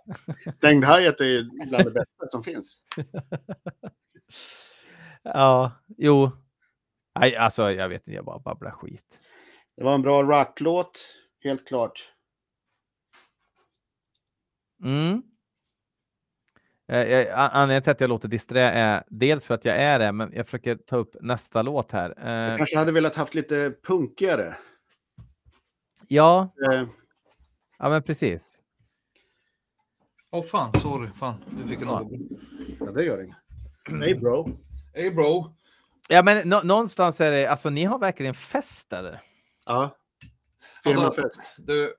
Stängd 0.54 0.84
hajet 0.84 1.20
är 1.20 1.24
ju 1.24 1.48
bland 1.68 1.84
det 1.84 1.90
bästa 1.90 2.28
som 2.28 2.42
finns. 2.42 2.84
ja, 5.22 5.72
jo. 5.98 6.30
Nej, 7.20 7.36
alltså 7.36 7.72
jag 7.72 7.88
vet 7.88 8.00
inte, 8.00 8.16
jag 8.16 8.24
bara 8.24 8.38
babblar 8.38 8.70
skit. 8.70 9.20
Det 9.80 9.84
var 9.84 9.94
en 9.94 10.02
bra 10.02 10.22
rocklåt, 10.22 11.18
helt 11.44 11.68
klart. 11.68 12.12
Mm. 14.84 15.22
Eh, 16.88 17.38
anledningen 17.38 17.82
till 17.82 17.90
att 17.90 18.00
jag 18.00 18.08
låter 18.08 18.28
disträ 18.28 18.60
är 18.60 19.04
dels 19.08 19.46
för 19.46 19.54
att 19.54 19.64
jag 19.64 19.76
är 19.76 19.98
det, 19.98 20.12
men 20.12 20.32
jag 20.32 20.46
försöker 20.46 20.76
ta 20.76 20.96
upp 20.96 21.16
nästa 21.20 21.62
låt 21.62 21.92
här. 21.92 22.14
Eh, 22.18 22.50
jag 22.50 22.58
kanske 22.58 22.78
hade 22.78 22.92
velat 22.92 23.16
haft 23.16 23.34
lite 23.34 23.74
punkigare. 23.82 24.56
Ja, 26.08 26.54
eh. 26.72 26.88
ja 27.78 27.88
men 27.88 28.02
precis. 28.02 28.58
Åh 30.30 30.40
oh, 30.40 30.44
fan, 30.44 30.80
sorry. 30.80 31.10
Fan, 31.12 31.34
du 31.58 31.68
fick 31.68 31.82
en 31.82 31.88
avgång. 31.88 32.28
Ja, 32.80 32.86
det 32.86 33.04
gör 33.04 33.22
inget. 33.22 33.36
Hey 34.02 34.14
bro. 34.14 34.58
Hey 34.94 35.10
bro. 35.10 35.54
Ja, 36.08 36.22
men 36.22 36.48
nå 36.48 36.62
någonstans 36.62 37.20
är 37.20 37.30
det, 37.30 37.46
alltså 37.46 37.70
ni 37.70 37.84
har 37.84 37.98
verkligen 37.98 38.34
fest 38.34 38.92
eller? 38.92 39.29
Ja. 39.70 39.96
Firmafest. 40.84 41.22
Alltså, 41.22 41.62
du, 41.62 41.94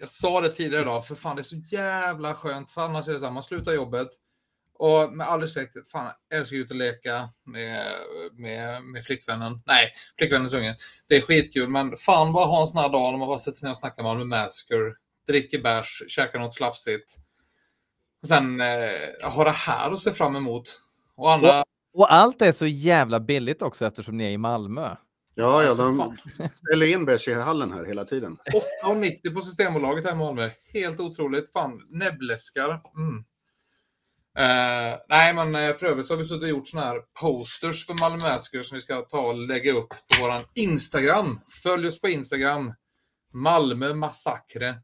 jag 0.00 0.08
sa 0.08 0.40
det 0.40 0.48
tidigare 0.48 0.82
idag, 0.82 1.06
för 1.06 1.14
fan 1.14 1.36
det 1.36 1.42
är 1.42 1.44
så 1.44 1.56
jävla 1.56 2.34
skönt. 2.34 2.70
För 2.70 2.80
annars 2.80 3.08
är 3.08 3.12
det 3.12 3.18
så 3.18 3.24
här, 3.24 3.32
man 3.32 3.42
slutar 3.42 3.72
jobbet 3.72 4.08
och 4.78 5.12
med 5.12 5.28
all 5.28 5.40
respekt, 5.40 5.90
fan 5.90 6.10
jag 6.28 6.38
älskar 6.38 6.56
ut 6.56 6.70
och 6.70 6.76
leka 6.76 7.28
med, 7.44 7.86
med, 8.32 8.82
med 8.82 9.04
flickvännen. 9.04 9.62
Nej, 9.66 9.92
flickvännens 10.18 10.52
unge. 10.52 10.76
Det 11.08 11.16
är 11.16 11.20
skitkul, 11.20 11.68
men 11.68 11.96
fan 11.96 12.32
bara 12.32 12.46
ha 12.46 12.60
en 12.60 12.66
sån 12.66 12.80
här 12.80 12.88
dag 12.88 13.12
när 13.12 13.18
man 13.18 13.28
bara 13.28 13.38
sätter 13.38 13.56
sig 13.56 13.66
ner 13.66 13.70
och 13.70 13.78
snackar 13.78 14.14
med 14.16 14.26
Masker, 14.26 14.94
dricker 15.26 15.62
bärs, 15.62 16.02
käkar 16.08 16.38
något 16.38 16.54
slafsigt. 16.54 17.16
Och 18.22 18.28
sen 18.28 18.60
eh, 18.60 19.30
ha 19.30 19.44
det 19.44 19.50
här 19.50 19.92
att 19.92 20.00
se 20.00 20.10
fram 20.10 20.36
emot. 20.36 20.80
Och, 21.16 21.32
andra... 21.32 21.60
och, 21.60 21.66
och 21.94 22.12
allt 22.12 22.42
är 22.42 22.52
så 22.52 22.66
jävla 22.66 23.20
billigt 23.20 23.62
också 23.62 23.86
eftersom 23.86 24.16
ni 24.16 24.24
är 24.24 24.30
i 24.30 24.38
Malmö. 24.38 24.96
Ja, 25.34 25.62
ja, 25.62 25.74
de 25.74 26.16
ställer 26.54 26.92
in 26.92 27.04
bärs 27.04 27.28
i 27.28 27.34
hallen 27.34 27.72
här 27.72 27.84
hela 27.84 28.04
tiden. 28.04 28.36
8,90 28.84 29.34
på 29.34 29.42
Systembolaget 29.42 30.04
här 30.04 30.12
i 30.12 30.16
Malmö. 30.16 30.50
Helt 30.72 31.00
otroligt. 31.00 31.52
Fan, 31.52 31.80
näbbläskar. 31.88 32.80
Mm. 32.96 33.24
Uh, 34.38 34.98
nej, 35.08 35.34
men 35.34 35.54
uh, 35.54 35.76
för 35.76 35.86
övrigt 35.86 36.06
så 36.06 36.14
har 36.14 36.18
vi 36.18 36.24
suttit 36.24 36.42
och 36.42 36.48
gjort 36.48 36.68
sådana 36.68 36.86
här 36.86 37.00
posters 37.20 37.86
för 37.86 38.00
Malmö 38.00 38.28
Masker 38.28 38.62
som 38.62 38.74
vi 38.74 38.82
ska 38.82 39.00
ta 39.00 39.20
och 39.20 39.38
lägga 39.38 39.72
upp 39.72 39.88
på 39.88 40.22
våran 40.22 40.42
Instagram. 40.54 41.40
Följ 41.62 41.88
oss 41.88 42.00
på 42.00 42.08
Instagram. 42.08 42.74
Malmö 43.32 43.94
Massakre. 43.94 44.74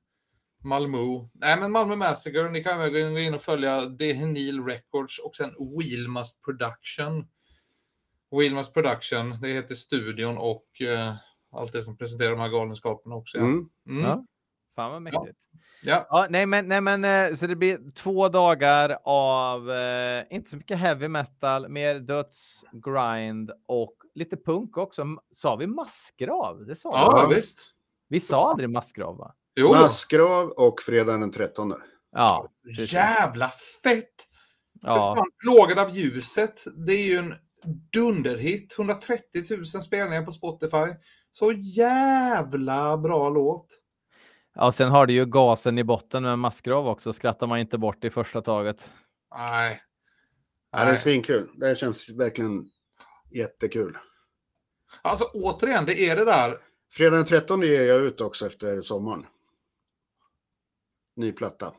Malmö. 0.65 0.99
Nej, 1.33 1.61
men 1.61 1.73
Malmö 1.73 1.97
Massacre. 1.97 2.51
Ni 2.51 2.65
kan 2.65 2.81
även 2.81 3.15
gå 3.15 3.21
in 3.21 3.35
och 3.35 3.43
följa 3.43 3.81
Dehenil 3.81 4.65
Records 4.65 5.19
och 5.19 5.37
sen 5.37 5.55
Wheelmust 5.79 6.43
Production. 6.43 7.27
Wilmas 8.31 8.73
Production, 8.73 9.37
det 9.43 9.49
heter 9.49 9.75
studion 9.75 10.39
och 10.39 10.67
uh, 10.83 11.15
allt 11.53 11.73
det 11.73 11.83
som 11.83 11.97
presenterar 11.97 12.31
de 12.31 12.41
här 12.41 12.49
galenskaperna 12.49 13.15
också. 13.15 13.39
Ja. 13.39 13.45
Mm. 13.45 13.69
Mm. 13.89 14.05
Ja. 14.05 14.25
Fan 14.77 14.93
vad 14.93 15.03
mäktigt. 15.03 15.39
Ja. 15.83 16.07
ja. 16.11 16.27
nej, 16.31 16.47
men, 16.47 16.69
nej, 16.69 16.81
men 16.81 17.05
uh, 17.05 17.37
så 17.37 17.47
det 17.47 17.57
blir 17.57 17.93
två 17.95 18.29
dagar 18.29 18.99
av 19.05 19.71
uh, 19.71 20.23
inte 20.31 20.51
så 20.51 20.57
mycket 20.57 20.79
heavy 20.79 21.09
metal, 21.09 21.69
mer 21.69 21.95
döds, 21.95 22.65
grind 22.73 23.51
och 23.67 23.95
lite 24.15 24.37
punk 24.37 24.77
också. 24.77 25.07
Sa 25.35 25.57
vi 25.57 25.67
massgrav? 25.67 26.67
Det 26.67 26.77
sa 26.77 26.91
ja, 26.93 27.27
vi. 27.29 27.35
visst. 27.35 27.75
Vi 28.09 28.21
sa 28.21 28.51
aldrig 28.51 28.71
massgrav, 28.71 29.17
va? 29.17 29.35
Jo. 29.55 29.69
Massgrav 29.69 30.49
och 30.49 30.81
fredagen 30.81 31.21
den 31.21 31.31
13. 31.31 31.75
Ja. 32.13 32.49
Jävla 32.89 33.49
fett! 33.83 34.27
Ja. 34.83 34.95
För 34.95 35.17
fan, 35.17 35.31
plågad 35.43 35.79
av 35.79 35.97
ljuset, 35.97 36.65
det 36.87 36.93
är 36.93 37.05
ju 37.05 37.17
en 37.17 37.35
dunderhit. 37.93 38.79
130 38.79 39.23
000 39.51 39.67
spelningar 39.67 40.23
på 40.23 40.33
Spotify. 40.33 40.95
Så 41.31 41.53
jävla 41.53 42.97
bra 42.99 43.29
låt. 43.29 43.67
Ja, 44.55 44.73
sen 44.73 44.91
har 44.91 45.07
du 45.07 45.13
ju 45.13 45.27
gasen 45.27 45.79
i 45.79 45.85
botten 45.85 46.23
med 46.23 46.39
massgrav 46.39 46.89
också. 46.89 47.13
Skrattar 47.13 47.47
man 47.47 47.59
inte 47.59 47.79
bort 47.79 48.05
i 48.05 48.11
första 48.11 48.43
taget. 48.43 48.91
Nej. 49.37 49.83
Ja, 50.73 50.85
det 50.85 50.91
är 50.91 50.97
svinkul. 50.97 51.51
Det 51.55 51.79
känns 51.79 52.11
verkligen 52.11 52.71
jättekul. 53.31 53.99
Alltså 55.03 55.25
återigen, 55.25 55.85
det 55.85 56.01
är 56.01 56.17
det 56.17 56.25
där. 56.25 56.57
Fredag 56.93 57.17
den 57.17 57.25
13 57.25 57.63
ger 57.63 57.83
jag 57.83 58.01
ut 58.01 58.21
också 58.21 58.47
efter 58.47 58.81
sommaren. 58.81 59.27
Ny 61.17 61.33
platta. 61.33 61.75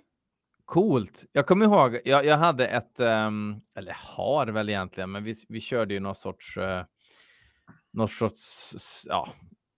Coolt. 0.72 1.26
Jag 1.32 1.48
kommer 1.48 1.66
ihåg, 1.66 2.00
jag, 2.06 2.26
jag 2.26 2.38
hade 2.38 2.68
ett, 2.68 3.00
um, 3.00 3.62
eller 3.76 3.96
har 3.98 4.48
väl 4.48 4.70
egentligen, 4.70 5.12
men 5.12 5.24
vi, 5.24 5.36
vi 5.50 5.62
körde 5.62 5.94
ju 5.94 6.00
någon 6.00 6.16
sorts, 6.16 6.58
uh, 6.58 6.84
någon 7.94 8.10
sorts, 8.10 9.06
ja, 9.08 9.30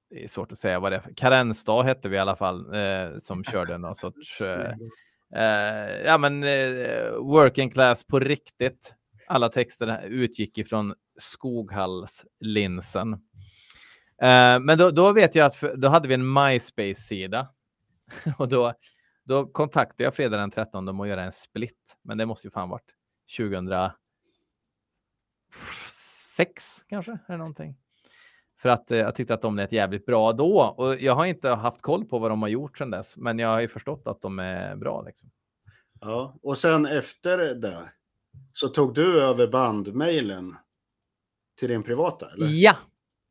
det 0.09 0.23
är 0.23 0.27
svårt 0.27 0.51
att 0.51 0.57
säga 0.57 0.79
vad 0.79 0.91
det 0.91 0.95
är. 0.95 1.13
Karensdag 1.15 1.83
hette 1.83 2.09
vi 2.09 2.15
i 2.15 2.19
alla 2.19 2.35
fall, 2.35 2.75
uh, 2.75 3.17
som 3.17 3.43
körde 3.43 3.77
någon 3.77 3.95
sorts, 3.95 4.41
uh, 4.41 4.75
ja 6.05 6.17
men 6.17 6.41
working 7.19 7.69
class 7.69 8.03
på 8.03 8.19
riktigt. 8.19 8.93
Alla 9.27 9.49
texter 9.49 10.05
utgick 10.05 10.57
ifrån 10.57 10.93
Skoghallslinsen. 11.17 13.17
men 14.61 14.77
då, 14.77 14.91
då 14.91 15.11
vet 15.11 15.35
jag 15.35 15.45
att 15.45 15.55
för, 15.55 15.75
då 15.75 15.87
hade 15.87 16.07
vi 16.07 16.13
en 16.13 16.33
MySpace-sida 16.33 17.47
och 18.37 18.47
då 18.47 18.73
då 19.23 19.45
kontaktade 19.45 20.03
jag 20.03 20.15
fredag 20.15 20.37
den 20.37 20.51
13 20.51 20.87
om 20.87 20.99
att 20.99 21.07
göra 21.07 21.23
en 21.23 21.31
split, 21.31 21.97
men 22.01 22.17
det 22.17 22.25
måste 22.25 22.47
ju 22.47 22.51
fan 22.51 22.69
varit 22.69 22.95
2006 23.37 23.95
kanske, 26.87 27.17
eller 27.27 27.37
någonting. 27.37 27.77
För 28.57 28.69
att 28.69 28.91
eh, 28.91 28.97
jag 28.97 29.15
tyckte 29.15 29.33
att 29.33 29.41
de 29.41 29.55
lät 29.55 29.71
jävligt 29.71 30.05
bra 30.05 30.33
då 30.33 30.61
och 30.61 31.01
jag 31.01 31.15
har 31.15 31.25
inte 31.25 31.49
haft 31.49 31.81
koll 31.81 32.05
på 32.05 32.19
vad 32.19 32.31
de 32.31 32.41
har 32.41 32.49
gjort 32.49 32.77
sedan 32.77 32.91
dess, 32.91 33.17
men 33.17 33.39
jag 33.39 33.47
har 33.47 33.59
ju 33.59 33.67
förstått 33.67 34.07
att 34.07 34.21
de 34.21 34.39
är 34.39 34.75
bra 34.75 35.01
liksom. 35.01 35.31
Ja, 36.01 36.35
och 36.41 36.57
sen 36.57 36.85
efter 36.85 37.37
det 37.37 37.91
Så 38.53 38.67
tog 38.67 38.93
du 38.93 39.21
över 39.21 39.47
bandmailen 39.47 40.55
till 41.59 41.69
din 41.69 41.83
privata? 41.83 42.31
Eller? 42.31 42.47
Ja, 42.49 42.77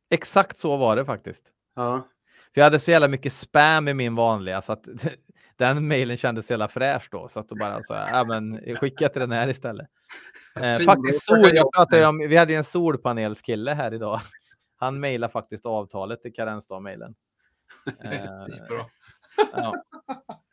exakt 0.09 0.57
så 0.57 0.77
var 0.77 0.95
det 0.95 1.05
faktiskt. 1.05 1.45
Ja. 1.75 2.07
För 2.53 2.61
jag 2.61 2.63
hade 2.63 2.79
så 2.79 2.91
jävla 2.91 3.07
mycket 3.07 3.33
spam 3.33 3.87
i 3.87 3.93
min 3.93 4.15
vanliga 4.15 4.61
så 4.61 4.73
att 4.73 4.87
den 5.57 5.87
mailen 5.87 6.17
kändes 6.17 6.49
jävla 6.49 6.67
fräsch 6.67 7.07
då. 7.11 7.27
Så 7.27 7.39
att 7.39 7.49
då 7.49 7.55
bara 7.55 7.83
så 7.83 7.93
ja 7.93 8.23
men 8.23 8.75
skicka 8.75 9.09
till 9.09 9.19
den 9.19 9.31
här 9.31 9.47
istället. 9.47 9.87
Eh, 10.55 10.85
faktiskt 10.85 11.25
sol, 11.25 11.49
jag 11.53 11.73
pratade 11.73 12.05
om, 12.05 12.17
vi 12.17 12.37
hade 12.37 12.55
en 12.55 12.63
solpanelskille 12.63 13.73
här 13.73 13.93
idag. 13.93 14.21
Han 14.75 14.99
mejlar 14.99 15.29
faktiskt 15.29 15.65
avtalet 15.65 16.21
till 16.21 16.33
karensdag-mailen. 16.33 17.15
Eh, 18.03 18.45
ja. 19.53 19.75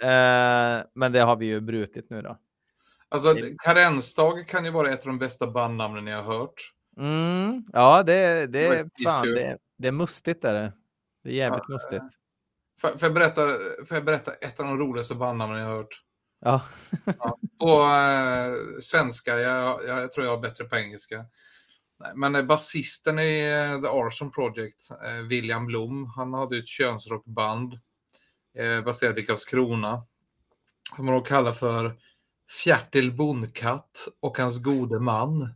eh, 0.08 0.84
men 0.94 1.12
det 1.12 1.20
har 1.20 1.36
vi 1.36 1.46
ju 1.46 1.60
brutit 1.60 2.10
nu 2.10 2.22
då. 2.22 2.38
Alltså 3.08 3.34
karensdag 3.64 4.48
kan 4.48 4.64
ju 4.64 4.70
vara 4.70 4.90
ett 4.90 5.00
av 5.00 5.06
de 5.06 5.18
bästa 5.18 5.46
bandnamnen 5.46 6.06
jag 6.06 6.22
har 6.22 6.38
hört. 6.38 6.72
Mm, 6.96 7.64
ja, 7.72 8.02
det, 8.02 8.46
det, 8.46 8.68
det, 8.68 8.88
fan, 9.04 9.26
det, 9.26 9.58
det 9.78 9.88
är 9.88 9.92
mustigt. 9.92 10.44
Är 10.44 10.54
det. 10.54 10.72
det 11.24 11.30
är 11.30 11.34
jävligt 11.34 11.64
ja, 11.68 11.74
mustigt. 11.74 12.19
Får, 12.80 12.90
jag 13.00 13.14
berätta, 13.14 13.46
får 13.86 13.96
jag 13.96 14.04
berätta 14.04 14.32
ett 14.32 14.60
av 14.60 14.66
de 14.66 14.78
roligaste 14.78 15.14
bandnamnen 15.14 15.58
jag 15.58 15.68
har 15.68 15.76
hört? 15.76 16.02
Ja. 16.40 16.62
ja. 17.18 17.38
På 17.58 17.66
äh, 17.66 18.80
svenska, 18.80 19.38
jag, 19.38 19.80
jag, 19.86 19.98
jag, 19.98 20.12
tror 20.12 20.26
jag 20.26 20.32
har 20.32 20.42
bättre 20.42 20.64
på 20.64 20.76
engelska. 20.76 21.24
Men 22.14 22.46
basisten 22.46 23.18
i 23.18 23.42
The 23.82 23.88
Arson 23.88 24.30
Project, 24.30 24.88
William 25.28 25.66
Blom, 25.66 26.12
han 26.16 26.34
hade 26.34 26.58
ett 26.58 26.68
könsrockband 26.68 27.78
baserat 28.84 29.18
i 29.18 29.26
Karlskrona. 29.26 30.06
Som 30.96 31.06
man 31.06 31.22
kallar 31.22 31.52
för 31.52 31.96
Fjärtil 32.64 33.12
Bondkatt 33.12 34.08
och 34.20 34.38
hans 34.38 34.62
gode 34.62 35.00
man. 35.00 35.54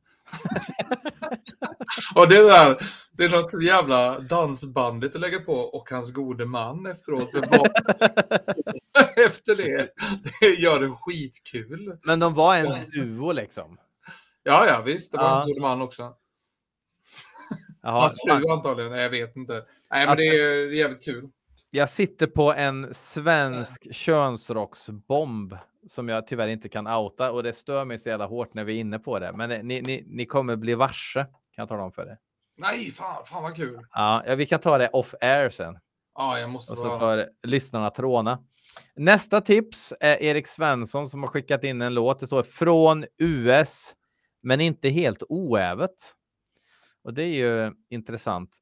och 2.15 2.29
det 2.29 2.43
där, 2.43 2.77
det 3.13 3.25
är 3.25 3.29
något 3.29 3.63
jävla 3.63 4.19
dansbandigt 4.19 5.15
att 5.15 5.21
lägga 5.21 5.41
på 5.41 5.53
och 5.53 5.91
hans 5.91 6.13
gode 6.13 6.47
man 6.47 6.87
efteråt. 6.87 7.35
Efter 9.17 9.57
det, 9.57 9.95
det 10.41 10.47
gör 10.47 10.81
det 10.81 10.91
skitkul. 10.91 11.99
Men 12.03 12.21
de 12.21 12.35
var 12.35 12.57
en 12.57 12.91
duo 12.91 13.33
liksom? 13.33 13.77
Ja, 14.43 14.67
ja 14.67 14.83
visst, 14.83 15.13
det 15.13 15.19
var 15.19 15.25
ja. 15.25 15.31
hans 15.31 15.49
gode 15.49 15.61
man 15.61 15.83
också. 15.83 16.15
Jaha, 17.83 18.01
hans 18.01 18.23
fru 18.27 18.53
antagligen, 18.53 18.93
nej 18.93 19.03
jag 19.03 19.11
vet 19.11 19.37
inte. 19.37 19.53
Nej 19.53 19.63
men 19.91 20.09
alltså, 20.09 20.25
det 20.25 20.41
är 20.41 20.73
jävligt 20.73 21.05
kul. 21.05 21.29
Jag 21.71 21.91
sitter 21.91 22.27
på 22.27 22.55
en 22.55 22.95
svensk 22.95 23.95
könsrocksbomb 23.95 25.57
som 25.87 26.09
jag 26.09 26.27
tyvärr 26.27 26.49
inte 26.49 26.69
kan 26.69 26.87
outa 26.87 27.31
och 27.33 27.43
det 27.43 27.53
stör 27.53 27.85
mig 27.85 27.99
så 27.99 28.09
jävla 28.09 28.27
hårt 28.27 28.55
när 28.55 28.65
vi 28.65 28.77
är 28.77 28.81
inne 28.81 28.99
på 28.99 29.19
det. 29.19 29.33
Men 29.33 29.67
ni, 29.67 29.83
ni, 29.83 30.05
ni 30.07 30.27
kommer 30.27 30.57
bli 30.57 30.75
varse, 30.75 31.27
kan 31.55 31.63
jag 31.63 31.69
tala 31.69 31.83
om 31.83 31.93
för 31.93 32.07
er. 32.07 32.19
Nej, 32.57 32.91
fan, 32.91 33.25
fan 33.25 33.43
vad 33.43 33.57
kul. 33.57 33.87
Ja, 33.91 34.35
vi 34.37 34.47
kan 34.47 34.61
ta 34.61 34.79
det 34.79 34.89
off 34.89 35.15
air 35.21 35.51
sen. 35.51 35.79
Ja, 36.15 36.39
jag 36.39 36.51
måste. 36.51 36.73
Och 36.73 36.79
så 36.79 36.99
får 36.99 37.29
lyssnarna 37.43 37.91
tråna. 37.91 38.45
Nästa 38.97 39.41
tips 39.41 39.93
är 40.01 40.23
Erik 40.23 40.47
Svensson 40.47 41.07
som 41.07 41.23
har 41.23 41.29
skickat 41.29 41.65
in 41.65 41.83
en 41.83 41.95
låt. 41.95 42.21
Det 42.21 42.27
står 42.27 42.43
från 42.43 43.05
US, 43.19 43.95
men 44.43 44.61
inte 44.61 44.89
helt 44.89 45.23
oävet. 45.29 45.95
Och 47.03 47.15
det 47.15 47.23
är 47.23 47.35
ju 47.35 47.73
intressant. 47.91 48.57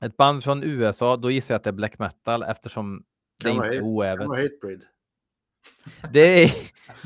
Ett 0.00 0.16
band 0.16 0.44
från 0.44 0.62
USA, 0.62 1.16
då 1.16 1.30
gissar 1.30 1.54
jag 1.54 1.58
att 1.58 1.64
det 1.64 1.70
är 1.70 1.72
black 1.72 1.98
metal 1.98 2.42
eftersom 2.42 3.04
det 3.42 3.50
inte 3.50 3.66
är 3.66 3.82
oävet. 3.82 4.26
Det 6.12 6.44
är, 6.44 6.52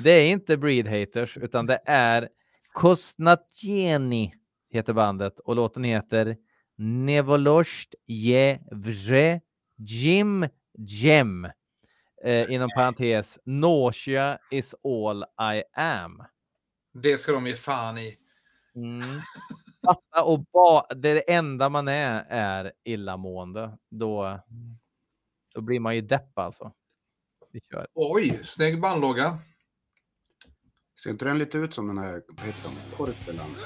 det 0.03 0.11
är 0.11 0.31
inte 0.31 0.57
Breed 0.57 0.87
Haters, 0.89 1.37
utan 1.37 1.67
det 1.67 1.81
är 1.87 2.29
Kostnatjeni 2.73 4.35
heter 4.75 4.93
bandet 4.93 5.39
och 5.39 5.57
låten 5.57 5.85
heter 5.85 6.37
Nevolosht 6.77 7.95
Jevre 8.07 9.41
Jim 9.77 10.47
Jem. 10.79 11.45
Eh, 12.25 12.53
inom 12.53 12.71
parentes, 12.77 13.39
Nausea 13.45 14.39
is 14.51 14.75
all 14.85 15.25
I 15.55 15.63
am. 15.81 16.23
Det 16.93 17.19
ska 17.19 17.33
de 17.33 17.47
ge 17.47 17.55
fan 17.55 17.99
i. 17.99 18.19
Mm. 18.75 19.21
Och 20.25 20.45
ba, 20.53 20.87
det 20.95 21.33
enda 21.33 21.69
man 21.69 21.89
är 21.89 22.25
är 22.29 22.73
illamående. 22.85 23.79
Då, 23.91 24.41
då 25.55 25.61
blir 25.61 25.81
man 25.81 25.95
ju 25.95 26.01
depp 26.01 26.39
alltså. 26.39 26.73
Vi 27.53 27.61
kör. 27.61 27.87
Oj, 27.95 28.41
snygg 28.45 28.81
bandlåga. 28.81 29.39
Ser 31.03 31.11
inte 31.11 31.25
den 31.25 31.39
lite 31.39 31.59
ut 31.59 31.75
som 31.75 31.87
den 31.87 31.99
här, 31.99 32.23
vad 32.29 32.47
heter 32.47 32.63
den, 32.63 32.75
Korpeland? 32.97 33.57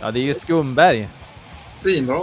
Ja, 0.00 0.10
det 0.10 0.18
är 0.18 0.22
ju 0.22 0.34
Skumberg. 0.34 1.08
Svinbra. 1.82 2.20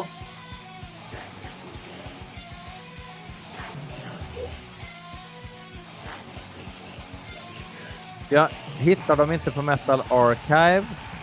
Jag 8.30 8.49
hittar 8.78 9.15
dem 9.15 9.32
inte 9.32 9.51
på 9.51 9.61
Metal 9.61 10.01
Archives. 10.09 11.19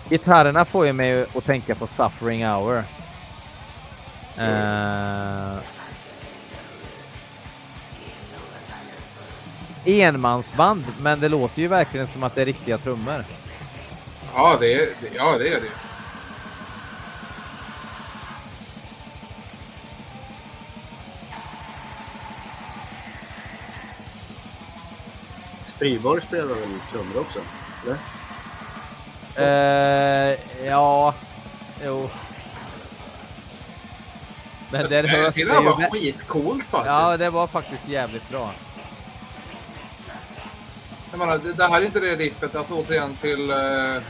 Gitarrerna 0.09 0.64
får 0.64 0.86
ju 0.86 0.92
mig 0.92 1.22
att 1.22 1.45
tänka 1.45 1.74
på 1.74 1.86
Suffering 1.86 2.47
Hour. 2.47 2.84
Uh, 4.39 5.59
enmansband, 9.85 10.85
men 11.01 11.20
det 11.20 11.28
låter 11.28 11.62
ju 11.62 11.68
verkligen 11.68 12.07
som 12.07 12.22
att 12.22 12.35
det 12.35 12.43
är 12.43 12.47
riktiga 12.47 12.78
trummor. 12.78 13.24
Ja, 14.35 14.57
det 14.61 14.74
är, 14.74 14.89
ja, 15.16 15.39
det, 15.39 15.49
är 15.49 15.61
det. 15.61 15.70
Striborg 25.66 26.22
spelar 26.22 26.47
väl 26.47 26.80
trummor 26.91 27.20
också? 27.20 27.39
Eller? 27.85 27.99
Uh, 29.39 30.39
ja, 30.66 31.14
jo. 31.85 32.11
Men 34.70 34.88
det, 34.88 35.08
hörs 35.08 35.34
det, 35.34 35.44
det 35.44 35.60
var 35.60 35.90
skitcoolt 35.90 36.64
faktiskt. 36.64 36.86
Ja, 36.86 37.16
det 37.16 37.30
var 37.30 37.46
faktiskt 37.46 37.88
jävligt 37.88 38.30
bra. 38.30 38.52
Jag 41.10 41.18
menar, 41.18 41.38
det, 41.38 41.52
det 41.52 41.64
här 41.64 41.80
är 41.80 41.86
inte 41.86 42.00
det 42.00 42.16
riffet, 42.16 42.56
alltså 42.56 42.74
återigen 42.74 43.16
till... 43.16 43.50
Uh, 43.50 44.02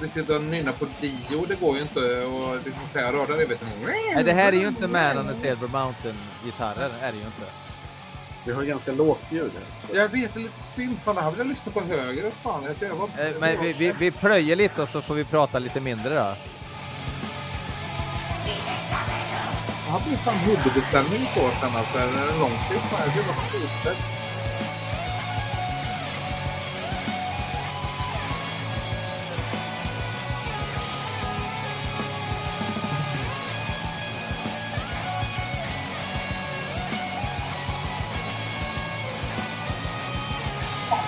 vi 0.00 0.08
sitter 0.08 0.36
och 0.36 0.42
nynnar 0.42 0.72
på 0.72 0.86
Dio, 1.00 1.44
det 1.48 1.60
går 1.60 1.76
ju 1.76 1.82
inte 1.82 2.00
att 2.00 2.66
liksom 2.66 2.82
säga 2.92 3.12
röra 3.12 3.36
det. 3.36 3.46
Vet 3.46 3.60
Nej, 4.14 4.24
det 4.24 4.32
här 4.32 4.52
är 4.52 4.56
ju 4.56 4.68
inte 4.68 4.88
Man 4.88 5.18
on 5.18 5.28
the 5.28 5.34
Silver 5.34 5.68
Mountain-gitarrer, 5.68 6.90
är 7.00 7.12
det 7.12 7.18
ju 7.18 7.24
inte. 7.24 7.42
Vi 8.44 8.52
har 8.52 8.62
ganska 8.62 8.92
lågt 8.92 9.22
ljud 9.30 9.50
här. 9.54 9.96
Jag 9.96 10.08
vet, 10.08 10.34
det 10.34 10.40
är 10.40 10.42
lite 10.42 10.62
stint. 10.62 11.00
Fan, 11.00 11.14
det 11.14 11.22
här 11.22 11.30
vill 11.30 11.38
jag 11.38 11.46
lyssna 11.46 11.72
på 11.72 11.80
högre. 11.80 12.30
Fan, 12.30 12.64
jag, 12.64 12.88
jag 12.88 12.96
var, 12.96 13.08
eh, 13.18 13.32
Men 13.40 13.62
vi, 13.62 13.72
vi, 13.72 13.92
vi 13.98 14.10
plöjer 14.10 14.56
lite 14.56 14.82
och 14.82 14.88
så 14.88 15.02
får 15.02 15.14
vi 15.14 15.24
prata 15.24 15.58
lite 15.58 15.80
mindre 15.80 16.14
då. 16.14 16.34
Hade 19.94 20.10
ju 20.10 20.16
fan 20.16 20.38
huvudbeställning 20.38 21.26
på 21.34 21.40
oss 21.40 21.62
alltså. 21.62 21.98
Eller 21.98 22.32
en 22.32 22.38
långskrift 22.38 22.90
på 22.90 22.96
det. 22.96 23.12
Gud 23.14 23.24
vad 23.26 23.36
skitfett. 23.36 23.98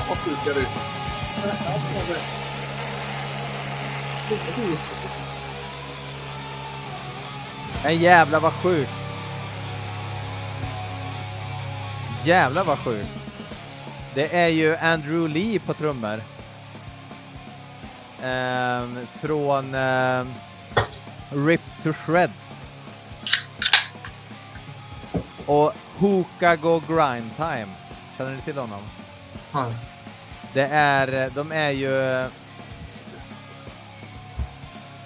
Vad 0.08 0.18
sjuk 0.18 0.46
är? 0.46 0.86
Men 7.84 7.98
jävlar 7.98 8.40
vad 8.40 8.52
sjukt. 8.52 8.90
Jävlar 12.24 12.64
vad 12.64 12.78
sjukt. 12.78 13.12
Det 14.14 14.34
är 14.36 14.48
ju 14.48 14.76
Andrew 14.76 15.28
Lee 15.28 15.58
på 15.58 15.74
trummor. 15.74 16.22
Um, 18.22 19.06
från 19.20 19.74
um, 19.74 20.34
Rip 21.30 21.60
to 21.82 21.92
Shreds. 21.92 22.64
Och 25.46 25.72
Hookah 25.98 26.56
Go 26.56 26.82
Grind 26.88 27.36
Time. 27.36 27.68
Känner 28.18 28.36
ni 28.36 28.42
till 28.42 28.58
honom? 28.58 28.80
Nej. 29.52 29.74
Det 30.52 30.66
är, 30.72 31.30
de 31.30 31.52
är 31.52 31.70
ju, 31.70 32.26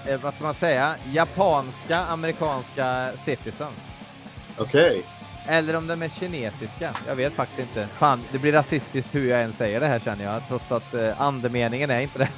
eh, 0.07 0.21
vad 0.21 0.35
ska 0.35 0.45
man 0.45 0.55
säga, 0.55 0.95
japanska, 1.13 1.99
amerikanska 1.99 3.11
citizens. 3.25 3.93
Okej. 4.59 4.91
Okay. 4.91 5.03
Eller 5.47 5.77
om 5.77 5.87
de 5.87 6.03
är 6.03 6.09
kinesiska. 6.09 6.95
Jag 7.07 7.15
vet 7.15 7.33
faktiskt 7.33 7.59
inte. 7.59 7.87
Fan, 7.87 8.23
det 8.33 8.39
blir 8.39 8.53
rasistiskt 8.53 9.15
hur 9.15 9.31
jag 9.31 9.43
än 9.43 9.53
säger 9.53 9.81
det 9.81 9.87
här 9.87 9.99
känner 9.99 10.25
jag, 10.25 10.43
trots 10.49 10.73
att 10.73 10.95
eh, 10.95 11.21
andemeningen 11.21 11.91
är 11.91 12.01
inte 12.01 12.19
det. 12.19 12.29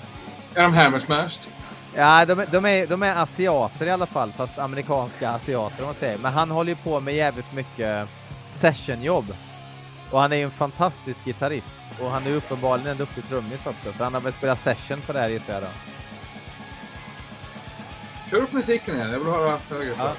Är 0.54 0.62
de 0.62 0.74
hammersmashed? 0.74 1.52
Ja, 1.94 2.24
de, 2.24 2.44
de, 2.50 2.64
är, 2.64 2.86
de 2.86 3.02
är 3.02 3.14
asiater 3.14 3.86
i 3.86 3.90
alla 3.90 4.06
fall, 4.06 4.32
fast 4.32 4.58
amerikanska 4.58 5.30
asiater 5.30 5.80
om 5.80 5.86
man 5.86 5.94
säger. 5.94 6.18
Men 6.18 6.32
han 6.32 6.50
håller 6.50 6.70
ju 6.70 6.76
på 6.76 7.00
med 7.00 7.14
jävligt 7.14 7.52
mycket 7.52 8.08
sessionjobb. 8.50 9.34
Och 10.10 10.20
han 10.20 10.32
är 10.32 10.36
ju 10.36 10.42
en 10.42 10.50
fantastisk 10.50 11.24
gitarrist. 11.24 11.74
Och 12.00 12.10
han 12.10 12.26
är 12.26 12.30
uppenbarligen 12.30 12.90
en 12.90 12.96
duktig 12.96 13.28
trummis 13.28 13.66
också, 13.66 13.92
för 13.92 14.04
han 14.04 14.14
har 14.14 14.20
väl 14.20 14.32
spelat 14.32 14.60
session 14.60 15.00
på 15.00 15.12
det 15.12 15.18
här 15.18 15.28
gissar 15.28 15.52
jag 15.52 15.62
då. 15.62 15.68
Kör 18.32 18.42
upp 18.42 18.52
musiken 18.52 18.94
igen, 18.94 19.12
jag 19.12 19.18
vill 19.18 19.28
höra 19.28 19.60
högre. 19.70 19.94
Ja. 19.98 20.14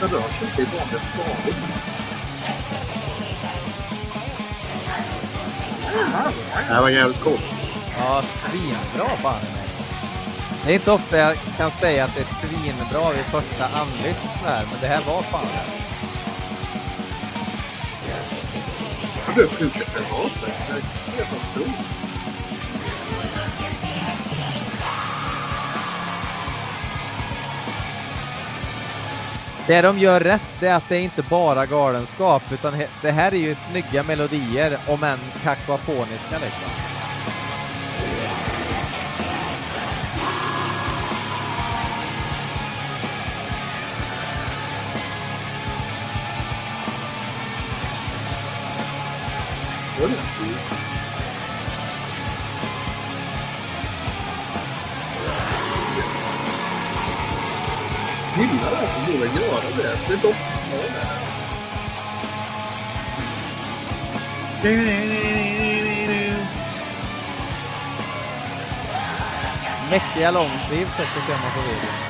det 0.00 0.06
rör 0.06 0.20
sig 0.20 0.48
inte 0.48 0.62
i 0.62 0.64
vanliga 0.64 1.00
skador. 1.00 1.54
Det 6.68 6.74
här 6.74 6.82
var 6.82 6.88
jävligt 6.88 7.20
coolt. 7.20 7.57
Ja, 7.98 8.22
svinbra 8.22 9.16
fan. 9.22 9.40
Det 10.64 10.70
är 10.70 10.74
inte 10.74 10.90
ofta 10.90 11.18
jag 11.18 11.36
kan 11.56 11.70
säga 11.70 12.04
att 12.04 12.14
det 12.14 12.20
är 12.20 12.48
svinbra 12.48 13.10
vid 13.10 13.24
första 13.24 13.64
anblick 13.64 14.16
men 14.42 14.80
det 14.80 14.86
här 14.86 15.02
var 15.06 15.22
fan 15.22 15.46
det. 15.46 15.72
Jag 19.26 19.34
blev 19.34 19.48
sjuk 19.48 19.76
efter 19.76 19.98
en 19.98 20.10
dag. 20.10 20.30
Det 20.40 20.72
är 20.72 20.80
helt 21.16 21.32
otroligt. 21.32 21.98
Det 29.66 29.82
de 29.82 29.98
gör 29.98 30.20
rätt, 30.20 30.54
det 30.60 30.66
är 30.68 30.74
att 30.74 30.88
det 30.88 30.96
är 30.96 31.00
inte 31.00 31.22
bara 31.22 31.66
galenskap, 31.66 32.42
utan 32.52 32.82
det 33.02 33.10
här 33.10 33.34
är 33.34 33.38
ju 33.38 33.54
snygga 33.54 34.02
melodier, 34.02 34.78
om 34.86 35.02
än 35.02 35.18
kakofoniska 35.42 36.38
liksom. 36.38 36.97
Mäktiga 69.90 70.30
långsleeves 70.30 71.00
också 71.00 71.20
ser 71.26 71.32
man 71.32 71.52
på 71.54 71.60
videon. 71.60 72.07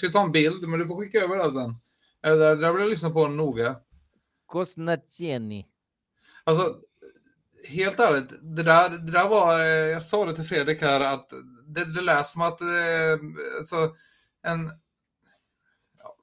Ska 0.00 0.08
ta 0.08 0.24
en 0.24 0.32
bild, 0.32 0.68
men 0.68 0.78
du 0.78 0.86
får 0.86 0.96
skicka 0.96 1.18
över 1.18 1.36
den 1.36 1.52
sen. 1.52 1.74
Det 2.22 2.36
där, 2.36 2.72
vill 2.72 2.82
jag 2.82 2.90
lyssna 2.90 3.10
på 3.10 3.28
noga. 3.28 3.76
Kosnatjeni. 4.46 5.66
Alltså, 6.44 6.76
helt 7.68 8.00
ärligt, 8.00 8.30
det 8.56 8.62
där, 8.62 8.90
det 8.90 9.12
där 9.12 9.28
var, 9.28 9.60
eh, 9.60 9.66
jag 9.66 10.02
sa 10.02 10.24
det 10.24 10.34
till 10.34 10.44
Fredrik 10.44 10.82
här, 10.82 11.14
att 11.14 11.30
det, 11.66 11.84
det 11.94 12.00
lät 12.00 12.26
som 12.26 12.42
att, 12.42 12.60
eh, 12.60 12.66
alltså, 13.58 13.76
en, 14.42 14.70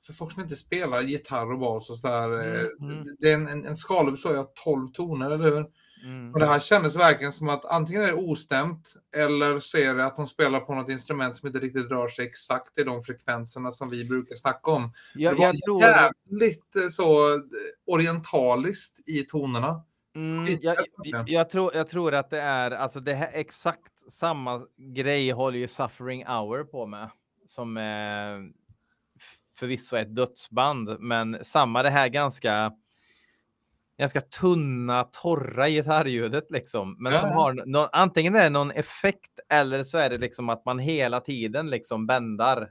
för 0.06 0.14
folk 0.14 0.32
som 0.32 0.44
inte 0.44 0.56
spelar 0.56 1.02
gitarr 1.02 1.52
och 1.52 1.60
bas 1.60 1.90
och 1.90 1.98
sådär, 1.98 2.30
eh, 2.40 2.66
mm, 2.82 2.92
mm. 2.92 3.16
det 3.20 3.32
är 3.32 3.34
en, 3.34 3.48
en, 3.48 3.66
en 3.66 3.76
skala 3.76 4.12
består 4.12 4.36
av 4.36 4.48
12 4.64 4.88
toner, 4.88 5.32
eller 5.32 5.52
hur? 5.52 5.66
Mm. 6.04 6.34
Och 6.34 6.40
det 6.40 6.46
här 6.46 6.60
kändes 6.60 6.96
verkligen 6.96 7.34
som 7.34 7.50
att 7.50 7.66
antingen 7.66 8.02
är 8.02 8.08
det 8.08 8.14
ostämt 8.14 8.94
eller 9.16 9.60
så 9.60 9.78
är 9.78 9.96
det 9.96 10.06
att 10.06 10.16
de 10.16 10.28
spelar 10.28 10.60
på 10.60 10.76
något 10.76 10.90
instrument 10.90 11.36
som 11.36 11.48
inte 11.48 11.60
riktigt 11.60 11.90
rör 11.92 12.08
sig 12.08 12.26
exakt 12.26 12.78
i 12.78 12.84
de 12.84 13.04
frekvenserna 13.04 13.72
som 13.72 13.90
vi 13.90 14.06
brukar 14.06 14.36
snacka 14.36 14.72
om. 14.72 14.94
Jag, 15.16 15.36
det 15.36 15.40
var 15.40 15.54
tror... 15.66 15.82
jävligt 15.82 16.76
eh, 16.76 16.90
så 16.90 17.34
eh, 17.34 17.40
orientaliskt 17.88 19.10
i 19.10 19.24
tonerna. 19.24 19.84
Mm, 20.16 20.58
jag, 20.62 20.78
jag, 21.28 21.50
tror, 21.50 21.76
jag 21.76 21.88
tror 21.88 22.14
att 22.14 22.30
det 22.30 22.42
är 22.42 22.72
alltså 22.72 23.00
det 23.00 23.14
här 23.14 23.30
exakt 23.34 24.12
samma 24.12 24.62
grej 24.78 25.32
håller 25.32 25.60
ju 25.60 25.68
Suffering 25.68 26.26
Hour 26.26 26.64
på 26.64 26.86
med 26.86 27.10
som 27.46 27.78
eh, 27.78 28.64
förvisso 29.60 29.96
är 29.96 30.02
ett 30.02 30.16
dödsband, 30.16 31.00
men 31.00 31.38
samma 31.44 31.84
det 31.84 31.90
här 31.90 32.08
ganska 32.08 32.72
ganska 33.98 34.22
tunna, 34.22 35.04
torra 35.04 35.70
gitarrljudet 35.70 36.52
liksom. 36.52 36.96
Men 37.00 37.14
ja. 37.14 37.20
som 37.20 37.30
har 37.30 37.54
någon, 37.54 37.90
antingen 37.92 38.36
är 38.36 38.44
det 38.44 38.50
någon 38.50 38.72
effekt 38.72 39.40
eller 39.50 39.84
så 39.84 39.98
är 39.98 40.10
det 40.10 40.18
liksom 40.18 40.50
att 40.50 40.66
man 40.66 40.80
hela 40.80 41.20
tiden 41.20 41.70
liksom 41.70 42.08
bändar 42.08 42.70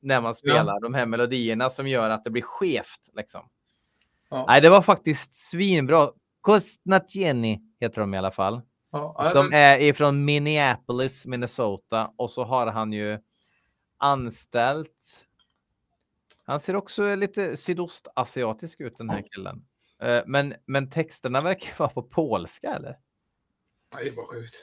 när 0.00 0.20
man 0.20 0.34
spelar 0.34 0.74
ja. 0.74 0.80
de 0.80 0.94
här 0.94 1.06
melodierna 1.06 1.70
som 1.70 1.88
gör 1.88 2.10
att 2.10 2.24
det 2.24 2.30
blir 2.30 2.42
skevt 2.42 3.10
liksom. 3.16 3.48
Ja. 4.30 4.44
Nej, 4.48 4.60
det 4.60 4.70
var 4.70 4.82
faktiskt 4.82 5.32
svinbra. 5.32 6.08
Kostnatjeni 6.40 7.60
heter 7.80 8.00
de 8.00 8.14
i 8.14 8.18
alla 8.18 8.30
fall. 8.30 8.60
Ja, 8.92 9.30
de 9.34 9.52
är 9.52 9.80
ifrån 9.80 10.24
Minneapolis, 10.24 11.26
Minnesota 11.26 12.10
och 12.16 12.30
så 12.30 12.44
har 12.44 12.66
han 12.66 12.92
ju 12.92 13.18
anställt. 13.98 15.26
Han 16.44 16.60
ser 16.60 16.76
också 16.76 17.14
lite 17.14 17.56
sydostasiatisk 17.56 18.80
ut 18.80 18.98
den 18.98 19.10
här 19.10 19.22
killen. 19.32 19.64
Eh, 20.02 20.22
men, 20.26 20.54
men 20.66 20.90
texterna 20.90 21.40
verkar 21.40 21.74
vara 21.78 21.90
på 21.90 22.02
polska 22.02 22.74
eller? 22.74 22.98
Nej, 23.94 24.04
det 24.04 24.16
var 24.16 24.26
sjukt. 24.26 24.54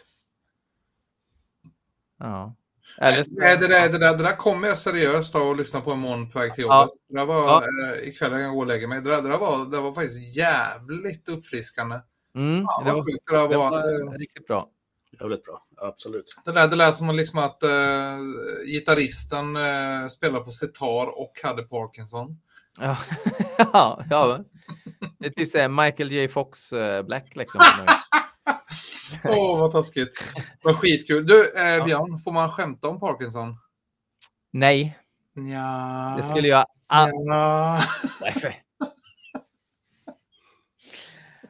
Ja. 2.19 2.55
Eller... 2.97 3.25
Nej, 3.29 3.57
det, 3.57 3.67
där, 3.67 3.89
det, 3.89 3.97
där, 3.97 4.17
det 4.17 4.23
där 4.23 4.35
kommer 4.35 4.67
jag 4.67 4.77
seriöst 4.77 5.35
och 5.35 5.55
lyssna 5.55 5.81
på 5.81 5.93
imorgon 5.93 6.29
på 6.29 6.39
väg 6.39 6.53
till 6.53 6.61
jobbet. 6.61 6.75
Ja. 6.75 6.95
Det 7.07 7.15
där 7.15 7.25
var, 7.25 7.47
ja. 7.47 7.93
eh, 7.93 8.07
ikväll 8.07 8.41
jag 8.41 8.53
gå 8.53 8.59
och 8.59 8.67
lägga 8.67 8.87
mig. 8.87 9.01
Det 9.01 9.09
där, 9.09 9.21
det, 9.21 9.29
där 9.29 9.37
var, 9.37 9.71
det 9.71 9.79
var 9.79 9.93
faktiskt 9.93 10.37
jävligt 10.37 11.29
uppfriskande. 11.29 11.99
Mm, 12.35 12.61
ja, 12.61 12.83
det, 12.85 12.91
var, 12.91 13.05
det, 13.05 13.11
där 13.31 13.49
det 13.49 13.57
var, 13.57 14.05
var 14.05 14.17
riktigt 14.17 14.47
bra. 14.47 14.69
Jävligt 15.19 15.43
bra, 15.43 15.67
absolut. 15.77 16.25
Det 16.45 16.51
lät, 16.51 16.71
det 16.71 16.77
lät 16.77 16.95
som 16.97 17.15
liksom 17.15 17.39
att 17.39 17.63
äh, 17.63 17.69
gitarristen 18.65 19.55
äh, 19.55 20.07
spelar 20.07 20.39
på 20.39 20.51
sitar 20.51 21.19
och 21.19 21.33
hade 21.43 21.63
Parkinson. 21.63 22.39
Ja, 22.79 22.97
ja, 23.57 24.03
ja. 24.09 24.43
Det 25.21 25.27
är 25.27 25.31
typ 25.31 25.49
såhär 25.49 25.69
Michael 25.69 26.11
J 26.11 26.27
Fox 26.27 26.73
uh, 26.73 27.01
Black 27.01 27.35
liksom. 27.35 27.61
Åh, 29.23 29.31
oh, 29.31 29.59
vad 29.59 29.71
taskigt. 29.71 30.13
Vad 30.63 30.75
skitkul. 30.75 31.25
Du, 31.25 31.41
eh, 31.41 31.85
Björn, 31.85 32.11
ja. 32.11 32.19
får 32.23 32.31
man 32.31 32.49
skämta 32.49 32.87
om 32.87 32.99
Parkinson? 32.99 33.57
Nej. 34.51 34.97
Ja. 35.33 36.15
Det 36.17 36.23
skulle 36.23 36.47
jag... 36.47 36.65
All... 36.87 37.09
Ja. 37.25 37.81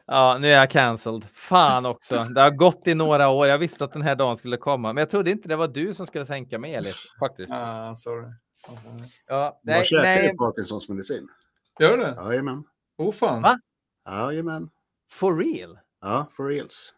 Ja, 0.06 0.38
nu 0.40 0.52
är 0.52 0.58
jag 0.58 0.70
cancelled. 0.70 1.24
Fan 1.32 1.86
också. 1.86 2.24
Det 2.24 2.40
har 2.40 2.50
gått 2.50 2.86
i 2.86 2.94
några 2.94 3.28
år. 3.28 3.46
Jag 3.46 3.58
visste 3.58 3.84
att 3.84 3.92
den 3.92 4.02
här 4.02 4.14
dagen 4.14 4.36
skulle 4.36 4.56
komma, 4.56 4.92
men 4.92 5.00
jag 5.00 5.10
trodde 5.10 5.30
inte 5.30 5.48
det 5.48 5.56
var 5.56 5.68
du 5.68 5.94
som 5.94 6.06
skulle 6.06 6.26
sänka 6.26 6.58
mig, 6.58 6.74
Elis. 6.74 7.14
Faktiskt. 7.20 7.52
Ah, 7.52 7.94
sorry. 7.94 8.32
Ja, 9.26 9.60
Nej, 9.62 9.76
nej, 9.76 9.84
käkar 9.84 10.02
nej. 10.02 10.30
du 10.32 10.36
Parkinsons 10.36 10.88
medicin? 10.88 11.28
Gör 11.80 11.98
du 11.98 12.04
det? 12.04 12.14
Jajamän. 12.98 13.08
Oh 13.08 13.12
fan. 13.12 13.42
Va? 13.42 13.58
Jajamän. 14.06 14.70
For 15.12 15.36
real? 15.38 15.78
Ja, 16.00 16.26
for 16.32 16.48
reals. 16.48 16.94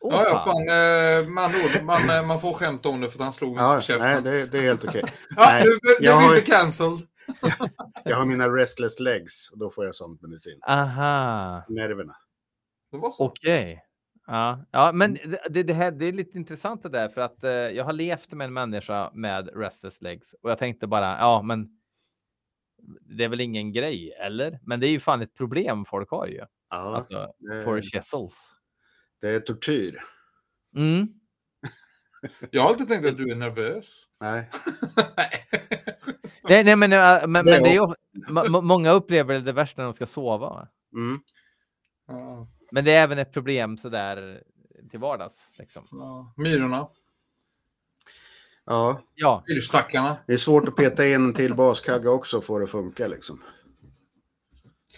Oh, 0.00 0.12
ja, 0.14 0.24
ja, 0.28 0.38
fan. 0.38 0.44
fan. 0.44 0.68
Eh, 0.68 1.28
man, 1.28 1.52
man, 1.84 2.10
eh, 2.10 2.26
man 2.26 2.40
får 2.40 2.52
skämta 2.52 2.88
om 2.88 3.00
det 3.00 3.08
för 3.08 3.18
att 3.18 3.24
han 3.24 3.32
slog 3.32 3.54
mig 3.54 3.64
Ja, 3.64 3.74
på 3.76 3.80
käften. 3.80 4.08
nej, 4.08 4.22
det, 4.22 4.46
det 4.46 4.58
är 4.58 4.62
helt 4.62 4.84
okej. 4.84 5.02
ja, 5.36 5.46
nej, 5.46 5.64
nu, 5.64 5.70
nu 6.00 6.06
jag 6.06 6.18
blir 6.18 6.38
inte 6.38 6.50
cancelled. 6.50 7.00
Jag 8.04 8.16
har 8.16 8.24
mina 8.24 8.48
restless 8.48 9.00
legs 9.00 9.50
och 9.52 9.58
då 9.58 9.70
får 9.70 9.84
jag 9.84 9.94
sånt 9.94 10.22
medicin. 10.22 10.60
Aha, 10.68 11.64
Nerverna. 11.68 12.16
Okej. 13.18 13.82
Ja, 14.26 14.64
ja, 14.70 14.92
men 14.92 15.18
det, 15.50 15.62
det, 15.62 15.72
här, 15.72 15.90
det 15.90 16.06
är 16.06 16.12
lite 16.12 16.38
intressant 16.38 16.82
det 16.82 16.88
där 16.88 17.08
för 17.08 17.20
att 17.20 17.44
eh, 17.44 17.50
jag 17.50 17.84
har 17.84 17.92
levt 17.92 18.32
med 18.32 18.44
en 18.44 18.52
människa 18.52 19.10
med 19.14 19.48
restless 19.54 20.02
legs 20.02 20.34
och 20.42 20.50
jag 20.50 20.58
tänkte 20.58 20.86
bara, 20.86 21.18
ja, 21.18 21.42
men 21.42 21.68
det 23.00 23.24
är 23.24 23.28
väl 23.28 23.40
ingen 23.40 23.72
grej, 23.72 24.12
eller? 24.12 24.58
Men 24.62 24.80
det 24.80 24.86
är 24.86 24.90
ju 24.90 25.00
fan 25.00 25.22
ett 25.22 25.34
problem 25.34 25.84
folk 25.84 26.10
har 26.10 26.26
ju. 26.26 26.36
Ja, 26.70 26.76
Alltså, 26.96 27.32
det, 27.38 27.64
for 27.64 27.80
chessels. 27.82 28.52
det 29.20 29.28
är 29.28 29.40
tortyr. 29.40 29.98
Mm. 30.76 31.08
Jag 32.50 32.62
har 32.62 32.68
alltid 32.68 32.88
tänkt 32.88 33.06
att 33.06 33.16
du 33.16 33.30
är 33.30 33.34
nervös. 33.34 34.04
Nej, 34.20 34.50
Nej, 36.48 36.64
nej, 36.64 36.76
men, 36.76 36.92
äh, 36.92 36.98
men, 36.98 37.30
men 37.32 37.44
Det 37.44 37.52
är 37.68 37.72
ju, 37.72 37.94
må- 38.28 38.48
må- 38.48 38.60
många 38.60 38.90
upplever 38.90 39.40
det 39.40 39.52
värst 39.52 39.76
när 39.76 39.84
de 39.84 39.92
ska 39.92 40.06
sova. 40.06 40.38
va? 40.48 40.68
mm. 40.96 41.18
Ja, 42.06 42.48
Men 42.72 42.84
det 42.84 42.92
är 42.92 43.02
även 43.02 43.18
ett 43.18 43.32
problem 43.32 43.76
så 43.76 43.88
där 43.88 44.42
till 44.90 45.00
vardags. 45.00 45.48
Liksom. 45.58 45.82
ja. 45.90 46.34
Myrorna. 46.36 46.88
Ja, 48.66 49.00
Ja, 49.14 49.44
Myrstackarna. 49.48 50.16
det 50.26 50.32
är 50.32 50.36
svårt 50.36 50.68
att 50.68 50.76
peta 50.76 51.06
in 51.06 51.14
en 51.14 51.34
till 51.34 51.54
baskagge 51.54 52.08
också 52.08 52.40
för 52.40 52.54
att 52.54 52.60
det 52.60 52.66
funka 52.66 53.06
liksom. 53.06 53.42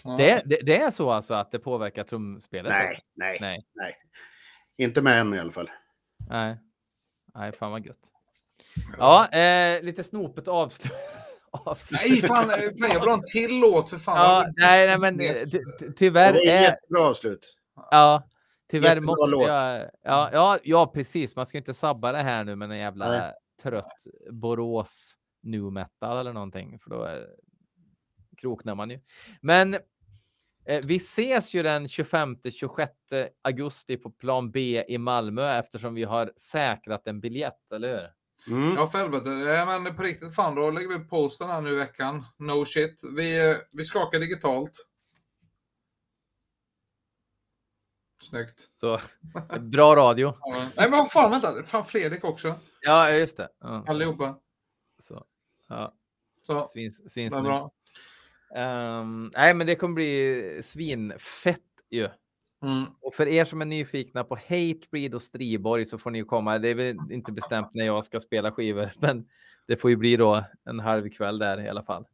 Ja. 0.03 0.11
det, 0.17 0.41
det, 0.45 0.59
det 0.63 0.77
är 0.81 0.91
så 0.91 1.11
alltså 1.11 1.33
att 1.33 1.51
det 1.51 1.59
påverkar 1.59 2.03
trumspelet? 2.03 2.69
Nej, 2.71 2.99
nej, 3.15 3.37
Nej. 3.41 3.65
nej. 3.75 3.93
Inte 4.77 5.01
med 5.01 5.19
än 5.19 5.33
i 5.33 5.39
alla 5.39 5.51
fall. 5.51 5.69
Nej. 6.29 6.57
Nej, 7.35 7.51
fan 7.51 7.71
vad 7.71 7.85
gött. 7.85 7.97
Ja, 8.97 9.27
eh, 9.31 9.81
lite 9.83 10.03
snopet 10.03 10.47
avslut. 10.47 10.93
avslut. 11.51 12.01
Nej, 12.03 12.21
fan, 12.21 12.49
eh, 12.49 12.55
fan, 12.55 12.89
jag 12.93 12.99
vill 12.99 13.09
ha 13.09 13.13
en 13.13 13.23
till 13.33 13.59
låt 13.59 13.89
för 13.89 13.97
fan. 13.97 14.17
Ja, 14.17 14.45
nej, 14.55 14.87
nej, 14.87 14.99
men 14.99 15.19
ty, 15.19 15.45
ty, 15.51 15.91
tyvärr 15.97 16.33
Det 16.33 16.49
är... 16.51 16.61
jättebra 16.61 17.01
avslut. 17.01 17.57
Ja, 17.91 18.23
tyvärr 18.71 18.89
Jättebra 18.89 19.05
måste 19.05 19.31
låt. 19.31 19.47
jag... 19.47 19.81
Ja, 20.03 20.29
ja, 20.33 20.59
ja, 20.63 20.87
precis. 20.93 21.35
Man 21.35 21.45
ska 21.45 21.57
inte 21.57 21.73
sabba 21.73 22.11
det 22.11 22.21
här 22.23 22.43
nu 22.43 22.55
med 22.55 22.71
en 22.71 22.77
jävla 22.77 23.09
Nej. 23.09 23.33
Trött 23.61 24.07
Borås 24.31 25.17
nu 25.41 25.61
metal 25.61 26.17
eller 26.17 26.33
någonting, 26.33 26.79
för 26.79 26.89
då 26.89 27.05
eh, 27.05 27.23
kroknar 28.37 28.75
man 28.75 28.89
ju. 28.89 28.99
Men 29.41 29.73
eh, 30.65 30.81
vi 30.83 30.95
ses 30.95 31.53
ju 31.53 31.63
den 31.63 31.87
25-26 31.87 32.89
augusti 33.41 33.97
på 33.97 34.09
plan 34.09 34.51
B 34.51 34.85
i 34.87 34.97
Malmö 34.97 35.59
eftersom 35.59 35.93
vi 35.93 36.03
har 36.03 36.33
säkrat 36.37 37.07
en 37.07 37.19
biljett, 37.19 37.71
eller 37.71 37.87
hur? 37.87 38.11
Mm. 38.47 38.75
Ja, 38.75 38.87
för 38.87 38.97
helvete. 38.97 39.29
Ja, 39.29 39.79
men 39.81 39.95
på 39.95 40.03
riktigt, 40.03 40.35
fan, 40.35 40.55
då 40.55 40.71
lägger 40.71 40.87
vi 40.87 40.95
upp 40.95 41.09
posten 41.09 41.49
här 41.49 41.61
nu 41.61 41.73
i 41.73 41.75
veckan. 41.75 42.25
No 42.37 42.65
shit. 42.65 43.01
Vi, 43.17 43.49
eh, 43.49 43.57
vi 43.71 43.83
skakar 43.83 44.19
digitalt. 44.19 44.71
Snyggt. 48.21 48.69
Så 48.73 48.99
bra 49.59 49.95
radio. 49.95 50.33
Ja, 50.41 50.67
Nej, 50.77 50.89
men 50.91 51.05
fan, 51.05 51.31
vänta. 51.31 51.63
Fan, 51.63 51.85
Fredrik 51.85 52.23
också. 52.23 52.55
Ja, 52.81 53.11
just 53.11 53.37
det. 53.37 53.49
Ja, 53.61 53.83
Allihopa. 53.87 54.37
så. 54.99 55.23
Ja, 55.69 55.93
Så, 56.47 56.67
svin, 56.67 56.93
det 57.03 57.09
svin, 57.09 57.29
var 57.31 57.41
bra. 57.41 57.71
Ehm, 58.55 59.31
nej, 59.33 59.53
men 59.53 59.67
det 59.67 59.75
kommer 59.75 59.95
bli 59.95 60.59
svinfett 60.63 61.61
ju. 61.89 62.09
Mm. 62.63 62.85
Och 63.01 63.13
för 63.15 63.27
er 63.27 63.45
som 63.45 63.61
är 63.61 63.65
nyfikna 63.65 64.23
på 64.23 64.35
Hatebreed 64.35 65.15
och 65.15 65.21
Striborg 65.21 65.85
så 65.85 65.97
får 65.97 66.11
ni 66.11 66.17
ju 66.17 66.25
komma. 66.25 66.57
Det 66.57 66.69
är 66.69 66.75
väl 66.75 66.97
inte 67.11 67.31
bestämt 67.31 67.69
när 67.73 67.85
jag 67.85 68.05
ska 68.05 68.19
spela 68.19 68.51
skivor, 68.51 68.91
men 68.99 69.27
det 69.67 69.77
får 69.77 69.89
ju 69.89 69.95
bli 69.95 70.17
då 70.17 70.43
en 70.65 70.79
halv 70.79 71.09
kväll 71.09 71.39
där 71.39 71.65
i 71.65 71.69
alla 71.69 71.83
fall. 71.83 72.05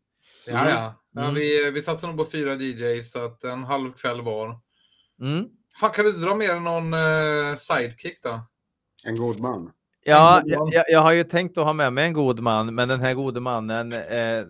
Ja, 0.47 0.69
ja. 0.69 0.95
ja 1.11 1.21
Mm. 1.21 1.35
vi, 1.35 1.71
vi 1.71 1.81
satsar 1.81 2.07
nog 2.07 2.17
på 2.17 2.25
fyra 2.25 2.53
DJs, 2.55 3.11
så 3.11 3.25
att 3.25 3.43
en 3.43 3.63
halv 3.63 3.91
kväll 3.93 4.21
var. 4.21 4.59
Mm. 5.21 5.49
Fan, 5.79 5.91
kan 5.91 6.05
du 6.05 6.11
dra 6.11 6.31
än 6.55 6.63
någon 6.63 6.93
eh, 6.93 7.55
sidekick 7.57 8.23
då? 8.23 8.39
En 9.05 9.15
god 9.15 9.39
man. 9.39 9.71
Ja, 10.05 10.41
god 10.43 10.57
man. 10.57 10.69
jag, 10.71 10.85
jag- 10.87 11.01
har 11.01 11.11
ju 11.11 11.23
tänkt 11.23 11.57
att 11.57 11.65
ha 11.65 11.73
med 11.73 11.93
mig 11.93 12.05
en 12.05 12.13
god 12.13 12.39
man, 12.39 12.75
men 12.75 12.87
den 12.89 12.99
här 12.99 13.13
gode 13.13 13.39
mannen, 13.39 13.91
eh, 13.93 14.43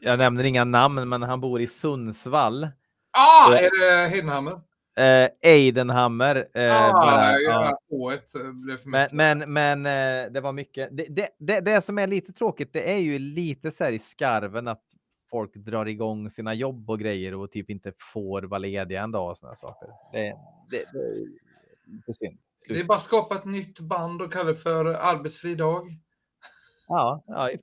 jag 0.00 0.18
nämner 0.18 0.44
inga 0.44 0.64
namn, 0.64 1.08
men 1.08 1.22
han 1.22 1.40
bor 1.40 1.60
i 1.60 1.66
Sundsvall. 1.66 2.64
Ah, 2.64 3.52
Ja. 3.52 3.58
är 3.58 4.02
det 4.04 4.08
Hedenhammer? 4.16 4.60
Eh, 4.96 5.28
Eidenhammer. 5.42 6.46
Eh, 6.54 6.82
ah, 6.82 6.92
bara, 6.92 7.32
ja, 7.40 7.78
ja. 7.90 7.96
H1 7.96 8.44
eh, 8.46 8.52
blev 8.52 8.76
för 8.76 8.88
Men, 8.88 9.08
men, 9.12 9.52
men 9.52 9.86
eh, 9.86 10.32
det 10.32 10.40
var 10.40 10.52
mycket. 10.52 10.88
Det, 10.96 11.06
det, 11.08 11.28
det, 11.38 11.60
det 11.60 11.80
som 11.84 11.98
är 11.98 12.06
lite 12.06 12.32
tråkigt, 12.32 12.72
det 12.72 12.92
är 12.92 12.98
ju 12.98 13.18
lite 13.18 13.70
så 13.70 13.84
här 13.84 13.92
i 13.92 13.98
skarven 13.98 14.68
att 14.68 14.82
folk 15.30 15.54
drar 15.54 15.86
igång 15.88 16.30
sina 16.30 16.54
jobb 16.54 16.90
och 16.90 16.98
grejer 16.98 17.34
och 17.34 17.50
typ 17.52 17.70
inte 17.70 17.92
får 18.12 18.42
vara 18.42 18.58
lediga 18.58 19.02
en 19.02 19.10
dag 19.10 19.30
och 19.30 19.36
sådana 19.36 19.56
saker. 19.56 19.88
Det, 20.12 20.34
det, 20.70 20.84
det 20.92 20.98
är 20.98 21.26
lite 21.86 22.14
synd. 22.14 22.38
Det 22.66 22.72
är 22.72 22.74
Slut. 22.74 22.86
bara 22.86 22.96
att 22.96 23.04
skapa 23.04 23.34
ett 23.34 23.44
nytt 23.44 23.80
band 23.80 24.22
och 24.22 24.32
kalla 24.32 24.52
det 24.52 24.56
för 24.56 24.84
arbetsfri 24.84 25.54
dag. 25.54 25.88
Ja, 26.88 27.24
ja, 27.26 27.50
i 27.50 27.60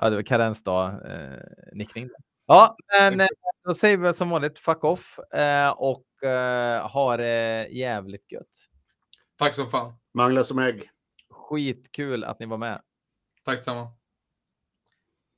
ja, 0.00 0.10
det 0.10 0.16
var 0.16 0.22
karensdag, 0.22 0.92
eh. 0.92 2.06
Ja, 2.46 2.76
men 2.92 3.20
eh, 3.20 3.26
då 3.64 3.74
säger 3.74 3.96
vi 3.96 4.14
som 4.14 4.30
vanligt 4.30 4.58
fuck 4.58 4.84
off 4.84 5.18
eh, 5.18 5.70
och 5.70 6.24
eh, 6.24 6.88
ha 6.90 7.16
det 7.16 7.68
jävligt 7.70 8.32
gött. 8.32 8.46
Tack 9.38 9.54
som 9.54 9.66
fan. 9.66 9.94
Manglar 10.14 10.42
som 10.42 10.58
ägg. 10.58 10.90
Skitkul 11.30 12.24
att 12.24 12.38
ni 12.40 12.46
var 12.46 12.58
med. 12.58 12.82
Tack 13.44 13.64
samma. 13.64 13.99